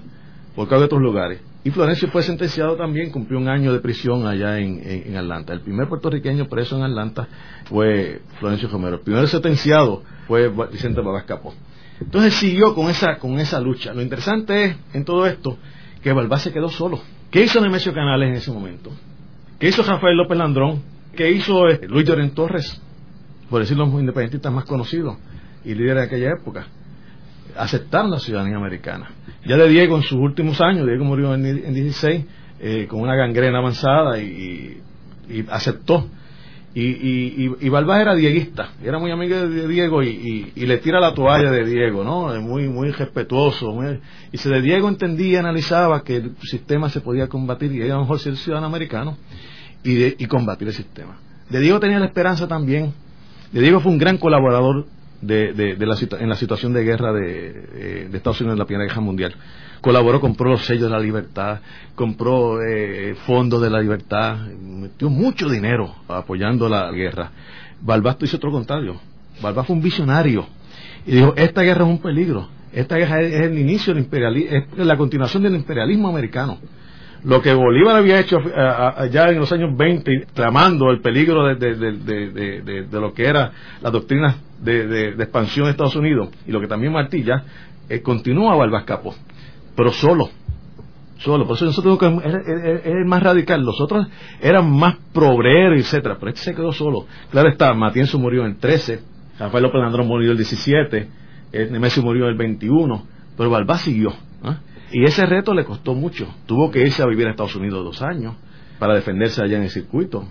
por 0.55 0.69
causa 0.69 0.81
de 0.81 0.85
otros 0.87 1.03
lugares. 1.03 1.41
Y 1.65 1.71
Florencio 1.71 2.09
fue 2.09 2.23
sentenciado 2.23 2.77
también, 2.77 3.11
cumplió 3.11 3.39
un 3.39 3.49
año 3.49 3.73
de 3.73 3.81
prisión 3.81 4.27
allá 4.27 4.59
en, 4.59 5.17
Atlanta. 5.17 5.53
El 5.53 5.61
primer 5.61 5.89
puertorriqueño 5.89 6.49
preso 6.49 6.77
en 6.77 6.83
Atlanta 6.83 7.29
fue 7.65 8.23
Florencio 8.39 8.69
Romero. 8.69 8.97
El 8.97 9.03
primer 9.03 9.29
sentenciado 9.29 10.03
fue 10.27 10.49
Vicente 10.49 11.01
Balbás 11.01 11.25
Capó. 11.25 11.55
Entonces 12.01 12.35
siguió 12.35 12.75
con 12.75 12.89
esa, 12.89 13.19
con 13.19 13.39
esa 13.41 13.61
lucha. 13.61 13.93
Lo 13.93 14.03
interesante 14.03 14.65
es, 14.65 14.77
en 14.95 15.05
todo 15.05 15.27
esto, 15.27 15.59
que 16.03 16.13
Balbás 16.13 16.43
se 16.43 16.53
quedó 16.53 16.69
solo. 16.69 17.01
¿Qué 17.31 17.43
hizo 17.43 17.61
Nemesio 17.61 17.93
Canales 17.93 18.31
en 18.31 18.37
ese 18.37 18.53
momento? 18.53 18.91
¿Qué 19.59 19.69
hizo 19.69 19.83
Rafael 19.83 20.17
López 20.17 20.39
Landrón? 20.39 20.83
¿Qué 21.17 21.33
hizo 21.33 21.69
eh, 21.69 21.81
Luis 21.89 22.07
Lloren 22.07 22.31
Torres? 22.31 22.81
Por 23.51 23.61
decir 23.61 23.77
los 23.77 23.89
independentistas 23.89 24.53
más 24.53 24.65
conocidos 24.65 25.17
y 25.65 25.75
líderes 25.75 25.97
de 25.97 26.03
aquella 26.03 26.33
época. 26.35 26.67
Aceptaron 27.57 28.13
la 28.13 28.21
ciudadanía 28.21 28.57
americana. 28.57 29.11
Ya 29.45 29.57
de 29.57 29.69
Diego 29.69 29.97
en 29.97 30.03
sus 30.03 30.19
últimos 30.19 30.61
años, 30.61 30.87
Diego 30.87 31.05
murió 31.05 31.35
en, 31.35 31.45
en 31.45 31.75
16 31.75 32.25
eh, 32.61 32.87
con 32.89 33.01
una 33.01 33.17
gangrena 33.17 33.59
avanzada 33.59 34.21
y, 34.21 34.81
aceptó. 35.51 36.09
Y, 36.81 37.45
y, 37.45 37.57
y, 37.61 37.67
era 37.67 38.15
dieguista, 38.15 38.71
era 38.85 39.01
muy 39.01 39.11
amigo 39.11 39.35
de 39.49 39.67
Diego 39.67 40.01
y, 40.01 40.53
le 40.55 40.79
tira 40.79 41.01
la 41.01 41.13
toalla 41.13 41.51
de 41.51 41.65
Diego, 41.65 42.05
¿no? 42.05 42.41
Muy, 42.41 42.69
muy 42.69 42.93
respetuoso. 42.93 43.77
y 44.31 44.39
si 44.39 44.49
de 44.49 44.63
Diego 44.63 44.89
entendía, 44.89 45.41
analizaba 45.41 46.05
que 46.05 46.17
el 46.17 46.37
sistema 46.43 46.89
se 46.89 47.01
podía 47.01 47.27
combatir 47.27 47.73
y 47.73 47.83
a 47.83 47.95
lo 47.95 48.03
mejor 48.03 48.21
ser 48.21 48.37
ciudadano 48.37 48.69
americano 48.69 49.17
y, 49.83 50.23
y 50.23 50.27
combatir 50.27 50.69
el 50.69 50.75
sistema. 50.75 51.19
De 51.51 51.59
Diego 51.59 51.81
tenía 51.81 51.99
la 51.99 52.07
esperanza 52.07 52.47
también. 52.47 52.93
De 53.51 53.61
Diego 53.61 53.81
fue 53.81 53.91
un 53.91 53.99
gran 53.99 54.17
colaborador 54.17 54.87
de, 55.21 55.53
de, 55.55 55.85
la, 55.85 55.97
en 56.21 56.29
la 56.29 56.37
situación 56.37 56.73
de 56.75 56.85
guerra 56.85 57.13
de, 57.13 57.49
eh, 57.75 58.09
de, 58.09 58.17
Estados 58.17 58.41
Unidos 58.41 58.55
en 58.55 58.59
la 58.61 58.67
Primera 58.67 58.89
Guerra 58.89 59.01
Mundial. 59.01 59.35
Colaboró, 59.81 60.21
compró 60.21 60.51
los 60.51 60.65
sellos 60.65 60.85
de 60.85 60.91
la 60.91 61.01
libertad, 61.01 61.61
compró 61.95 62.63
eh, 62.63 63.15
fondos 63.27 63.63
de 63.63 63.71
la 63.71 63.81
libertad, 63.81 64.39
metió 64.61 65.09
mucho 65.09 65.49
dinero 65.49 65.95
apoyando 66.09 66.69
la 66.69 66.91
guerra. 66.91 67.31
Balbás 67.81 68.17
hizo 68.23 68.37
otro 68.37 68.51
contrario. 68.51 69.01
Balbás 69.41 69.67
fue 69.67 69.77
un 69.77 69.83
visionario 69.83 70.47
y 71.07 71.13
dijo, 71.13 71.35
esta 71.37 71.63
guerra 71.63 71.85
es 71.85 71.91
un 71.91 72.01
peligro. 72.01 72.49
Esta 72.73 72.97
guerra 72.97 73.21
es, 73.23 73.33
el 73.33 73.59
inicio 73.59 73.95
del 73.95 74.05
imperialismo, 74.05 74.57
es 74.77 74.87
la 74.87 74.97
continuación 74.97 75.43
del 75.43 75.55
imperialismo 75.55 76.09
americano 76.09 76.59
lo 77.25 77.43
que 77.43 77.53
Bolívar 77.53 77.97
había 77.97 78.21
hecho 78.21 78.39
eh, 78.39 79.11
ya 79.11 79.29
en 79.29 79.39
los 79.39 79.51
años 79.53 79.77
20, 79.77 80.29
tramando 80.33 80.91
el 80.91 81.01
peligro 81.01 81.55
de, 81.55 82.87
lo 82.93 83.13
que 83.13 83.27
era 83.27 83.53
la 83.81 83.91
doctrina 83.91 84.37
de, 84.61 85.09
expansión 85.19 85.67
de 85.67 85.73
Estados 85.73 85.97
Unidos 85.97 86.31
y 86.47 86.53
lo 86.53 86.61
que 86.61 86.69
también 86.69 86.93
Martí 86.93 87.23
ya, 87.23 87.45
eh, 87.89 88.03
continúa 88.03 88.55
Balbás 88.57 88.85
Capo, 88.85 89.15
pero 89.79 89.93
solo. 89.93 90.29
Solo, 91.19 91.47
por 91.47 91.55
eso 91.55 91.67
nosotros 91.67 92.01
es, 92.25 92.85
el 92.85 93.05
más 93.05 93.23
radical. 93.23 93.65
Los 93.65 93.81
otros 93.81 94.09
eran 94.41 94.69
más 94.73 94.97
progreros, 95.13 95.79
etcétera, 95.79 96.17
pero 96.19 96.31
este 96.31 96.41
se 96.41 96.55
quedó 96.55 96.73
solo. 96.73 97.07
Claro 97.31 97.49
está, 97.49 97.73
Matienzo 97.75 98.19
murió 98.19 98.45
en 98.45 98.53
el 98.53 98.57
13, 98.57 99.01
Rafael 99.39 99.63
López 99.63 99.81
Andrón 99.81 100.09
murió 100.09 100.33
el 100.33 100.37
17, 100.37 101.09
eh, 101.53 101.69
Nemesio 101.71 102.03
murió 102.03 102.27
el 102.27 102.35
21, 102.35 103.07
pero 103.37 103.51
Balbás 103.51 103.83
siguió. 103.83 104.13
¿ah? 104.43 104.59
Y 104.91 105.05
ese 105.05 105.25
reto 105.27 105.55
le 105.55 105.65
costó 105.65 105.95
mucho. 105.95 106.27
Tuvo 106.47 106.73
que 106.73 106.81
irse 106.81 107.01
a 107.01 107.07
vivir 107.07 107.29
a 107.29 107.31
Estados 107.31 107.55
Unidos 107.55 107.85
dos 107.85 108.03
años 108.03 108.35
para 108.81 108.97
defenderse 108.97 109.41
allá 109.41 109.59
en 109.59 109.63
el 109.63 109.71
circuito. 109.71 110.27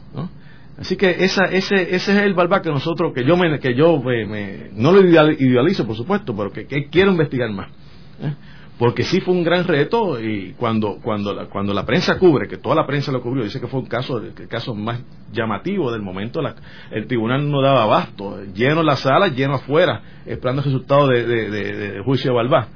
Así 0.78 0.98
que 0.98 1.24
esa, 1.24 1.46
ese, 1.46 1.96
ese 1.96 1.96
es 1.96 2.18
el 2.18 2.34
Balbá 2.34 2.62
que 2.62 2.70
nosotros, 2.70 3.14
que 3.14 3.24
yo, 3.26 3.38
me, 3.38 3.60
que 3.60 3.76
yo 3.76 3.98
me, 4.02 4.72
no 4.74 4.92
lo 4.92 5.00
idealizo, 5.08 5.88
por 5.88 5.96
supuesto, 5.96 6.36
pero 6.36 6.52
que, 6.52 6.90
quiero 6.90 7.12
investigar 7.12 7.50
más. 7.52 7.70
¿eh? 8.22 8.34
Porque 8.78 9.04
sí 9.04 9.22
fue 9.22 9.34
un 9.34 9.44
gran 9.44 9.66
reto 9.66 10.22
y 10.22 10.54
cuando, 10.54 11.00
cuando, 11.02 11.34
la, 11.34 11.46
cuando 11.46 11.74
la 11.74 11.86
prensa 11.86 12.20
cubre, 12.20 12.48
que 12.48 12.58
toda 12.58 12.76
la 12.76 12.86
prensa 12.86 13.12
lo 13.12 13.24
cubrió, 13.24 13.44
dice 13.44 13.60
que 13.60 13.68
fue 13.68 13.80
un 13.80 13.88
caso, 13.88 14.20
el 14.20 14.48
caso 14.48 14.76
más 14.76 15.00
llamativo 15.32 15.92
del 15.92 16.04
momento, 16.04 16.42
el 16.92 17.08
tribunal 17.08 17.50
no 17.50 17.62
daba 17.62 17.84
abasto, 17.84 18.44
lleno 18.54 18.84
la 18.84 18.96
sala, 18.96 19.30
lleno 19.30 19.56
afuera, 19.56 20.02
esperando 20.26 20.62
el 20.62 20.66
resultado 20.66 21.08
de, 21.08 21.26
de 21.26 22.04
juicio 22.04 22.32
de 22.32 22.36
Balbá. 22.36 22.68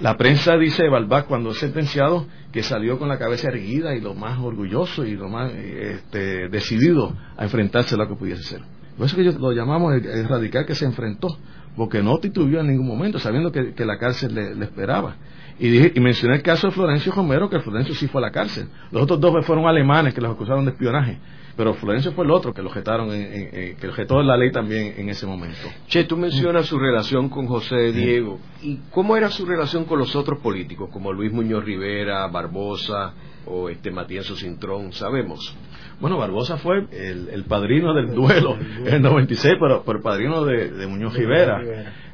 La 0.00 0.16
prensa 0.18 0.58
dice 0.58 0.82
de 0.82 0.90
Balbás 0.90 1.24
cuando 1.24 1.50
es 1.50 1.58
sentenciado 1.58 2.26
que 2.52 2.62
salió 2.62 2.98
con 2.98 3.08
la 3.08 3.18
cabeza 3.18 3.48
erguida 3.48 3.94
y 3.94 4.00
lo 4.00 4.14
más 4.14 4.38
orgulloso 4.38 5.06
y 5.06 5.14
lo 5.14 5.28
más 5.28 5.52
este, 5.52 6.48
decidido 6.48 7.14
a 7.36 7.44
enfrentarse 7.44 7.94
a 7.94 7.98
lo 7.98 8.08
que 8.08 8.14
pudiese 8.14 8.42
ser. 8.42 8.60
Por 8.96 9.06
eso 9.06 9.16
que 9.16 9.24
lo 9.24 9.52
llamamos 9.52 9.94
el, 9.94 10.28
radical 10.28 10.66
que 10.66 10.74
se 10.74 10.84
enfrentó, 10.84 11.28
porque 11.76 12.02
no 12.02 12.18
titubió 12.18 12.60
en 12.60 12.68
ningún 12.68 12.86
momento, 12.86 13.18
sabiendo 13.18 13.52
que, 13.52 13.84
la 13.84 13.98
cárcel 13.98 14.34
le, 14.34 14.64
esperaba. 14.64 15.16
Y, 15.58 15.68
dije, 15.68 15.92
y 15.94 16.00
mencioné 16.00 16.36
el 16.36 16.42
caso 16.42 16.66
de 16.66 16.72
Florencio 16.72 17.12
Romero, 17.12 17.48
que 17.48 17.60
Florencio 17.60 17.94
sí 17.94 18.08
fue 18.08 18.20
a 18.20 18.26
la 18.26 18.30
cárcel. 18.30 18.68
Los 18.90 19.02
otros 19.02 19.20
dos 19.20 19.46
fueron 19.46 19.66
alemanes 19.66 20.14
que 20.14 20.20
los 20.20 20.32
acusaron 20.32 20.64
de 20.64 20.72
espionaje 20.72 21.18
pero 21.56 21.72
Florencio 21.74 22.12
fue 22.12 22.24
el 22.24 22.30
otro 22.30 22.52
que 22.52 22.62
lo 22.62 22.68
jetaron, 22.68 23.10
en, 23.12 23.76
que 23.76 23.86
lo 23.86 23.94
jetó 23.94 24.22
la 24.22 24.36
ley 24.36 24.52
también 24.52 24.94
en 24.98 25.08
ese 25.08 25.26
momento. 25.26 25.68
Che, 25.88 26.04
tú 26.04 26.16
mencionas 26.16 26.66
su 26.66 26.78
relación 26.78 27.30
con 27.30 27.46
José 27.46 27.92
Diego. 27.92 28.38
¿Y 28.62 28.80
cómo 28.90 29.16
era 29.16 29.30
su 29.30 29.46
relación 29.46 29.86
con 29.86 29.98
los 29.98 30.14
otros 30.14 30.40
políticos, 30.40 30.90
como 30.92 31.12
Luis 31.12 31.32
Muñoz 31.32 31.64
Rivera, 31.64 32.26
Barbosa 32.28 33.14
o 33.46 33.70
este 33.70 33.90
Matías 33.90 34.26
Cintrón? 34.36 34.92
Sabemos. 34.92 35.56
Bueno, 35.98 36.18
Barbosa 36.18 36.58
fue 36.58 36.86
el, 36.90 37.44
padrino 37.48 37.94
del 37.94 38.14
duelo 38.14 38.58
en 38.84 38.94
el 38.94 39.02
96, 39.02 39.54
pero, 39.58 39.82
el 39.86 40.02
padrino 40.02 40.44
de, 40.44 40.86
Muñoz 40.86 41.14
Rivera. 41.14 41.62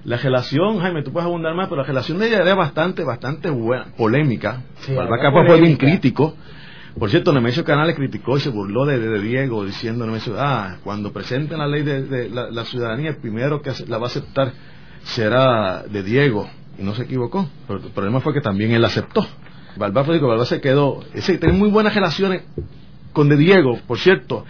La 0.05 0.16
relación, 0.16 0.80
Jaime, 0.80 1.03
tú 1.03 1.12
puedes 1.12 1.26
abundar 1.26 1.55
más, 1.55 1.68
pero 1.68 1.82
la 1.82 1.86
relación 1.86 2.18
de 2.18 2.26
ella 2.26 2.42
era 2.42 2.55
bastante, 2.55 3.05
bastante 3.05 3.50
buena, 3.50 3.86
polémica. 3.96 4.62
Sí, 4.80 4.94
fue 4.94 5.61
bien 5.61 5.76
crítico 5.76 6.34
por 6.98 7.09
cierto, 7.09 7.32
Nemesio 7.32 7.64
Canales 7.64 7.96
criticó 7.96 8.36
y 8.36 8.40
se 8.40 8.50
burló 8.50 8.84
de, 8.84 9.20
Diego 9.20 9.64
diciendo, 9.64 10.05
Nemesio, 10.05 10.34
ah, 10.38 10.76
cuando 10.84 11.12
presenten 11.12 11.59
la 11.59 11.66
ley 11.66 11.82
de, 11.82 12.28
la, 12.28 12.64
ciudadanía, 12.64 13.11
el 13.11 13.16
primero 13.16 13.62
que 13.62 13.72
la 13.88 13.98
va 13.98 14.05
a 14.05 14.07
aceptar 14.09 14.53
será 15.03 15.84
de 15.84 16.03
Diego. 16.03 16.48
Y 16.78 16.82
no 16.82 16.94
se 16.94 17.05
equivocó. 17.05 17.48
Pero 17.66 17.80
el 17.80 17.90
problema 17.92 18.20
fue 18.20 18.34
que 18.34 18.40
también 18.40 18.72
él 18.72 18.84
aceptó. 18.84 19.26
Balbá 19.76 20.03
dijo, 20.05 20.28
Balbá 20.28 20.44
se 20.44 20.61
quedó. 20.61 21.03
Ese, 21.14 21.38
tiene 21.38 21.55
muy 21.55 21.70
buenas 21.70 21.94
relaciones 21.94 22.42
con 23.12 23.28
de 23.28 23.36
Diego. 23.36 23.78
Por 23.86 23.98
cierto, 23.98 24.44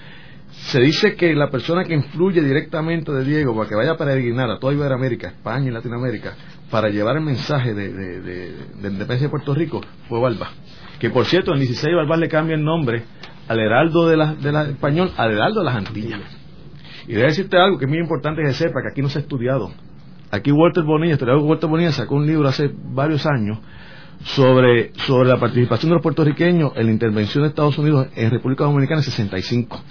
se 0.66 0.80
dice 0.80 1.14
que 1.14 1.34
la 1.34 1.50
persona 1.50 1.84
que 1.84 1.94
influye 1.94 2.40
directamente 2.40 3.12
de 3.12 3.24
Diego 3.24 3.54
para 3.56 3.68
que 3.68 3.74
vaya 3.74 3.92
a 3.92 3.96
peregrinar 3.96 4.50
a 4.50 4.58
toda 4.58 4.72
Iberoamérica, 4.72 5.28
España 5.28 5.68
y 5.68 5.70
Latinoamérica, 5.70 6.34
para 6.70 6.88
llevar 6.88 7.16
el 7.16 7.24
mensaje 7.24 7.74
de, 7.74 7.92
de 7.92 8.48
independencia 8.74 9.26
de 9.26 9.30
Puerto 9.30 9.54
Rico, 9.54 9.80
fue 10.08 10.20
Balbá 10.20 10.50
que 11.02 11.10
por 11.10 11.26
cierto 11.26 11.52
en 11.52 11.58
16 11.58 11.96
Balbás 11.96 12.20
le 12.20 12.28
cambia 12.28 12.54
el 12.54 12.62
nombre 12.62 13.02
al 13.48 13.58
Heraldo 13.58 14.06
de 14.06 14.16
la, 14.16 14.34
de 14.34 14.70
Español 14.70 15.10
al 15.16 15.32
Heraldo 15.32 15.58
de 15.58 15.66
las 15.66 15.74
Antillas. 15.74 16.20
Y 17.08 17.14
debe 17.14 17.26
decirte 17.26 17.58
algo 17.58 17.76
que 17.76 17.86
es 17.86 17.88
muy 17.88 17.98
importante 17.98 18.40
que 18.40 18.52
sepa, 18.52 18.80
que 18.82 18.92
aquí 18.92 19.02
no 19.02 19.08
se 19.08 19.18
ha 19.18 19.22
estudiado. 19.22 19.72
Aquí 20.30 20.52
Walter 20.52 20.84
Bonilla, 20.84 21.14
historiador 21.14 21.42
Walter 21.42 21.68
Bonilla 21.68 21.90
sacó 21.90 22.14
un 22.14 22.28
libro 22.28 22.46
hace 22.46 22.70
varios 22.72 23.26
años 23.26 23.58
sobre, 24.22 24.92
sobre 24.94 25.28
la 25.28 25.40
participación 25.40 25.90
de 25.90 25.94
los 25.94 26.02
puertorriqueños 26.04 26.70
en 26.76 26.86
la 26.86 26.92
intervención 26.92 27.42
de 27.42 27.48
Estados 27.48 27.76
Unidos 27.78 28.06
en 28.14 28.30
República 28.30 28.62
Dominicana 28.62 29.00
en 29.00 29.04
65. 29.04 29.82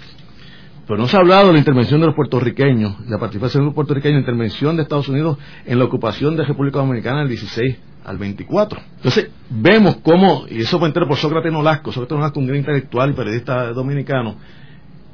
Pero 0.86 0.98
no 0.98 1.06
se 1.06 1.16
ha 1.16 1.20
hablado 1.20 1.48
de 1.48 1.52
la 1.52 1.58
intervención 1.58 2.00
de 2.00 2.06
los 2.06 2.16
puertorriqueños, 2.16 3.08
la 3.08 3.18
participación 3.18 3.62
de 3.62 3.66
los 3.66 3.74
puertorriqueños 3.74 4.14
la 4.14 4.20
intervención 4.20 4.76
de 4.76 4.82
Estados 4.82 5.08
Unidos 5.08 5.38
en 5.64 5.78
la 5.78 5.84
ocupación 5.84 6.36
de 6.36 6.44
República 6.44 6.80
Dominicana 6.80 7.18
en 7.18 7.22
el 7.22 7.28
16 7.28 7.76
al 8.04 8.18
24. 8.18 8.80
Entonces, 8.96 9.30
vemos 9.48 9.96
cómo, 10.02 10.44
y 10.50 10.60
eso 10.60 10.78
fue 10.78 10.88
entero 10.88 11.06
por 11.06 11.16
Sócrates 11.16 11.52
Nolasco, 11.52 11.92
Sócrates 11.92 12.16
Nolasco, 12.16 12.40
un 12.40 12.46
gran 12.46 12.58
intelectual 12.58 13.10
y 13.10 13.12
periodista 13.14 13.72
dominicano, 13.72 14.36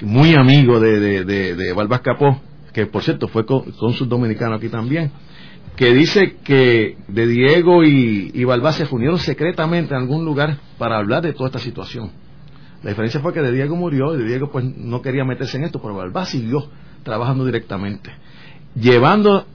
muy 0.01 0.33
amigo 0.33 0.79
de, 0.79 1.23
de, 1.23 1.55
de, 1.55 1.73
Balbás 1.73 2.01
Capó, 2.01 2.41
que 2.73 2.87
por 2.87 3.03
cierto 3.03 3.27
fue 3.27 3.45
cónsul 3.45 4.09
dominicano 4.09 4.55
aquí 4.55 4.69
también, 4.69 5.11
que 5.75 5.93
dice 5.93 6.37
que 6.43 6.97
de 7.07 7.27
Diego 7.27 7.83
y, 7.83 8.31
y 8.33 8.43
Balbás 8.43 8.75
se 8.75 8.87
unieron 8.89 9.19
secretamente 9.19 9.93
en 9.93 10.01
algún 10.01 10.25
lugar 10.25 10.57
para 10.77 10.97
hablar 10.97 11.21
de 11.21 11.33
toda 11.33 11.47
esta 11.47 11.59
situación. 11.59 12.11
La 12.83 12.91
diferencia 12.91 13.19
fue 13.19 13.33
que 13.33 13.41
de 13.41 13.51
Diego 13.51 13.75
murió 13.75 14.15
y 14.15 14.19
de 14.19 14.25
Diego 14.25 14.51
pues 14.51 14.63
no 14.63 15.01
quería 15.01 15.25
meterse 15.25 15.57
en 15.57 15.65
esto, 15.65 15.81
pero 15.81 15.95
Balbás 15.95 16.29
siguió 16.29 16.69
trabajando 17.03 17.45
directamente, 17.45 18.11
llevando 18.75 19.45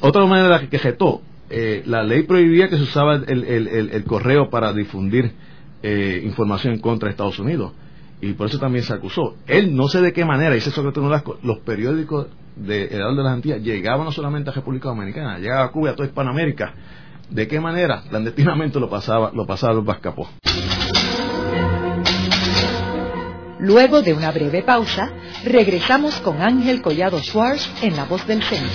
otra 0.00 0.26
manera 0.26 0.68
que 0.68 0.78
jetó 0.78 1.22
eh, 1.50 1.82
la 1.86 2.02
ley 2.02 2.22
prohibía 2.22 2.68
que 2.68 2.76
se 2.76 2.82
usaba 2.82 3.14
el, 3.14 4.04
correo 4.06 4.50
para 4.50 4.72
difundir 4.72 5.32
eh, 5.82 6.22
información 6.24 6.78
contra 6.78 7.10
Estados 7.10 7.38
Unidos. 7.38 7.72
Y 8.20 8.32
por 8.32 8.48
eso 8.48 8.58
también 8.58 8.84
se 8.84 8.94
acusó. 8.94 9.36
Él 9.46 9.76
no 9.76 9.88
sé 9.88 10.00
de 10.00 10.12
qué 10.12 10.24
manera, 10.24 10.54
dice 10.54 10.70
sobre 10.70 10.92
todo 10.92 11.10
los 11.42 11.58
periódicos 11.58 12.28
de 12.56 12.84
Edad 12.86 13.14
de 13.14 13.22
las 13.22 13.32
Antillas 13.32 13.62
llegaban 13.62 14.04
no 14.04 14.12
solamente 14.12 14.50
a 14.50 14.52
República 14.52 14.88
Dominicana, 14.88 15.38
llegaba 15.38 15.64
a 15.64 15.70
Cuba 15.70 15.90
y 15.90 15.92
a 15.92 15.96
toda 15.96 16.08
Hispanoamérica. 16.08 16.74
¿De 17.30 17.48
qué 17.48 17.60
manera? 17.60 18.02
Clandestinamente 18.08 18.80
lo 18.80 18.88
pasaba, 18.88 19.30
lo 19.34 19.46
pasaba 19.46 19.74
los 19.74 19.84
Vascapó. 19.84 20.28
Luego 23.64 24.02
de 24.02 24.12
una 24.12 24.30
breve 24.30 24.62
pausa, 24.62 25.10
regresamos 25.42 26.20
con 26.20 26.42
Ángel 26.42 26.82
Collado 26.82 27.18
Schwartz 27.20 27.66
en 27.80 27.96
La 27.96 28.04
Voz 28.04 28.26
del 28.26 28.42
Centro. 28.42 28.70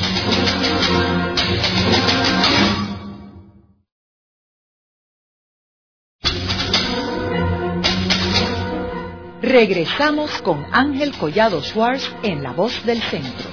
Regresamos 9.43 10.41
con 10.41 10.65
Ángel 10.71 11.11
Collado 11.19 11.61
Schwartz 11.61 12.11
en 12.23 12.41
La 12.41 12.53
Voz 12.53 12.83
del 12.83 12.99
Centro. 13.03 13.47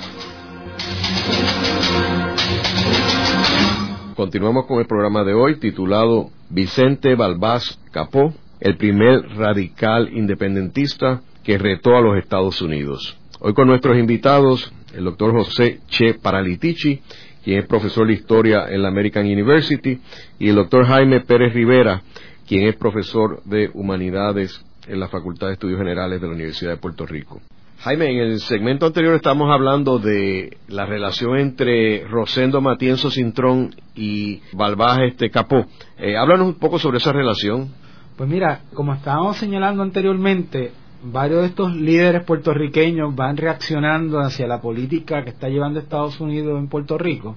Continuamos 4.16 4.64
con 4.64 4.78
el 4.78 4.87
programa 4.87 5.22
de 5.22 5.34
hoy 5.34 5.61
titulado 5.61 6.30
Vicente 6.49 7.14
Balbás 7.14 7.78
Capó, 7.93 8.32
el 8.61 8.76
primer 8.76 9.28
radical 9.36 10.11
independentista 10.12 11.22
que 11.44 11.59
retó 11.59 11.96
a 11.96 12.00
los 12.00 12.16
Estados 12.16 12.61
Unidos. 12.62 13.16
Hoy 13.40 13.54
con 13.54 13.68
nuestros 13.68 13.98
invitados, 13.98 14.72
el 14.94 15.04
doctor 15.04 15.32
José 15.32 15.80
Che 15.88 16.14
Paralitici, 16.14 17.00
quien 17.44 17.61
es 17.61 17.66
profesor 17.66 18.07
de 18.07 18.14
historia 18.14 18.66
en 18.68 18.82
la 18.82 18.88
American 18.88 19.26
University, 19.26 20.00
y 20.38 20.48
el 20.48 20.57
doctor 20.57 20.86
Jaime 20.86 21.20
Pérez 21.20 21.52
Rivera, 21.52 22.02
quien 22.48 22.66
es 22.66 22.76
profesor 22.76 23.42
de 23.44 23.70
humanidades 23.74 24.64
en 24.88 25.00
la 25.00 25.09
Facultad 25.09 25.48
de 25.48 25.52
Estudios 25.54 25.78
Generales 25.78 26.20
de 26.20 26.26
la 26.26 26.32
Universidad 26.32 26.72
de 26.72 26.76
Puerto 26.78 27.07
Rico. 27.07 27.40
Jaime, 27.80 28.11
en 28.11 28.18
el 28.18 28.40
segmento 28.40 28.86
anterior 28.86 29.14
estamos 29.14 29.48
hablando 29.52 29.98
de 29.98 30.57
la 30.66 30.86
relación 30.86 31.36
entre 31.36 32.04
Rosendo 32.09 32.61
Matienzo 32.61 33.11
Cintrón 33.11 33.74
y 33.94 34.40
Balbás 34.52 35.00
este 35.07 35.30
Capó. 35.30 35.66
Eh, 35.98 36.16
háblanos 36.16 36.48
un 36.48 36.54
poco 36.54 36.78
sobre 36.78 36.98
esa 36.98 37.12
relación. 37.12 37.72
Pues 38.16 38.30
mira, 38.30 38.62
como 38.72 38.94
estábamos 38.94 39.36
señalando 39.36 39.82
anteriormente, 39.82 40.72
varios 41.02 41.42
de 41.42 41.48
estos 41.48 41.74
líderes 41.74 42.24
puertorriqueños 42.24 43.14
van 43.14 43.36
reaccionando 43.36 44.20
hacia 44.20 44.46
la 44.46 44.60
política 44.60 45.22
que 45.22 45.30
está 45.30 45.48
llevando 45.48 45.80
Estados 45.80 46.18
Unidos 46.20 46.58
en 46.58 46.68
Puerto 46.68 46.96
Rico. 46.96 47.36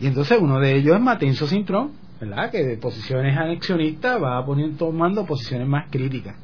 Y 0.00 0.08
entonces 0.08 0.38
uno 0.40 0.58
de 0.58 0.74
ellos 0.74 0.96
es 0.96 1.00
Matienzo 1.00 1.46
Cintrón, 1.46 1.92
¿verdad? 2.20 2.50
Que 2.50 2.64
de 2.64 2.76
posiciones 2.78 3.36
anexionistas 3.36 4.20
va 4.20 4.44
poniendo, 4.44 4.76
tomando 4.76 5.24
posiciones 5.24 5.68
más 5.68 5.88
críticas. 5.88 6.34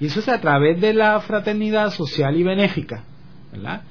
Y 0.00 0.06
eso 0.06 0.18
es 0.18 0.28
a 0.28 0.40
través 0.40 0.80
de 0.80 0.92
la 0.92 1.20
fraternidad 1.20 1.90
social 1.90 2.36
y 2.36 2.42
benéfica, 2.42 3.04
¿verdad? 3.52 3.82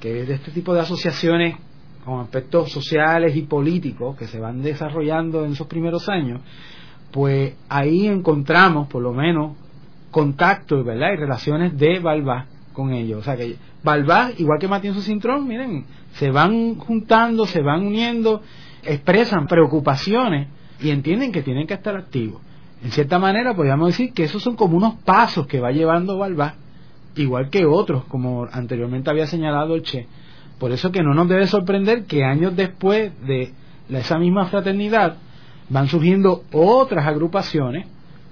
Que 0.00 0.20
es 0.20 0.28
de 0.28 0.34
este 0.34 0.50
tipo 0.50 0.74
de 0.74 0.80
asociaciones 0.80 1.56
con 2.04 2.20
aspectos 2.20 2.70
sociales 2.70 3.34
y 3.34 3.42
políticos 3.42 4.16
que 4.16 4.26
se 4.26 4.38
van 4.38 4.62
desarrollando 4.62 5.44
en 5.46 5.52
esos 5.52 5.66
primeros 5.66 6.08
años, 6.10 6.42
pues 7.10 7.54
ahí 7.68 8.06
encontramos 8.06 8.88
por 8.88 9.02
lo 9.02 9.12
menos 9.12 9.56
contactos 10.10 10.84
¿verdad? 10.84 11.12
y 11.12 11.16
relaciones 11.16 11.76
de 11.78 11.98
Balbá 12.00 12.46
con 12.72 12.92
ellos. 12.92 13.20
O 13.20 13.22
sea 13.22 13.36
que 13.36 13.56
Balbá, 13.82 14.30
igual 14.38 14.58
que 14.58 14.68
Matías 14.68 15.02
Cintrón, 15.04 15.46
miren, 15.46 15.84
se 16.14 16.30
van 16.30 16.76
juntando, 16.76 17.46
se 17.46 17.62
van 17.62 17.86
uniendo, 17.86 18.42
expresan 18.82 19.46
preocupaciones 19.46 20.48
y 20.80 20.90
entienden 20.90 21.32
que 21.32 21.42
tienen 21.42 21.66
que 21.66 21.74
estar 21.74 21.96
activos. 21.96 22.40
En 22.82 22.90
cierta 22.90 23.18
manera 23.18 23.54
podríamos 23.54 23.88
decir 23.88 24.12
que 24.12 24.24
esos 24.24 24.42
son 24.42 24.56
como 24.56 24.76
unos 24.76 24.94
pasos 24.96 25.46
que 25.46 25.60
va 25.60 25.72
llevando 25.72 26.18
Balbá, 26.18 26.54
igual 27.16 27.48
que 27.50 27.64
otros, 27.64 28.04
como 28.04 28.46
anteriormente 28.50 29.10
había 29.10 29.26
señalado 29.26 29.74
el 29.74 29.82
Che. 29.82 30.06
Por 30.58 30.72
eso 30.72 30.90
que 30.90 31.02
no 31.02 31.14
nos 31.14 31.28
debe 31.28 31.46
sorprender 31.46 32.04
que 32.04 32.24
años 32.24 32.56
después 32.56 33.12
de 33.26 33.52
esa 33.90 34.18
misma 34.18 34.46
fraternidad 34.46 35.16
van 35.68 35.88
surgiendo 35.88 36.44
otras 36.52 37.06
agrupaciones, 37.06 37.86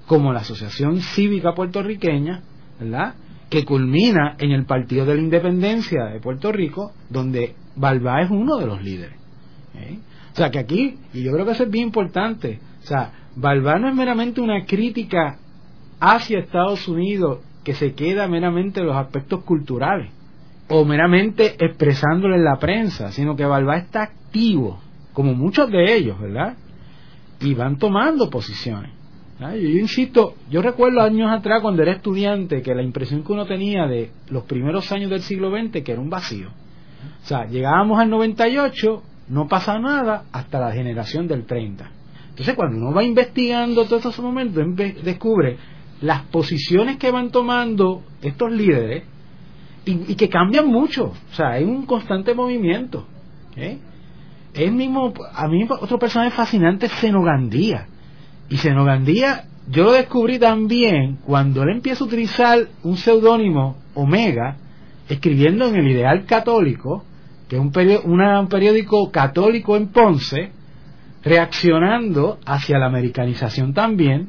como 0.06 0.32
la 0.32 0.40
Asociación 0.40 1.00
Cívica 1.00 1.54
Puertorriqueña, 1.54 2.42
¿verdad? 2.78 3.14
que 3.48 3.64
culmina 3.64 4.36
en 4.38 4.50
el 4.50 4.64
Partido 4.64 5.06
de 5.06 5.14
la 5.14 5.20
Independencia 5.20 6.06
de 6.06 6.20
Puerto 6.20 6.50
Rico, 6.50 6.92
donde 7.08 7.54
Balbá 7.76 8.22
es 8.22 8.30
uno 8.30 8.56
de 8.56 8.66
los 8.66 8.82
líderes. 8.82 9.16
¿eh? 9.76 9.98
O 10.32 10.36
sea 10.36 10.50
que 10.50 10.58
aquí, 10.58 10.98
y 11.12 11.22
yo 11.22 11.32
creo 11.32 11.46
que 11.46 11.52
eso 11.52 11.62
es 11.62 11.70
bien 11.70 11.86
importante, 11.86 12.58
o 12.82 12.86
sea, 12.86 13.12
Balbá 13.36 13.78
no 13.78 13.88
es 13.88 13.94
meramente 13.94 14.40
una 14.40 14.64
crítica 14.64 15.38
hacia 16.00 16.40
Estados 16.40 16.88
Unidos 16.88 17.40
que 17.62 17.74
se 17.74 17.94
queda 17.94 18.26
meramente 18.28 18.80
en 18.80 18.86
los 18.86 18.96
aspectos 18.96 19.44
culturales 19.44 20.10
o 20.68 20.84
meramente 20.84 21.54
expresándolo 21.64 22.34
en 22.34 22.44
la 22.44 22.58
prensa, 22.58 23.12
sino 23.12 23.36
que 23.36 23.44
Balbá 23.44 23.76
está 23.76 24.02
activo, 24.02 24.80
como 25.12 25.34
muchos 25.34 25.70
de 25.70 25.94
ellos, 25.94 26.18
¿verdad? 26.18 26.56
Y 27.40 27.54
van 27.54 27.78
tomando 27.78 28.30
posiciones. 28.30 28.90
Yo, 29.40 29.54
yo, 29.54 29.78
insisto, 29.78 30.34
yo 30.50 30.62
recuerdo 30.62 31.00
años 31.00 31.30
atrás 31.30 31.60
cuando 31.60 31.82
era 31.82 31.92
estudiante 31.92 32.62
que 32.62 32.74
la 32.74 32.82
impresión 32.82 33.24
que 33.24 33.32
uno 33.32 33.46
tenía 33.46 33.86
de 33.86 34.10
los 34.28 34.44
primeros 34.44 34.90
años 34.92 35.10
del 35.10 35.22
siglo 35.22 35.50
XX 35.50 35.82
que 35.82 35.92
era 35.92 36.00
un 36.00 36.10
vacío. 36.10 36.48
O 36.48 37.26
sea, 37.26 37.46
llegábamos 37.46 37.98
al 37.98 38.10
98 38.10 39.02
no 39.28 39.48
pasa 39.48 39.78
nada 39.78 40.24
hasta 40.32 40.60
la 40.60 40.72
generación 40.72 41.26
del 41.26 41.44
30. 41.44 41.90
Entonces, 42.30 42.54
cuando 42.54 42.78
uno 42.78 42.92
va 42.92 43.04
investigando 43.04 43.84
todos 43.84 44.04
estos 44.04 44.24
momentos, 44.24 44.64
descubre 45.02 45.56
las 46.00 46.22
posiciones 46.22 46.96
que 46.96 47.10
van 47.10 47.30
tomando 47.30 48.02
estos 48.20 48.50
líderes 48.50 49.04
y, 49.84 50.14
que 50.14 50.28
cambian 50.28 50.66
mucho. 50.66 51.12
O 51.30 51.34
sea, 51.34 51.52
hay 51.52 51.64
un 51.64 51.86
constante 51.86 52.34
movimiento. 52.34 53.06
¿eh? 53.56 53.78
Es 54.54 54.72
mismo, 54.72 55.12
a 55.34 55.48
mí 55.48 55.66
otro 55.68 55.98
personaje 55.98 56.30
fascinante 56.30 56.86
es 56.86 56.92
Senogandía. 56.92 57.88
Y 58.48 58.56
Senogandía, 58.58 59.46
yo 59.68 59.84
lo 59.84 59.92
descubrí 59.92 60.38
también 60.38 61.18
cuando 61.26 61.62
él 61.64 61.70
empieza 61.70 62.04
a 62.04 62.06
utilizar 62.06 62.68
un 62.84 62.96
seudónimo 62.96 63.76
Omega, 63.94 64.56
escribiendo 65.08 65.68
en 65.68 65.76
el 65.76 65.90
Ideal 65.90 66.24
Católico, 66.24 67.04
que 67.48 67.56
es 67.56 67.62
un, 67.62 67.72
un 68.04 68.48
periódico 68.48 69.10
católico 69.10 69.76
en 69.76 69.88
Ponce, 69.88 70.52
reaccionando 71.24 72.38
hacia 72.46 72.78
la 72.78 72.86
americanización 72.86 73.74
también, 73.74 74.28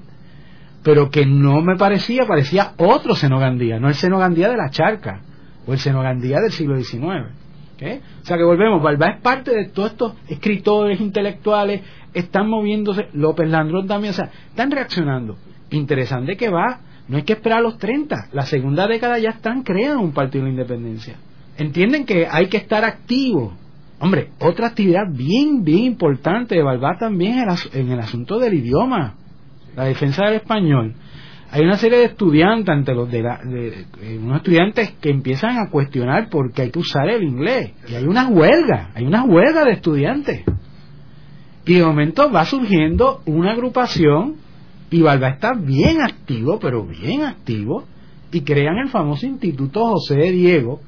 pero 0.83 1.09
que 1.09 1.25
no 1.25 1.61
me 1.61 1.75
parecía, 1.75 2.25
parecía 2.25 2.73
otro 2.77 3.15
Senogandía, 3.15 3.79
no 3.79 3.89
el 3.89 3.95
Senogandía 3.95 4.49
de 4.49 4.57
la 4.57 4.69
charca 4.69 5.21
o 5.67 5.73
el 5.73 5.79
Senogandía 5.79 6.37
del 6.39 6.51
siglo 6.51 6.81
XIX. 6.81 7.44
O 7.75 8.25
sea 8.25 8.37
que 8.37 8.43
volvemos, 8.43 8.81
Balbá 8.81 9.07
es 9.07 9.21
parte 9.21 9.51
de 9.53 9.65
todos 9.65 9.91
estos 9.91 10.13
escritores 10.29 10.99
intelectuales, 11.01 11.81
están 12.13 12.49
moviéndose, 12.49 13.07
López 13.13 13.49
Landrón 13.49 13.87
también, 13.87 14.11
o 14.11 14.15
sea, 14.15 14.29
están 14.49 14.71
reaccionando. 14.71 15.35
Interesante 15.71 16.37
que 16.37 16.49
va, 16.49 16.79
no 17.07 17.17
hay 17.17 17.23
que 17.23 17.33
esperar 17.33 17.59
a 17.59 17.61
los 17.61 17.77
30, 17.77 18.29
la 18.31 18.45
segunda 18.45 18.87
década 18.87 19.19
ya 19.19 19.31
están 19.31 19.63
creando 19.63 20.01
un 20.01 20.13
partido 20.13 20.45
de 20.45 20.51
la 20.51 20.55
independencia. 20.61 21.17
Entienden 21.57 22.05
que 22.05 22.27
hay 22.29 22.47
que 22.47 22.57
estar 22.57 22.83
activo. 22.85 23.53
Hombre, 23.99 24.29
otra 24.39 24.67
actividad 24.67 25.03
bien, 25.09 25.63
bien 25.63 25.83
importante 25.83 26.55
de 26.55 26.63
Balbá 26.63 26.97
también 26.97 27.45
en 27.73 27.91
el 27.91 27.99
asunto 27.99 28.39
del 28.39 28.53
idioma, 28.53 29.15
la 29.75 29.85
defensa 29.85 30.25
del 30.25 30.35
español 30.35 30.95
hay 31.51 31.61
una 31.63 31.77
serie 31.77 31.99
de 31.99 32.05
estudiantes 32.05 32.69
ante 32.69 32.93
los 32.93 33.09
de, 33.09 33.21
la, 33.21 33.39
de, 33.43 33.85
eh, 34.01 34.19
unos 34.21 34.37
estudiantes 34.37 34.91
que 34.99 35.09
empiezan 35.09 35.57
a 35.57 35.69
cuestionar 35.69 36.29
por 36.29 36.51
qué 36.51 36.63
hay 36.63 36.71
que 36.71 36.79
usar 36.79 37.07
el 37.09 37.23
inglés. 37.23 37.71
Y 37.87 37.95
hay 37.95 38.05
una 38.05 38.27
huelga 38.27 38.91
hay 38.93 39.05
una 39.05 39.23
huelga 39.23 39.63
de 39.63 39.71
estudiantes. 39.71 40.43
Y 41.65 41.75
de 41.75 41.85
momento 41.85 42.31
va 42.31 42.45
surgiendo 42.45 43.21
una 43.25 43.51
agrupación 43.53 44.35
y 44.91 45.01
Valva 45.01 45.29
está 45.29 45.53
bien 45.53 46.01
activo 46.01 46.59
pero 46.59 46.85
bien 46.85 47.23
activo 47.23 47.83
y 48.31 48.41
crean 48.41 48.77
el 48.77 48.89
famoso 48.89 49.25
Instituto 49.25 49.85
José 49.85 50.15
de 50.15 50.31
Diego 50.31 50.81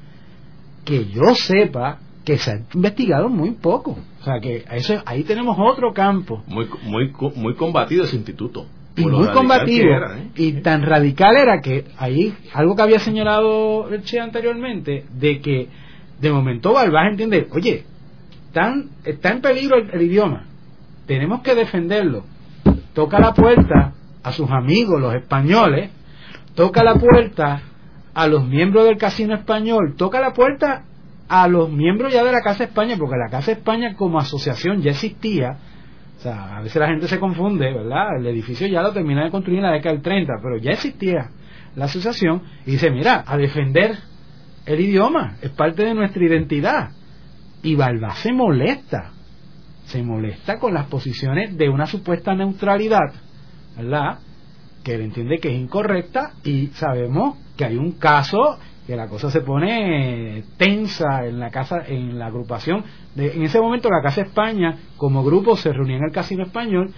que 0.84 1.06
yo 1.06 1.34
sepa 1.34 1.98
que 2.24 2.36
se 2.38 2.50
ha 2.50 2.60
investigado 2.74 3.28
muy 3.28 3.52
poco. 3.52 3.96
O 4.20 4.24
sea 4.24 4.38
que 4.40 4.64
eso, 4.70 5.02
ahí 5.06 5.24
tenemos 5.24 5.56
otro 5.58 5.92
campo. 5.94 6.42
Muy 6.46 6.68
muy 6.84 7.12
muy 7.36 7.54
combatido 7.54 8.04
ese 8.04 8.16
instituto 8.16 8.66
y 8.98 9.06
muy 9.06 9.28
combativo 9.28 9.88
¿eh? 9.88 10.30
y 10.36 10.52
tan 10.60 10.82
radical 10.82 11.36
era 11.36 11.60
que 11.60 11.84
ahí 11.98 12.34
algo 12.52 12.74
que 12.76 12.82
había 12.82 12.98
señalado 12.98 13.88
el 13.88 14.02
Che 14.02 14.20
anteriormente 14.20 15.04
de 15.12 15.40
que 15.40 15.68
de 16.20 16.32
momento 16.32 16.72
Balbás 16.72 17.10
entiende 17.10 17.46
oye 17.52 17.84
tan, 18.52 18.90
está 19.04 19.30
en 19.30 19.40
peligro 19.40 19.76
el, 19.78 20.02
idioma 20.02 20.44
tenemos 21.06 21.42
que 21.42 21.54
defenderlo 21.54 22.24
toca 22.92 23.18
la 23.18 23.34
puerta 23.34 23.92
a 24.22 24.32
sus 24.32 24.50
amigos 24.50 25.00
los 25.00 25.14
españoles 25.14 25.90
toca 26.54 26.82
la 26.82 26.94
puerta 26.94 27.62
a 28.14 28.26
los 28.26 28.46
miembros 28.46 28.84
del 28.86 28.98
casino 28.98 29.34
español 29.34 29.94
toca 29.96 30.20
la 30.20 30.32
puerta 30.32 30.84
a 31.28 31.46
los 31.46 31.70
miembros 31.70 32.12
ya 32.12 32.24
de 32.24 32.32
la 32.32 32.40
Casa 32.40 32.64
España 32.64 32.96
porque 32.98 33.16
la 33.16 33.30
Casa 33.30 33.52
España 33.52 33.94
como 33.94 34.18
asociación 34.18 34.80
ya 34.82 34.92
existía 34.92 35.58
o 36.18 36.20
sea, 36.20 36.56
a 36.56 36.62
veces 36.62 36.80
la 36.80 36.88
gente 36.88 37.06
se 37.06 37.20
confunde, 37.20 37.72
¿verdad? 37.72 38.16
El 38.18 38.26
edificio 38.26 38.66
ya 38.66 38.82
lo 38.82 38.92
terminaron 38.92 39.28
de 39.28 39.32
construir 39.32 39.58
en 39.58 39.66
la 39.66 39.72
década 39.72 39.94
del 39.94 40.02
30, 40.02 40.32
pero 40.42 40.58
ya 40.58 40.72
existía 40.72 41.30
la 41.76 41.84
asociación 41.84 42.42
y 42.66 42.72
dice, 42.72 42.90
mira, 42.90 43.22
a 43.24 43.36
defender 43.36 43.96
el 44.66 44.80
idioma, 44.80 45.36
es 45.40 45.50
parte 45.50 45.84
de 45.84 45.94
nuestra 45.94 46.24
identidad. 46.24 46.90
Y 47.62 47.76
Balbá 47.76 48.16
se 48.16 48.32
molesta, 48.32 49.12
se 49.84 50.02
molesta 50.02 50.58
con 50.58 50.74
las 50.74 50.86
posiciones 50.86 51.56
de 51.56 51.68
una 51.68 51.86
supuesta 51.86 52.34
neutralidad, 52.34 53.14
¿verdad? 53.76 54.18
Que 54.82 54.96
él 54.96 55.02
entiende 55.02 55.38
que 55.38 55.54
es 55.54 55.60
incorrecta 55.60 56.32
y 56.42 56.66
sabemos 56.68 57.38
que 57.56 57.64
hay 57.64 57.76
un 57.76 57.92
caso 57.92 58.58
que 58.88 58.96
la 58.96 59.06
cosa 59.06 59.30
se 59.30 59.42
pone 59.42 60.44
tensa 60.56 61.26
en 61.26 61.38
la 61.38 61.50
casa 61.50 61.82
en 61.86 62.18
la 62.18 62.28
agrupación. 62.28 62.82
De, 63.14 63.36
en 63.36 63.42
ese 63.42 63.60
momento 63.60 63.90
la 63.90 64.00
casa 64.00 64.22
España 64.22 64.78
como 64.96 65.22
grupo 65.22 65.56
se 65.56 65.74
reunía 65.74 65.98
en 65.98 66.04
el 66.04 66.10
casino 66.10 66.42
español 66.42 66.94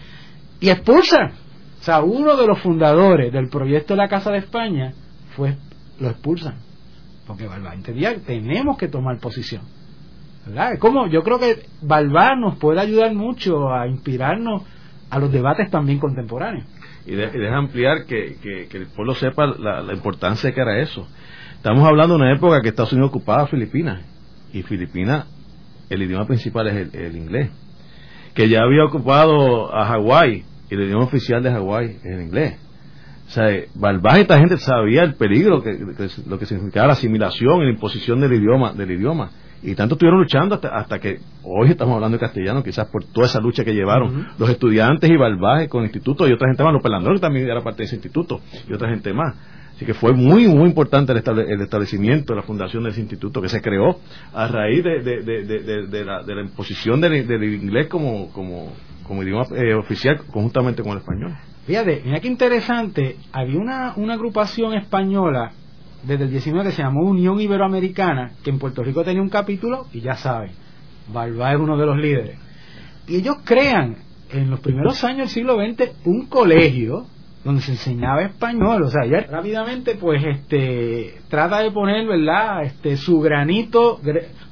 y 0.60 0.70
expulsan 0.70 1.32
o 1.80 1.82
sea 1.82 2.00
uno 2.02 2.36
de 2.36 2.46
los 2.46 2.60
fundadores 2.60 3.32
del 3.32 3.48
proyecto 3.48 3.94
de 3.94 3.98
la 3.98 4.08
casa 4.08 4.30
de 4.30 4.38
España 4.38 4.92
fue 5.34 5.56
lo 5.98 6.10
expulsan. 6.10 6.58
Porque 7.26 7.48
Balbá 7.48 7.74
entendía 7.74 8.14
que 8.14 8.20
tenemos 8.20 8.78
que 8.78 8.86
tomar 8.86 9.18
posición. 9.18 9.62
¿verdad? 10.46 10.78
como 10.78 11.08
yo 11.08 11.24
creo 11.24 11.40
que 11.40 11.66
Balbá 11.82 12.36
nos 12.36 12.56
puede 12.58 12.80
ayudar 12.80 13.12
mucho 13.14 13.74
a 13.74 13.88
inspirarnos 13.88 14.62
a 15.10 15.18
los 15.18 15.32
debates 15.32 15.68
también 15.72 15.98
contemporáneos. 15.98 16.68
Y, 17.04 17.16
deja 17.16 17.56
ampliar 17.56 18.04
que, 18.04 18.36
que, 18.40 18.76
el 18.76 18.86
pueblo 18.86 19.16
sepa 19.16 19.46
la 19.46 19.92
importancia 19.92 20.52
que 20.52 20.60
era 20.60 20.78
eso 20.78 21.08
Estamos 21.60 21.86
hablando 21.86 22.16
de 22.16 22.22
una 22.22 22.32
época 22.32 22.62
que 22.62 22.70
Estados 22.70 22.94
Unidos 22.94 23.10
ocupaba 23.10 23.46
Filipinas 23.46 24.00
y 24.50 24.62
Filipinas 24.62 25.26
el 25.90 26.00
idioma 26.00 26.24
principal 26.24 26.66
es 26.68 26.94
el, 26.94 27.14
inglés. 27.14 27.50
Que 28.32 28.48
ya 28.48 28.62
había 28.62 28.82
ocupado 28.82 29.70
a 29.70 29.84
Hawái 29.84 30.42
y 30.70 30.74
el 30.74 30.84
idioma 30.84 31.04
oficial 31.04 31.42
de 31.42 31.50
Hawái 31.50 31.98
es 32.02 32.06
el 32.06 32.22
inglés. 32.22 32.58
O 33.26 33.30
sea, 33.32 33.44
Balbás 33.74 34.20
esta 34.20 34.38
gente 34.38 34.56
sabía 34.56 35.02
el 35.02 35.16
peligro, 35.16 35.62
que, 35.62 35.78
lo 36.26 36.38
que 36.38 36.46
significaba 36.46 36.86
la 36.86 36.92
asimilación 36.94 37.60
y 37.60 37.64
la 37.66 37.72
imposición 37.72 38.20
del 38.20 38.32
idioma, 38.32 38.72
del 38.72 38.92
idioma. 38.92 39.30
Y 39.62 39.74
tanto 39.74 39.96
estuvieron 39.96 40.18
luchando 40.18 40.58
hasta, 40.72 40.98
que 40.98 41.18
hoy 41.42 41.68
estamos 41.68 41.94
hablando 41.94 42.16
de 42.16 42.20
castellano, 42.20 42.62
quizás 42.62 42.88
por 42.88 43.04
toda 43.04 43.26
esa 43.26 43.38
lucha 43.38 43.66
que 43.66 43.74
llevaron 43.74 44.28
los 44.38 44.48
estudiantes 44.48 45.10
y 45.10 45.16
Balbás 45.18 45.68
con 45.68 45.82
el 45.82 45.88
instituto 45.88 46.26
y 46.26 46.32
otra 46.32 46.48
gente 46.48 46.64
más, 46.64 46.72
los 46.72 46.82
pelandrones 46.82 47.20
también 47.20 47.44
era 47.50 47.60
parte 47.60 47.82
de 47.82 47.84
ese 47.84 47.96
instituto 47.96 48.40
y 48.66 48.72
otra 48.72 48.88
gente 48.88 49.12
más. 49.12 49.59
Así 49.80 49.86
que 49.86 49.94
fue 49.94 50.12
muy, 50.12 50.46
muy 50.46 50.68
importante 50.68 51.10
el, 51.10 51.62
establecimiento, 51.62 52.34
la 52.34 52.42
fundación 52.42 52.84
de 52.84 52.90
ese 52.90 53.00
instituto 53.00 53.40
que 53.40 53.48
se 53.48 53.62
creó 53.62 53.98
a 54.34 54.46
raíz 54.46 54.84
de, 54.84 56.04
la, 56.04 56.42
imposición 56.42 57.00
del, 57.00 57.42
inglés 57.42 57.88
como, 57.88 58.30
como, 58.30 58.74
como 59.04 59.22
idioma 59.22 59.46
eh, 59.56 59.72
oficial 59.72 60.18
conjuntamente 60.30 60.82
con 60.82 60.92
el 60.92 60.98
español. 60.98 61.34
Fíjate, 61.66 62.02
mira 62.04 62.20
qué 62.20 62.28
interesante, 62.28 63.16
había 63.32 63.58
una, 63.58 63.94
una 63.96 64.12
agrupación 64.12 64.74
española 64.74 65.52
desde 66.02 66.24
el 66.24 66.30
19 66.30 66.68
que 66.68 66.76
se 66.76 66.82
llamó 66.82 67.08
Unión 67.08 67.40
Iberoamericana, 67.40 68.32
que 68.44 68.50
en 68.50 68.58
Puerto 68.58 68.82
Rico 68.82 69.02
tenía 69.02 69.22
un 69.22 69.30
capítulo, 69.30 69.86
y 69.94 70.02
ya 70.02 70.16
saben, 70.16 70.50
Balbá 71.10 71.52
es 71.54 71.58
uno 71.58 71.78
de 71.78 71.86
los 71.86 71.96
líderes. 71.96 72.38
Y 73.08 73.16
ellos 73.16 73.36
crean 73.44 73.96
en 74.30 74.50
los 74.50 74.60
primeros 74.60 75.02
años 75.04 75.20
del 75.20 75.28
siglo 75.28 75.56
XX 75.56 76.04
un 76.04 76.26
colegio 76.26 77.06
donde 77.44 77.62
se 77.62 77.72
enseñaba 77.72 78.22
español, 78.22 78.82
o 78.82 78.90
sea, 78.90 79.06
ya 79.06 79.26
rápidamente 79.30 79.94
pues 79.94 80.22
este 80.24 81.20
trata 81.28 81.60
de 81.60 81.70
poner, 81.70 82.06
¿verdad? 82.06 82.64
Este 82.64 82.96
su 82.96 83.20
granito, 83.20 84.00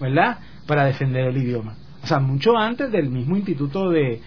¿verdad? 0.00 0.38
para 0.66 0.84
defender 0.84 1.28
el 1.28 1.36
idioma. 1.36 1.76
O 2.02 2.06
sea, 2.06 2.20
mucho 2.20 2.56
antes 2.56 2.92
del 2.92 3.10
mismo 3.10 3.36
instituto 3.36 3.90
de 3.90 4.20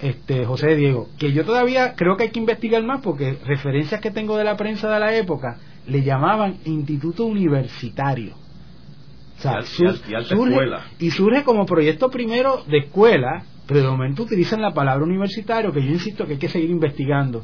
este 0.00 0.44
José 0.44 0.68
de 0.68 0.76
Diego, 0.76 1.08
que 1.18 1.32
yo 1.32 1.44
todavía 1.44 1.94
creo 1.94 2.16
que 2.16 2.24
hay 2.24 2.30
que 2.30 2.40
investigar 2.40 2.82
más 2.82 3.00
porque 3.00 3.38
referencias 3.44 4.00
que 4.00 4.10
tengo 4.10 4.36
de 4.36 4.44
la 4.44 4.56
prensa 4.56 4.92
de 4.92 5.00
la 5.00 5.14
época 5.14 5.58
le 5.86 6.02
llamaban 6.02 6.56
instituto 6.64 7.24
universitario. 7.24 8.34
O 9.38 9.40
sea, 9.40 9.60
y, 9.60 10.24
surge, 10.24 10.58
y 10.98 11.10
surge 11.10 11.44
como 11.44 11.66
proyecto 11.66 12.10
primero 12.10 12.62
de 12.66 12.78
escuela, 12.78 13.44
pero 13.66 13.80
de 13.80 13.88
momento 13.88 14.22
utilizan 14.22 14.62
la 14.62 14.72
palabra 14.72 15.04
universitario, 15.04 15.72
que 15.72 15.82
yo 15.82 15.92
insisto 15.92 16.26
que 16.26 16.34
hay 16.34 16.38
que 16.38 16.48
seguir 16.48 16.70
investigando 16.70 17.42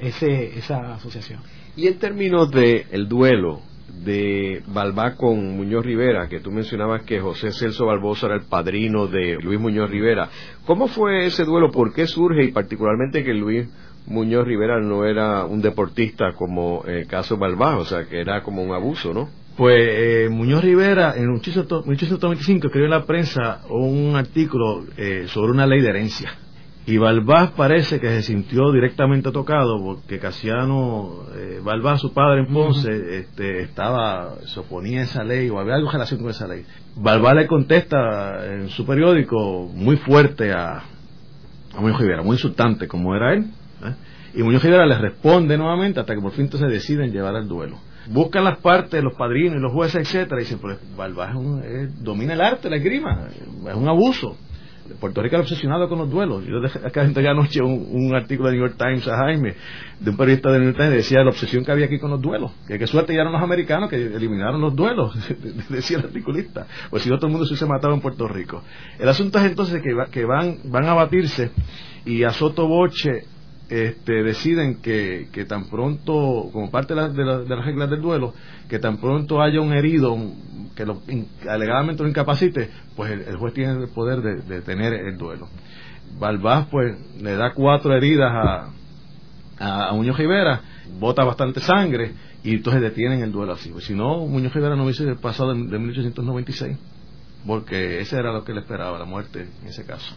ese, 0.00 0.58
esa 0.58 0.94
asociación. 0.94 1.40
Y 1.76 1.86
en 1.86 1.98
términos 1.98 2.50
del 2.50 2.86
el 2.90 3.08
duelo 3.08 3.60
de 4.04 4.62
Balbá 4.66 5.16
con 5.16 5.56
Muñoz 5.56 5.84
Rivera, 5.84 6.28
que 6.28 6.40
tú 6.40 6.50
mencionabas 6.50 7.02
que 7.02 7.20
José 7.20 7.52
Celso 7.52 7.86
Barbosa 7.86 8.26
era 8.26 8.36
el 8.36 8.44
padrino 8.44 9.06
de 9.06 9.36
Luis 9.42 9.60
Muñoz 9.60 9.90
Rivera, 9.90 10.28
¿cómo 10.64 10.88
fue 10.88 11.26
ese 11.26 11.44
duelo? 11.44 11.70
¿Por 11.70 11.92
qué 11.92 12.06
surge? 12.06 12.44
Y 12.44 12.52
particularmente 12.52 13.24
que 13.24 13.34
Luis 13.34 13.68
Muñoz 14.06 14.46
Rivera 14.46 14.80
no 14.80 15.04
era 15.04 15.44
un 15.44 15.60
deportista 15.60 16.32
como 16.34 16.84
el 16.86 17.06
caso 17.06 17.36
Balbá, 17.36 17.76
o 17.78 17.84
sea, 17.84 18.06
que 18.06 18.20
era 18.20 18.42
como 18.42 18.62
un 18.62 18.72
abuso, 18.72 19.12
¿no? 19.12 19.28
Pues 19.56 19.76
eh, 19.78 20.28
Muñoz 20.30 20.64
Rivera 20.64 21.14
en 21.16 21.32
1895 21.32 22.68
escribió 22.68 22.86
en 22.86 22.90
la 22.90 23.04
prensa 23.04 23.60
un 23.68 24.16
artículo 24.16 24.84
eh, 24.96 25.24
sobre 25.26 25.52
una 25.52 25.66
ley 25.66 25.82
de 25.82 25.88
herencia 25.88 26.32
Y 26.90 26.98
Balbás 26.98 27.52
parece 27.52 28.00
que 28.00 28.08
se 28.08 28.22
sintió 28.22 28.72
directamente 28.72 29.30
tocado 29.30 29.80
porque 29.80 30.18
Casiano, 30.18 31.20
eh, 31.36 31.60
Balbás, 31.62 32.00
su 32.00 32.12
padre 32.12 32.40
en 32.40 32.52
Ponce, 32.52 33.20
este, 33.20 33.62
estaba, 33.62 34.34
se 34.46 34.58
oponía 34.58 34.98
a 34.98 35.04
esa 35.04 35.22
ley 35.22 35.48
o 35.50 35.60
había 35.60 35.76
algo 35.76 35.86
en 35.86 35.92
relación 35.92 36.20
con 36.20 36.30
esa 36.30 36.48
ley. 36.48 36.64
Balbás 36.96 37.36
le 37.36 37.46
contesta 37.46 38.44
en 38.44 38.70
su 38.70 38.84
periódico 38.84 39.70
muy 39.72 39.98
fuerte 39.98 40.50
a, 40.50 40.78
a 40.78 41.80
Muñoz 41.80 42.00
Rivera, 42.00 42.24
muy 42.24 42.34
insultante 42.34 42.88
como 42.88 43.14
era 43.14 43.34
él. 43.34 43.44
¿eh? 43.84 43.94
Y 44.34 44.42
Muñoz 44.42 44.64
Rivera 44.64 44.84
le 44.84 44.98
responde 44.98 45.56
nuevamente 45.56 46.00
hasta 46.00 46.16
que 46.16 46.20
por 46.20 46.32
fin 46.32 46.50
se 46.50 46.66
deciden 46.66 47.12
llevar 47.12 47.36
al 47.36 47.46
duelo. 47.46 47.78
Buscan 48.08 48.42
las 48.42 48.58
partes, 48.58 49.00
los 49.04 49.14
padrinos 49.14 49.58
y 49.58 49.60
los 49.60 49.72
jueces, 49.72 50.00
etcétera, 50.00 50.40
y 50.40 50.44
dicen, 50.44 50.58
pues 50.58 50.76
Balbás 50.96 51.36
domina 52.00 52.32
el 52.32 52.40
arte, 52.40 52.68
la 52.68 52.78
esgrima, 52.78 53.28
es 53.68 53.76
un 53.76 53.88
abuso. 53.88 54.36
Puerto 54.98 55.22
Rico 55.22 55.36
era 55.36 55.42
obsesionado 55.42 55.88
con 55.88 55.98
los 55.98 56.10
duelos. 56.10 56.44
Yo 56.46 56.58
acá 56.86 57.02
entregué 57.02 57.28
anoche 57.28 57.62
un, 57.62 57.86
un, 57.90 58.14
artículo 58.14 58.48
de 58.48 58.56
New 58.56 58.66
York 58.66 58.76
Times 58.78 59.06
a 59.08 59.16
Jaime, 59.16 59.54
de 59.98 60.10
un 60.10 60.16
periodista 60.16 60.50
de 60.50 60.58
New 60.58 60.68
York 60.68 60.78
Times, 60.78 60.92
decía 60.94 61.22
la 61.22 61.30
obsesión 61.30 61.64
que 61.64 61.72
había 61.72 61.86
aquí 61.86 61.98
con 61.98 62.10
los 62.10 62.20
duelos. 62.20 62.52
Que 62.66 62.86
suerte 62.86 63.14
ya 63.14 63.20
eran 63.20 63.32
los 63.32 63.42
americanos 63.42 63.88
que 63.88 63.96
eliminaron 63.96 64.60
los 64.60 64.74
duelos, 64.74 65.14
decía 65.68 65.98
el 65.98 66.04
articulista. 66.04 66.66
Pues 66.90 67.02
si 67.02 67.10
no, 67.10 67.16
todo 67.16 67.26
el 67.26 67.32
mundo 67.32 67.46
se 67.46 67.52
hubiese 67.52 67.66
matado 67.66 67.94
en 67.94 68.00
Puerto 68.00 68.26
Rico. 68.28 68.62
El 68.98 69.08
asunto 69.08 69.38
es 69.38 69.44
entonces 69.44 69.82
que, 69.82 69.90
que 70.10 70.24
van, 70.24 70.58
van 70.64 70.86
a 70.86 70.94
batirse 70.94 71.50
y 72.04 72.24
a 72.24 72.30
Soto 72.30 72.66
Boche 72.66 73.24
este, 73.70 74.24
deciden 74.24 74.82
que, 74.82 75.28
tan 75.48 75.66
pronto, 75.70 76.50
como 76.52 76.70
parte 76.70 76.94
de, 76.94 77.00
la, 77.00 77.08
de, 77.08 77.48
las 77.48 77.64
reglas 77.64 77.88
del 77.88 78.02
duelo, 78.02 78.34
que 78.68 78.80
tan 78.80 78.98
pronto 78.98 79.40
haya 79.40 79.60
un 79.60 79.72
herido 79.72 80.16
que 80.74 80.84
lo, 80.84 81.00
alegadamente 81.48 82.02
lo 82.02 82.08
incapacite, 82.08 82.68
pues 82.96 83.12
el, 83.12 83.36
juez 83.36 83.54
tiene 83.54 83.80
el 83.80 83.88
poder 83.88 84.22
de, 84.22 84.42
de, 84.42 84.60
tener 84.62 84.92
el 84.92 85.16
duelo. 85.16 85.48
Balbás 86.18 86.66
pues 86.66 86.96
le 87.20 87.36
da 87.36 87.52
cuatro 87.54 87.94
heridas 87.94 88.32
a, 88.32 89.88
a, 89.88 89.92
Muñoz 89.92 90.18
Rivera, 90.18 90.62
bota 90.98 91.22
bastante 91.22 91.60
sangre 91.60 92.12
y 92.42 92.54
entonces 92.54 92.82
detienen 92.82 93.22
el 93.22 93.30
duelo 93.30 93.52
así. 93.52 93.70
Pues, 93.70 93.84
si 93.84 93.94
no, 93.94 94.26
Muñoz 94.26 94.52
Rivera 94.52 94.74
no 94.74 94.82
hubiese 94.82 95.14
pasado 95.14 95.54
de, 95.54 95.60
de 95.60 95.78
1896, 95.78 96.76
porque 97.46 98.00
ese 98.00 98.16
era 98.16 98.32
lo 98.32 98.42
que 98.42 98.52
le 98.52 98.60
esperaba, 98.60 98.98
la 98.98 99.04
muerte 99.04 99.46
en 99.62 99.68
ese 99.68 99.84
caso. 99.84 100.16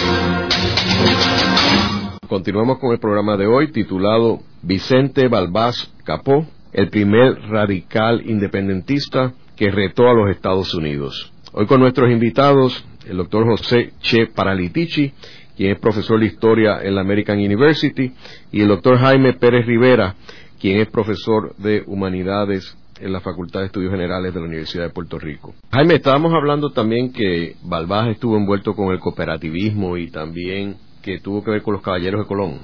Continuamos 2.27 2.79
con 2.79 2.91
el 2.93 2.99
programa 2.99 3.35
de 3.35 3.45
hoy 3.45 3.71
titulado 3.71 4.39
Vicente 4.61 5.27
Balbás 5.27 5.93
Capó, 6.05 6.47
el 6.71 6.89
primer 6.89 7.41
radical 7.49 8.23
independentista 8.25 9.33
que 9.55 9.69
retó 9.69 10.07
a 10.07 10.13
los 10.13 10.29
Estados 10.29 10.73
Unidos. 10.73 11.31
Hoy 11.51 11.65
con 11.65 11.81
nuestros 11.81 12.09
invitados, 12.09 12.85
el 13.05 13.17
doctor 13.17 13.45
José 13.45 13.91
Che 14.01 14.27
Paralitici, 14.27 15.11
quien 15.57 15.73
es 15.73 15.79
profesor 15.79 16.19
de 16.19 16.27
historia 16.27 16.81
en 16.81 16.95
la 16.95 17.01
American 17.01 17.37
University, 17.37 18.13
y 18.51 18.61
el 18.61 18.69
doctor 18.69 18.97
Jaime 18.97 19.33
Pérez 19.33 19.65
Rivera, 19.65 20.15
quien 20.59 20.79
es 20.79 20.87
profesor 20.87 21.53
de 21.57 21.83
humanidades 21.85 22.77
en 23.01 23.11
la 23.11 23.19
Facultad 23.19 23.59
de 23.59 23.65
Estudios 23.65 23.91
Generales 23.91 24.33
de 24.33 24.39
la 24.39 24.45
Universidad 24.45 24.85
de 24.85 24.93
Puerto 24.93 25.19
Rico. 25.19 25.53
Jaime, 25.71 25.95
estábamos 25.95 26.33
hablando 26.33 26.69
también 26.69 27.11
que 27.11 27.55
Balbás 27.63 28.07
estuvo 28.07 28.37
envuelto 28.37 28.73
con 28.73 28.93
el 28.93 28.99
cooperativismo 28.99 29.97
y 29.97 30.09
también 30.09 30.77
que 31.01 31.19
tuvo 31.19 31.43
que 31.43 31.51
ver 31.51 31.61
con 31.61 31.73
los 31.73 31.81
caballeros 31.81 32.21
de 32.21 32.27
Colón. 32.27 32.59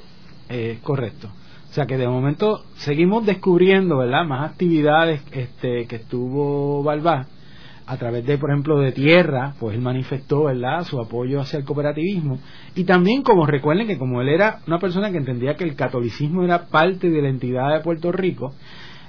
Eh, 0.49 0.79
correcto. 0.83 1.29
O 1.69 1.73
sea 1.73 1.85
que 1.85 1.97
de 1.97 2.07
momento 2.07 2.63
seguimos 2.75 3.25
descubriendo, 3.25 3.97
¿verdad? 3.97 4.25
Más 4.25 4.51
actividades 4.51 5.21
este, 5.31 5.85
que 5.85 5.97
estuvo 5.97 6.81
Balbás 6.83 7.27
a 7.87 7.95
través 7.95 8.25
de, 8.25 8.37
por 8.37 8.49
ejemplo, 8.49 8.79
de 8.79 8.91
tierra, 8.91 9.53
pues 9.59 9.75
él 9.75 9.81
manifestó, 9.81 10.43
¿verdad?, 10.43 10.83
su 10.83 10.99
apoyo 10.99 11.39
hacia 11.39 11.57
el 11.59 11.65
cooperativismo. 11.65 12.37
Y 12.75 12.83
también, 12.83 13.23
como 13.23 13.45
recuerden 13.45 13.87
que 13.87 13.97
como 13.97 14.21
él 14.21 14.27
era 14.27 14.59
una 14.67 14.77
persona 14.77 15.09
que 15.09 15.17
entendía 15.17 15.55
que 15.55 15.63
el 15.63 15.75
catolicismo 15.75 16.43
era 16.43 16.65
parte 16.65 17.09
de 17.09 17.21
la 17.21 17.29
entidad 17.29 17.73
de 17.73 17.79
Puerto 17.79 18.11
Rico, 18.11 18.53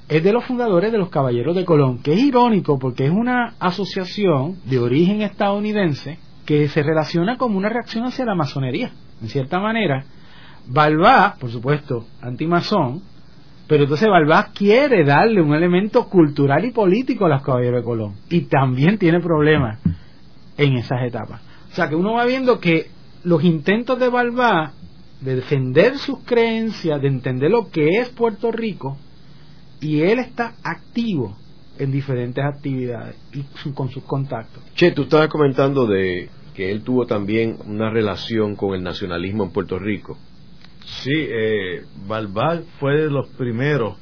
es 0.08 0.22
de 0.22 0.32
los 0.32 0.44
fundadores 0.44 0.92
de 0.92 0.98
los 0.98 1.10
Caballeros 1.10 1.56
de 1.56 1.64
Colón, 1.64 1.98
que 2.02 2.14
es 2.14 2.20
irónico 2.20 2.78
porque 2.78 3.04
es 3.04 3.10
una 3.10 3.54
asociación 3.58 4.56
de 4.64 4.78
origen 4.78 5.22
estadounidense 5.22 6.18
que 6.46 6.68
se 6.68 6.82
relaciona 6.82 7.36
como 7.36 7.58
una 7.58 7.68
reacción 7.68 8.04
hacia 8.04 8.24
la 8.24 8.36
masonería. 8.36 8.92
En 9.22 9.28
cierta 9.28 9.58
manera, 9.58 10.04
Balbá, 10.66 11.36
por 11.38 11.50
supuesto, 11.50 12.06
antimazón, 12.20 13.02
pero 13.66 13.84
entonces 13.84 14.08
Balbás 14.08 14.50
quiere 14.54 15.04
darle 15.04 15.42
un 15.42 15.54
elemento 15.54 16.08
cultural 16.08 16.64
y 16.64 16.70
político 16.72 17.26
a 17.26 17.28
los 17.28 17.42
caballeros 17.42 17.80
de 17.80 17.84
Colón. 17.84 18.14
Y 18.30 18.42
también 18.42 18.98
tiene 18.98 19.20
problemas 19.20 19.80
en 20.56 20.76
esas 20.76 21.02
etapas. 21.02 21.42
O 21.70 21.74
sea 21.74 21.88
que 21.88 21.94
uno 21.94 22.14
va 22.14 22.24
viendo 22.24 22.60
que 22.60 22.90
los 23.24 23.44
intentos 23.44 23.98
de 23.98 24.08
Balbás 24.08 24.72
de 25.20 25.36
defender 25.36 25.98
sus 25.98 26.20
creencias, 26.20 27.00
de 27.02 27.08
entender 27.08 27.50
lo 27.50 27.70
que 27.70 28.00
es 28.00 28.08
Puerto 28.10 28.52
Rico, 28.52 28.96
y 29.80 30.00
él 30.00 30.18
está 30.18 30.54
activo 30.62 31.36
en 31.78 31.92
diferentes 31.92 32.44
actividades 32.44 33.16
y 33.32 33.70
con 33.72 33.90
sus 33.90 34.02
contactos. 34.04 34.62
Che, 34.74 34.90
tú 34.92 35.02
estabas 35.02 35.28
comentando 35.28 35.86
de 35.86 36.28
que 36.58 36.72
él 36.72 36.82
tuvo 36.82 37.06
también 37.06 37.54
una 37.66 37.88
relación 37.88 38.56
con 38.56 38.74
el 38.74 38.82
nacionalismo 38.82 39.44
en 39.44 39.52
Puerto 39.52 39.78
Rico. 39.78 40.18
Sí, 40.84 41.14
eh, 41.14 41.84
Balbal 42.08 42.64
fue 42.80 42.96
de 43.00 43.10
los 43.10 43.28
primeros 43.28 43.96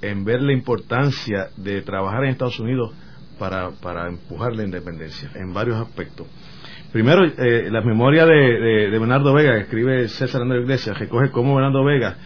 en 0.00 0.24
ver 0.24 0.40
la 0.40 0.54
importancia 0.54 1.48
de 1.58 1.82
trabajar 1.82 2.24
en 2.24 2.30
Estados 2.30 2.58
Unidos 2.58 2.94
para, 3.38 3.72
para 3.82 4.08
empujar 4.08 4.56
la 4.56 4.64
independencia 4.64 5.30
en 5.34 5.52
varios 5.52 5.76
aspectos. 5.76 6.26
Primero, 6.90 7.22
eh, 7.22 7.68
la 7.70 7.82
memoria 7.82 8.24
de, 8.24 8.88
Bernardo 8.88 9.34
Vega, 9.34 9.56
que 9.56 9.64
escribe 9.64 10.08
César 10.08 10.40
Andrés 10.40 10.62
Iglesias, 10.62 10.98
recoge 10.98 11.30
cómo 11.30 11.54
Bernardo 11.56 11.84
Vega 11.84 12.16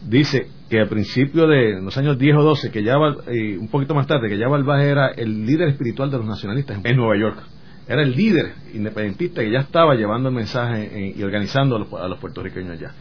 dice 0.00 0.46
que 0.70 0.78
al 0.78 0.88
principio 0.88 1.48
de 1.48 1.80
los 1.82 1.98
años 1.98 2.18
10 2.18 2.36
o 2.36 2.42
12, 2.44 2.70
que 2.70 2.84
ya 2.84 2.94
eh, 3.26 3.58
un 3.58 3.66
poquito 3.66 3.96
más 3.96 4.06
tarde, 4.06 4.28
que 4.28 4.38
ya 4.38 4.46
Balbás 4.46 4.84
era 4.84 5.08
el 5.08 5.44
líder 5.44 5.70
espiritual 5.70 6.08
de 6.08 6.18
los 6.18 6.26
nacionalistas 6.26 6.78
en 6.84 6.96
Nueva 6.96 7.18
York 7.18 7.57
era 7.88 8.02
el 8.02 8.14
líder 8.14 8.52
independentista 8.74 9.42
que 9.42 9.50
ya 9.50 9.60
estaba 9.60 9.94
llevando 9.94 10.28
el 10.28 10.34
mensaje 10.34 11.14
y 11.16 11.22
organizando 11.22 11.76
a 11.76 11.78
los, 11.78 11.92
a 11.94 12.06
los, 12.06 12.18
puertorriqueños 12.18 12.72
allá. 12.72 12.92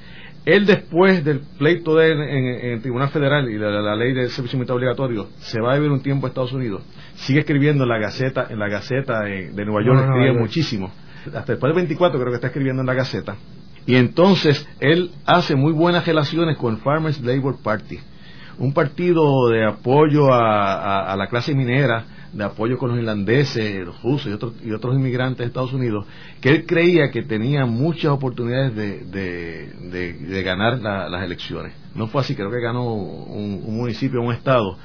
Él 0.46 0.66
después 0.66 1.26
del 1.26 1.42
pleito 1.58 1.98
de 1.98 2.12
él 2.14 2.22
en, 2.22 2.72
el 2.72 2.82
Tribunal 2.82 3.10
Federal 3.10 3.50
y 3.50 3.56
de 3.56 3.60
la, 3.60 3.82
la, 3.82 3.96
ley 3.98 4.14
del 4.14 4.30
servicio 4.30 4.58
militar 4.58 4.78
obligatorio 4.78 5.28
se 5.40 5.60
va 5.60 5.74
a 5.74 5.76
vivir 5.76 5.92
un 5.92 6.02
tiempo 6.02 6.26
a 6.26 6.30
Estados 6.30 6.54
Unidos. 6.54 6.84
Sigue 7.16 7.42
escribiendo 7.42 7.84
en 7.84 7.90
la 7.90 7.98
Gaceta, 7.98 8.48
en 8.50 8.60
la 8.60 8.70
Gaceta 8.70 9.24
de, 9.24 9.52
de 9.52 9.66
Nueva 9.66 9.86
York, 9.86 9.98
no, 9.98 10.06
no, 10.06 10.14
escribe 10.14 10.34
no, 10.34 10.40
muchísimo. 10.40 10.92
Hasta 11.26 11.52
después 11.54 11.70
del 11.70 11.76
24 11.76 12.18
creo 12.18 12.32
que 12.32 12.36
está 12.36 12.48
escribiendo 12.48 12.82
en 12.82 12.88
la 12.88 12.94
Gaceta. 12.94 13.36
Y 13.86 13.96
entonces 13.96 14.66
él 14.80 15.12
hace 15.26 15.58
muy 15.58 15.74
buenas 15.74 16.08
relaciones 16.08 16.58
con 16.58 16.76
el 16.76 16.80
Farmers 16.80 17.20
Labor 17.22 17.62
Party, 17.62 18.00
un 18.58 18.74
partido 18.74 19.50
de 19.50 19.66
apoyo 19.66 20.32
a, 20.32 20.76
a, 20.76 21.12
a 21.12 21.18
la 21.18 21.28
clase 21.28 21.54
minera 21.54 22.06
de 22.34 22.44
apoyo 22.44 22.78
con 22.78 22.90
los 22.90 23.00
irlandeses, 23.00 23.86
los 23.86 24.02
rusos 24.02 24.28
y 24.28 24.34
otros, 24.34 24.54
y 24.64 24.72
otros 24.72 24.96
inmigrantes 24.96 25.40
de 25.40 25.46
Estados 25.46 25.74
Unidos, 25.74 26.06
que 26.42 26.50
él 26.50 26.66
creía 26.66 27.10
que 27.12 27.24
tenía 27.24 27.66
muchas 27.66 28.12
oportunidades 28.12 28.76
de, 28.76 29.06
de, 29.06 30.14
de, 30.14 30.44
ganar 30.44 30.80
la, 30.80 31.10
las 31.10 31.24
elecciones. 31.24 31.74
No 31.96 32.08
fue 32.08 32.22
así, 32.22 32.36
creo 32.36 32.52
que 32.52 32.60
ganó 32.60 32.94
un, 32.94 33.62
un 33.66 33.78
municipio, 33.78 34.22
un 34.22 34.34
estado, 34.34 34.78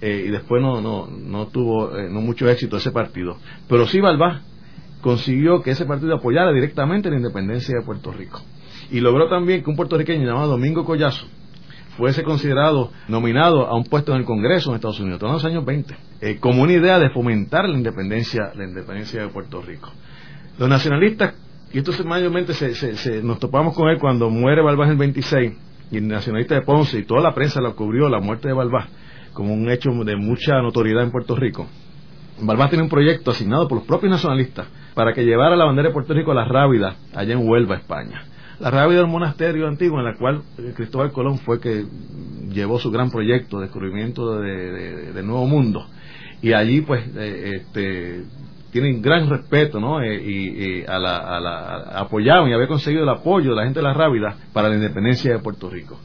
eh, 0.00 0.24
y 0.26 0.30
después 0.30 0.62
no, 0.62 0.80
no, 0.80 1.06
no 1.06 1.46
tuvo 1.48 1.96
eh, 1.96 2.08
no 2.10 2.20
mucho 2.20 2.48
éxito 2.48 2.76
ese 2.76 2.90
partido. 2.90 3.36
Pero 3.68 3.86
sí 3.86 4.00
Balbás 4.00 4.42
consiguió 5.00 5.62
que 5.62 5.70
ese 5.72 5.86
partido 5.86 6.14
apoyara 6.16 6.52
directamente 6.52 7.10
la 7.10 7.16
independencia 7.16 7.74
de 7.78 7.84
Puerto 7.84 8.12
Rico. 8.12 8.42
Y 8.90 9.00
logró 9.00 9.28
también 9.28 9.62
que 9.62 9.70
un 9.70 9.76
puertorriqueño 9.76 10.24
llamado 10.24 10.48
Domingo 10.48 10.84
Collazo, 10.84 11.26
fuese 11.98 12.22
considerado 12.22 12.92
nominado 13.08 13.66
a 13.66 13.76
un 13.76 13.82
puesto 13.82 14.12
en 14.12 14.18
el 14.18 14.24
Congreso 14.24 14.70
en 14.70 14.76
Estados 14.76 15.00
Unidos, 15.00 15.20
en 15.20 15.32
los 15.32 15.44
años 15.44 15.64
20, 15.64 15.96
eh, 16.20 16.36
como 16.38 16.62
una 16.62 16.72
idea 16.72 17.00
de 17.00 17.10
fomentar 17.10 17.68
la 17.68 17.76
independencia, 17.76 18.52
la 18.54 18.64
independencia 18.64 19.20
de 19.20 19.28
Puerto 19.28 19.60
Rico. 19.60 19.90
Los 20.58 20.68
nacionalistas, 20.68 21.34
y 21.72 21.78
esto 21.78 21.92
mayormente 22.04 22.54
se, 22.54 23.22
nos 23.22 23.40
topamos 23.40 23.74
con 23.74 23.88
él 23.88 23.98
cuando 23.98 24.30
muere 24.30 24.62
Balbás 24.62 24.86
en 24.86 24.92
el 24.92 24.98
26, 24.98 25.52
y 25.90 25.96
el 25.96 26.06
nacionalista 26.06 26.54
de 26.54 26.62
Ponce 26.62 27.00
y 27.00 27.02
toda 27.02 27.20
la 27.20 27.34
prensa 27.34 27.60
lo 27.60 27.74
cubrió 27.74 28.08
la 28.08 28.20
muerte 28.20 28.46
de 28.46 28.54
Balbás 28.54 28.88
como 29.32 29.52
un 29.52 29.68
hecho 29.68 29.90
de 29.90 30.16
mucha 30.16 30.62
notoriedad 30.62 31.02
en 31.02 31.10
Puerto 31.10 31.34
Rico. 31.34 31.66
Balbás 32.40 32.70
tiene 32.70 32.84
un 32.84 32.90
proyecto 32.90 33.32
asignado 33.32 33.66
por 33.66 33.78
los 33.78 33.86
propios 33.86 34.12
nacionalistas 34.12 34.68
para 34.94 35.12
que 35.12 35.24
llevara 35.24 35.56
la 35.56 35.64
bandera 35.64 35.88
de 35.88 35.94
Puerto 35.94 36.14
Rico 36.14 36.30
a 36.30 36.34
la 36.36 36.44
Rábida, 36.44 36.94
allá 37.12 37.34
en 37.34 37.48
Huelva, 37.48 37.74
España. 37.74 38.22
La 38.60 38.70
Rábida 38.70 38.98
era 38.98 39.06
un 39.06 39.12
monasterio 39.12 39.68
antiguo 39.68 40.00
en 40.00 40.08
el 40.08 40.16
cual 40.16 40.42
Cristóbal 40.74 41.12
Colón 41.12 41.38
fue 41.38 41.60
que 41.60 41.84
llevó 42.52 42.78
su 42.80 42.90
gran 42.90 43.10
proyecto, 43.10 43.58
de 43.58 43.66
descubrimiento 43.66 44.40
de, 44.40 45.22
Nuevo 45.22 45.46
Mundo. 45.46 45.86
Y 46.42 46.52
allí, 46.52 46.80
pues, 46.80 47.04
eh, 47.16 47.56
este, 47.56 48.24
tienen 48.72 49.00
gran 49.00 49.28
respeto, 49.28 49.78
¿no? 49.80 50.00
Eh, 50.02 50.22
y, 50.22 50.82
la, 50.82 51.92
apoyaban 51.94 52.50
y 52.50 52.52
había 52.52 52.66
conseguido 52.66 53.04
el 53.04 53.08
apoyo 53.08 53.50
de 53.50 53.56
la 53.56 53.64
gente 53.64 53.78
de 53.78 53.84
la 53.84 53.94
Rábida 53.94 54.36
para 54.52 54.68
la 54.68 54.74
independencia 54.74 55.32
de 55.32 55.38
Puerto 55.38 55.70
Rico. 55.70 55.98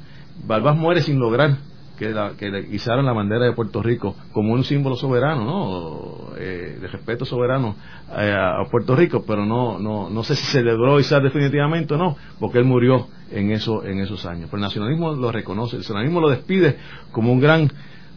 Balbás 0.46 0.78
muere 0.78 1.02
sin 1.02 1.20
lograr 1.20 1.58
que, 1.98 2.10
la, 2.10 2.34
que 2.38 2.50
le 2.50 2.60
izaron 2.74 3.06
la 3.06 3.14
bandera 3.14 3.46
de 3.46 3.54
Puerto 3.54 3.82
Rico 3.82 4.16
como 4.32 4.54
un 4.54 4.64
símbolo 4.64 4.96
soberano, 4.96 5.44
¿no? 5.46 6.36
Eh, 6.38 6.78
de 6.82 6.88
respeto 6.88 7.26
soberano 7.26 7.76
eh, 8.18 8.34
a 8.34 8.64
Puerto 8.70 8.96
Rico, 8.96 9.24
pero 9.26 9.46
no, 9.46 9.80
no, 9.80 10.10
no 10.10 10.24
sé 10.24 10.36
si 10.36 10.46
se 10.46 10.62
logró 10.62 11.00
izar 11.00 11.22
definitivamente 11.22 11.94
o 11.94 11.98
no, 11.98 12.18
porque 12.40 12.60
él 12.60 12.66
murió 12.66 13.08
en, 13.32 13.52
eso, 13.52 13.86
en 13.86 14.00
esos 14.00 14.26
años. 14.26 14.50
Pero 14.50 14.58
el 14.58 14.64
nacionalismo 14.64 15.14
lo 15.14 15.32
reconoce, 15.32 15.76
el 15.76 15.82
nacionalismo 15.82 16.22
lo 16.22 16.30
despide 16.30 16.78
como 17.12 17.32
un 17.32 17.40
gran, 17.40 17.72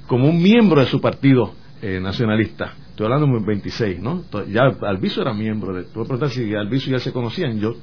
como 0.06 0.28
un 0.28 0.42
miembro 0.42 0.80
de 0.80 0.86
su 0.86 1.00
partido 1.00 1.52
nacionalista 2.00 2.72
Estoy 2.96 3.12
hablando 3.12 3.38
de 3.38 3.44
26, 3.44 4.00
¿no? 4.00 4.24
Ya 4.50 4.62
Alviso 4.88 5.20
era 5.20 5.34
miembro 5.34 5.74
de. 5.74 5.82
Tú 5.82 6.02
preguntar 6.04 6.30
si 6.30 6.54
Alviso 6.54 6.90
ya 6.90 6.98
se 6.98 7.12
conocían. 7.12 7.60
Yo 7.60 7.74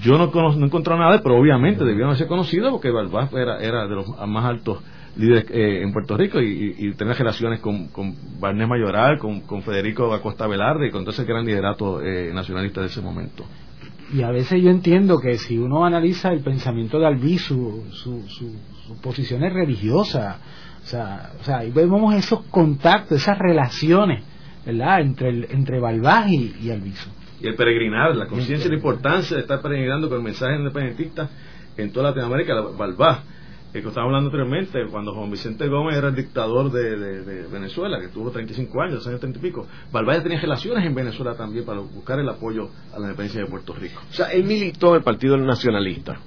yo 0.00 0.16
no, 0.16 0.30
no 0.32 0.66
he 0.66 0.96
nada, 0.96 1.20
pero 1.22 1.36
obviamente 1.36 1.80
debieron 1.80 2.10
haberse 2.10 2.28
conocido 2.28 2.70
porque 2.70 2.92
Balbás 2.92 3.32
era, 3.32 3.58
era 3.58 3.88
de 3.88 3.96
los 3.96 4.08
más 4.28 4.44
altos 4.44 4.78
líderes 5.16 5.50
eh, 5.50 5.82
en 5.82 5.92
Puerto 5.92 6.16
Rico 6.16 6.40
y, 6.40 6.92
tenía 6.94 7.14
relaciones 7.14 7.60
con, 7.60 7.88
con 7.88 8.14
Barnés 8.40 8.68
Mayoral, 8.68 9.18
con, 9.18 9.62
Federico 9.62 10.12
Acosta 10.12 10.46
Velarde 10.46 10.88
y 10.88 10.90
con 10.90 11.02
todo 11.02 11.12
ese 11.12 11.24
gran 11.24 11.44
liderato 11.44 12.02
eh, 12.02 12.32
nacionalista 12.32 12.80
de 12.80 12.88
ese 12.88 13.00
momento. 13.00 13.44
Y 14.12 14.22
a 14.22 14.30
veces 14.30 14.62
yo 14.62 14.70
entiendo 14.70 15.18
que 15.18 15.38
si 15.38 15.58
uno 15.58 15.84
analiza 15.84 16.30
el 16.30 16.40
pensamiento 16.42 16.98
de 16.98 17.06
Albizu, 17.06 17.84
su, 17.90 18.22
su, 18.28 18.52
sus 18.86 18.98
posiciones 18.98 19.52
religiosas, 19.52 20.36
o 20.82 20.86
sea, 20.86 21.30
o 21.40 21.44
sea, 21.44 21.58
ahí 21.58 21.70
vemos 21.70 22.14
esos 22.14 22.42
contactos, 22.50 23.22
esas 23.22 23.38
relaciones 23.38 24.22
¿verdad? 24.64 25.00
Entre, 25.00 25.28
el, 25.28 25.46
entre 25.50 25.80
Balbás 25.80 26.30
y, 26.30 26.56
y 26.62 26.70
Alviso. 26.70 27.10
Y 27.40 27.46
el 27.46 27.54
peregrinar, 27.54 28.16
la 28.16 28.26
conciencia 28.26 28.66
y 28.66 28.70
la 28.70 28.76
importancia 28.76 29.36
de 29.36 29.42
estar 29.42 29.60
peregrinando 29.60 30.08
con 30.08 30.18
el 30.18 30.24
mensaje 30.24 30.56
independentista 30.56 31.28
en 31.76 31.92
toda 31.92 32.10
Latinoamérica, 32.10 32.54
Balbás, 32.76 33.20
que 33.82 33.88
estaba 33.88 34.06
hablando 34.06 34.28
anteriormente, 34.28 34.86
cuando 34.90 35.12
Juan 35.14 35.30
Vicente 35.30 35.66
Gómez 35.66 35.96
era 35.96 36.08
el 36.08 36.14
dictador 36.14 36.70
de, 36.70 37.46
Venezuela, 37.50 38.00
que 38.00 38.08
tuvo 38.08 38.30
35 38.30 38.80
años, 38.80 39.06
años 39.06 39.20
30 39.20 39.38
y 39.38 39.42
pico, 39.42 39.66
Balbás 39.90 40.22
tenía 40.22 40.40
relaciones 40.40 40.84
en 40.84 40.94
Venezuela 40.94 41.34
también 41.34 41.64
para 41.64 41.80
buscar 41.80 42.20
el 42.20 42.28
apoyo 42.28 42.70
a 42.92 42.98
la 42.98 43.06
independencia 43.06 43.40
de 43.40 43.46
Puerto 43.46 43.74
Rico. 43.74 44.00
O 44.10 44.14
sea, 44.14 44.26
él 44.26 44.44
militó 44.44 44.90
en 44.90 44.96
el 44.96 45.02
Partido 45.02 45.36
Nacionalista. 45.36 46.20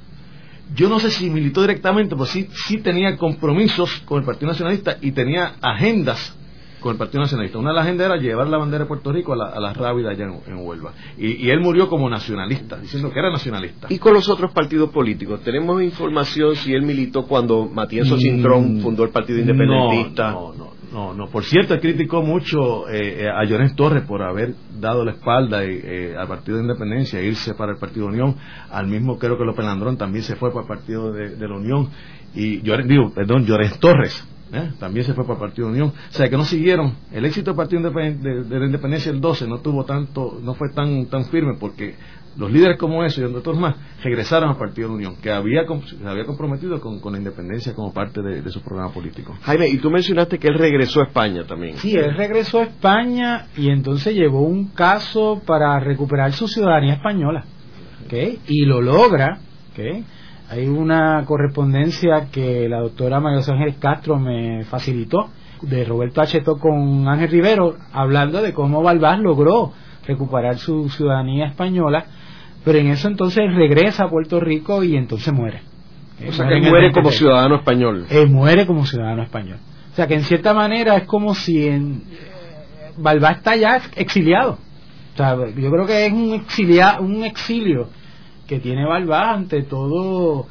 Yo 0.76 0.90
no 0.90 1.00
sé 1.00 1.10
si 1.10 1.30
militó 1.30 1.62
directamente, 1.62 2.16
pero 2.16 2.26
sí, 2.26 2.50
sí 2.52 2.80
tenía 2.80 3.16
compromisos 3.16 4.02
con 4.06 4.20
el 4.20 4.26
Partido 4.26 4.52
Nacionalista 4.52 4.98
y 5.00 5.14
tenía 5.14 5.56
agendas 5.62 6.38
con 6.80 6.92
el 6.92 6.98
Partido 6.98 7.22
Nacionalista. 7.22 7.58
Una 7.58 7.70
de 7.70 7.76
las 7.76 7.86
agendas 7.86 8.06
era 8.08 8.18
llevar 8.18 8.48
la 8.48 8.58
bandera 8.58 8.84
de 8.84 8.88
Puerto 8.88 9.12
Rico 9.12 9.34
a 9.34 9.36
la, 9.36 9.70
a 9.70 9.74
Rábida 9.74 10.12
allá 10.12 10.26
en, 10.26 10.58
Huelva. 10.58 10.94
Y, 11.18 11.50
él 11.50 11.60
murió 11.60 11.90
como 11.90 12.10
nacionalista, 12.10 12.78
diciendo 12.78 13.12
que 13.12 13.20
era 13.20 13.32
nacionalista. 13.32 13.88
¿Y 13.90 14.00
con 14.00 14.14
los 14.14 14.30
otros 14.30 14.52
partidos 14.52 14.90
políticos? 14.90 15.42
¿Tenemos 15.42 15.82
información 15.82 16.56
si 16.56 16.74
él 16.74 16.84
militó 16.84 17.24
cuando 17.24 17.66
Matías 17.66 18.08
Cintrón 18.08 18.78
mm, 18.78 18.82
fundó 18.82 19.04
el 19.04 19.10
Partido 19.10 19.40
Independentista? 19.40 20.32
No, 20.32 20.54
no, 20.54 20.72
no. 20.92 21.14
no, 21.14 21.28
Por 21.28 21.44
cierto, 21.44 21.74
él 21.74 21.80
criticó 21.80 22.22
mucho 22.22 22.88
eh, 22.90 23.24
eh, 23.24 23.30
a 23.30 23.44
Llorens 23.44 23.76
Torres 23.76 24.04
por 24.04 24.22
haber 24.22 24.56
dado 24.80 25.04
la 25.04 25.12
espalda 25.12 25.64
eh, 25.64 26.16
al 26.18 26.28
Partido 26.28 26.58
de 26.58 26.64
Independencia 26.64 27.20
e 27.20 27.26
irse 27.26 27.54
para 27.56 27.74
el 27.74 27.78
Partido 27.78 28.08
Unión. 28.08 28.36
Al 28.70 28.88
mismo 28.88 29.18
creo 29.18 29.38
que 29.38 29.44
López 29.44 29.66
Landrón 29.66 29.98
también 29.98 30.24
se 30.24 30.36
fue 30.36 30.50
para 30.52 30.62
el 30.62 30.68
Partido 30.68 31.12
de, 31.12 31.48
la 31.48 31.56
Unión. 31.56 31.90
Y 32.34 32.62
yo 32.62 32.78
digo, 32.78 33.12
perdón, 33.14 33.46
Llorens 33.46 33.80
Torres 33.80 34.28
¿eh? 34.54 34.72
también 34.80 35.06
se 35.06 35.14
fue 35.14 35.24
para 35.24 35.36
el 35.36 35.40
Partido 35.40 35.68
Unión. 35.68 35.90
O 35.90 36.14
sea, 36.14 36.30
que 36.30 36.38
no 36.38 36.46
siguieron. 36.46 36.94
El 37.12 37.26
éxito 37.26 37.52
del 37.52 37.58
Partido 37.58 37.90
de, 37.90 38.60
la 38.60 38.66
Independencia 38.66 39.12
el 39.12 39.22
12 39.22 39.48
no 39.48 39.60
tuvo 39.60 39.86
tanto, 39.86 40.40
no 40.42 40.54
fue 40.54 40.70
tan, 40.74 41.06
tan 41.08 41.26
firme 41.26 41.56
porque 41.60 41.96
los 42.38 42.52
líderes 42.52 42.78
como 42.78 43.04
ese 43.04 43.22
y 43.22 43.24
otros 43.24 43.58
más 43.58 43.76
regresaron 44.04 44.50
al 44.50 44.58
Partido 44.58 44.90
de 44.90 44.96
Unión, 44.96 45.16
que 45.22 45.32
había, 45.32 45.66
se 45.66 46.08
había 46.08 46.26
comprometido 46.26 46.80
con, 46.80 47.02
la 47.12 47.18
independencia 47.18 47.74
como 47.74 47.92
parte 47.94 48.22
de, 48.22 48.48
su 48.52 48.62
programa 48.62 48.94
político. 48.94 49.36
Jaime, 49.42 49.68
y 49.68 49.78
tú 49.78 49.90
mencionaste 49.90 50.38
que 50.38 50.48
él 50.48 50.56
regresó 50.56 51.02
a 51.02 51.06
España 51.06 51.44
también. 51.46 51.78
Sí, 51.78 51.96
él 51.96 52.16
regresó 52.16 52.60
a 52.60 52.64
España 52.64 53.48
y 53.58 53.70
entonces 53.70 54.14
llevó 54.14 54.42
un 54.42 54.70
caso 54.70 55.42
para 55.46 55.80
recuperar 55.80 56.32
su 56.34 56.48
ciudadanía 56.48 56.94
española. 56.94 57.46
¿okay? 58.06 58.40
Y 58.48 58.66
lo 58.66 58.82
logra. 58.82 59.40
¿okay? 59.72 60.04
Hay 60.50 60.66
una 60.68 61.24
correspondencia 61.26 62.28
que 62.32 62.70
la 62.70 62.80
doctora 62.80 63.20
María 63.20 63.40
Ángeles 63.40 63.76
Castro 63.80 64.18
me 64.18 64.64
facilitó 64.64 65.30
de 65.62 65.84
Roberto 65.84 66.22
Acheto 66.22 66.58
con 66.58 67.08
Ángel 67.08 67.30
Rivero, 67.30 67.76
hablando 67.92 68.42
de 68.42 68.54
cómo 68.54 68.82
Balbás 68.82 69.20
logró 69.20 69.74
recuperar 70.06 70.58
su 70.58 70.88
ciudadanía 70.90 71.48
española, 71.48 72.06
pero 72.64 72.80
en 72.80 72.88
eso 72.88 73.10
entonces 73.10 73.44
regresa 73.56 74.06
a 74.06 74.10
Puerto 74.10 74.40
Rico 74.40 74.84
y 74.84 74.96
entonces 74.96 75.34
muere. 75.34 75.62
O 76.26 76.32
sea, 76.32 76.48
que 76.48 76.62
muere 76.62 76.94
como 76.94 77.12
ciudadano 77.12 77.58
español. 77.58 78.06
Él 78.10 78.30
muere 78.30 78.66
como 78.66 78.86
ciudadano 78.86 79.24
español. 79.24 79.58
O 79.92 79.96
sea, 79.96 80.08
que 80.08 80.16
en 80.16 80.24
cierta 80.24 80.54
manera 80.54 80.96
es 80.96 81.04
como 81.04 81.36
si 81.36 81.68
en, 81.68 82.04
Balbás 82.98 83.38
está 83.38 83.56
ya 83.58 83.82
exiliado. 83.96 84.58
O 85.14 85.18
sea, 85.18 85.36
yo 85.36 85.72
creo 85.72 85.86
que 85.86 86.06
es 86.06 86.14
un, 86.14 86.34
exilia, 86.34 87.00
un 87.02 87.24
exilio 87.24 87.90
que 88.48 88.60
tiene 88.60 88.86
Balbás 88.86 89.36
ante 89.36 89.64
todo 89.64 90.48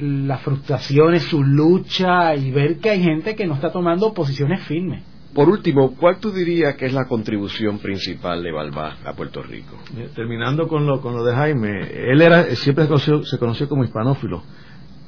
las 0.00 0.40
frustraciones, 0.42 1.24
su 1.24 1.42
lucha 1.42 2.34
y 2.36 2.50
ver 2.52 2.78
que 2.78 2.90
hay 2.90 3.02
gente 3.02 3.34
que 3.34 3.46
no 3.46 3.54
está 3.54 3.72
tomando 3.72 4.14
posiciones 4.14 4.62
firmes. 4.64 5.02
Por 5.34 5.48
último, 5.48 5.94
¿cuál 5.94 6.18
tú 6.18 6.30
dirías 6.30 6.76
que 6.76 6.86
es 6.86 6.92
la 6.92 7.06
contribución 7.06 7.78
principal 7.78 8.42
de 8.42 8.50
Balbás 8.50 8.98
a 9.04 9.12
Puerto 9.12 9.42
Rico? 9.42 9.76
Eh, 9.96 10.08
terminando 10.14 10.68
con 10.68 10.86
lo, 10.86 11.00
con 11.00 11.14
lo 11.14 11.24
de 11.24 11.34
Jaime, 11.34 12.10
él 12.10 12.22
era 12.22 12.44
siempre 12.56 12.84
se 12.84 12.88
conoció, 12.88 13.22
se 13.24 13.38
conoció 13.38 13.68
como 13.68 13.84
hispanófilo, 13.84 14.42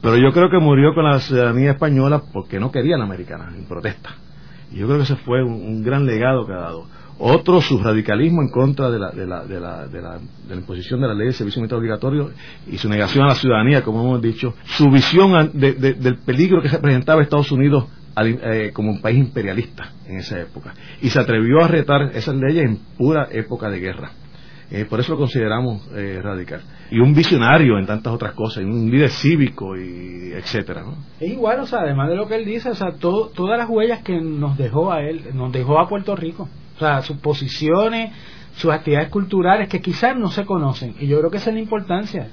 pero 0.03 0.17
yo 0.17 0.33
creo 0.33 0.51
que 0.51 0.59
murió 0.59 0.95
con 0.95 1.05
la 1.05 1.19
ciudadanía 1.21 1.73
española 1.73 2.23
porque 2.33 2.61
no 2.61 2.71
quería 2.71 2.97
la 2.97 3.05
americana, 3.05 3.53
en 3.57 3.65
protesta. 3.65 4.11
Y 4.71 4.77
yo 4.79 4.87
creo 4.87 4.99
que 4.99 5.05
ese 5.05 5.17
fue 5.17 5.43
un 5.43 5.83
gran 5.83 6.07
legado 6.07 6.47
que 6.47 6.53
ha 6.53 6.61
dado 6.61 6.87
otro 7.21 7.61
su 7.61 7.79
radicalismo 7.79 8.43
en 8.43 8.49
contra 8.49 8.91
de 8.91 8.99
la, 8.99 9.11
de 9.11 9.27
la, 9.27 9.45
de 9.45 9.61
la, 9.61 9.87
de 9.87 10.01
la, 10.01 10.19
de 10.19 10.55
la 10.55 10.57
imposición 10.57 11.01
de 11.01 11.09
la 11.09 11.15
ley 11.15 11.27
de 11.27 11.33
servicio 11.35 11.61
militar 11.61 11.79
obligatorio 11.79 12.31
y 12.67 12.79
su 12.79 12.89
negación 12.89 13.25
a 13.25 13.29
la 13.29 13.35
ciudadanía, 13.35 13.83
como 13.83 14.01
hemos 14.01 14.23
dicho, 14.23 14.55
su 14.65 14.91
visión 14.91 15.51
del 15.53 16.19
peligro 16.25 16.63
que 16.63 16.71
se 16.71 16.79
presentaba 16.79 17.23
Estados 17.23 17.53
Unidos 17.53 17.85
eh, 18.17 18.71
como 18.73 18.91
un 18.91 19.01
país 19.01 19.19
imperialista 19.19 19.93
en 20.07 20.19
esa 20.19 20.41
época 20.41 20.75
y 21.01 21.11
se 21.11 21.21
atrevió 21.21 21.63
a 21.63 21.69
retar 21.69 22.11
esas 22.15 22.35
leyes 22.35 22.65
en 22.65 22.79
pura 22.97 23.29
época 23.31 23.71
de 23.71 23.79
guerra. 23.79 24.11
Eh, 24.71 24.85
por 24.89 25.01
eso 25.01 25.13
lo 25.13 25.19
consideramos 25.19 25.89
eh, 25.95 26.21
radical. 26.23 26.63
Y 26.93 27.01
un 27.01 27.13
visionario 27.13 27.77
en 27.79 27.87
tantas 27.87 28.13
otras 28.13 28.35
cosas, 28.35 28.65
un 28.65 28.89
líder 28.89 29.11
cívico, 29.11 29.77
y 29.77 30.33
etcétera. 30.33 30.85
Es 31.19 31.33
igual, 31.33 31.61
o 31.61 31.67
sea, 31.67 31.81
además 31.81 32.09
de 32.09 32.17
lo 32.17 32.29
que 32.29 32.37
él 32.37 32.45
dice, 32.45 32.71
o 32.71 32.75
sea, 32.75 32.93
todas 32.93 33.59
las 33.59 33.69
huellas 33.69 34.03
que 34.03 34.21
nos 34.21 34.57
dejó 34.57 34.93
a 34.93 35.03
él, 35.03 35.25
nos 35.35 35.53
dejó 35.53 35.81
a 35.81 35.89
Puerto 35.89 36.15
Rico. 36.15 36.49
O 36.81 36.83
sea, 36.83 37.03
sus 37.03 37.19
posiciones, 37.19 38.11
sus 38.57 38.73
actividades 38.73 39.11
culturales 39.11 39.69
que 39.69 39.83
quizás 39.83 40.17
no 40.17 40.31
se 40.31 40.47
conocen. 40.47 40.95
Y 40.99 41.09
yo 41.09 41.19
creo 41.19 41.31
que 41.31 41.37
esa 41.37 41.51
es 41.51 41.55
la 41.57 41.61
importancia. 41.61 42.29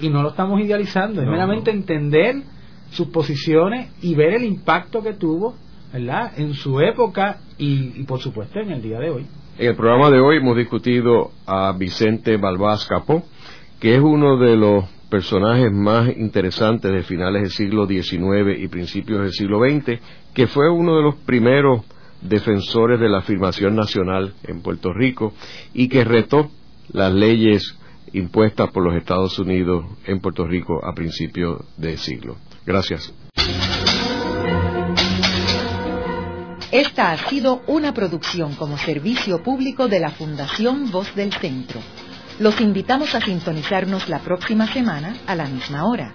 Y 0.00 0.08
no 0.08 0.22
lo 0.22 0.28
estamos 0.28 0.60
idealizando, 0.60 1.20
es 1.20 1.26
meramente 1.26 1.72
entender 1.72 2.36
sus 2.90 3.08
posiciones 3.08 3.90
y 4.00 4.14
ver 4.14 4.34
el 4.34 4.44
impacto 4.44 5.02
que 5.02 5.14
tuvo 5.14 5.56
¿verdad? 5.92 6.30
en 6.36 6.54
su 6.54 6.80
época 6.80 7.38
y, 7.58 8.04
por 8.04 8.20
supuesto 8.20 8.60
en 8.60 8.70
el 8.70 8.80
día 8.80 9.00
de 9.00 9.10
hoy. 9.10 9.26
En 9.58 9.70
el 9.70 9.74
programa 9.74 10.12
de 10.12 10.20
hoy 10.20 10.36
hemos 10.36 10.56
discutido 10.56 11.32
a 11.44 11.72
Vicente 11.72 12.36
Balbás 12.36 12.86
Capó, 12.86 13.24
que 13.80 13.96
es 13.96 14.00
uno 14.00 14.36
de 14.36 14.56
los 14.56 14.84
personajes 15.10 15.72
más 15.72 16.08
interesantes 16.16 16.92
de 16.92 17.02
finales 17.02 17.42
del 17.42 17.50
siglo 17.50 17.88
XIX 17.88 18.60
y 18.60 18.68
principios 18.68 19.22
del 19.22 19.32
siglo 19.32 19.58
XX, 19.58 20.00
que 20.32 20.46
fue 20.46 20.70
uno 20.70 20.96
de 20.98 21.02
los 21.02 21.16
primeros 21.16 21.82
defensores 22.20 23.00
de 23.00 23.08
la 23.08 23.18
afirmación 23.18 23.76
nacional 23.76 24.34
en 24.44 24.62
Puerto 24.62 24.92
Rico 24.92 25.34
y 25.74 25.88
que 25.88 26.04
retó 26.04 26.50
las 26.92 27.12
leyes 27.12 27.76
impuestas 28.12 28.70
por 28.70 28.84
los 28.84 28.94
Estados 28.94 29.38
Unidos 29.38 29.84
en 30.06 30.20
Puerto 30.20 30.46
Rico 30.46 30.84
a 30.84 30.94
principios 30.94 31.60
de 31.76 31.96
siglo. 31.96 32.36
Gracias. 32.64 33.12
Esta 36.70 37.12
ha 37.12 37.28
sido 37.28 37.62
una 37.66 37.94
producción 37.94 38.54
como 38.54 38.76
servicio 38.76 39.42
público 39.42 39.88
de 39.88 40.00
la 40.00 40.10
Fundación 40.10 40.90
Voz 40.90 41.14
del 41.14 41.32
Centro. 41.32 41.80
Los 42.40 42.60
invitamos 42.60 43.14
a 43.14 43.20
sintonizarnos 43.20 44.08
la 44.08 44.18
próxima 44.20 44.66
semana 44.72 45.16
a 45.26 45.34
la 45.34 45.46
misma 45.46 45.86
hora. 45.86 46.14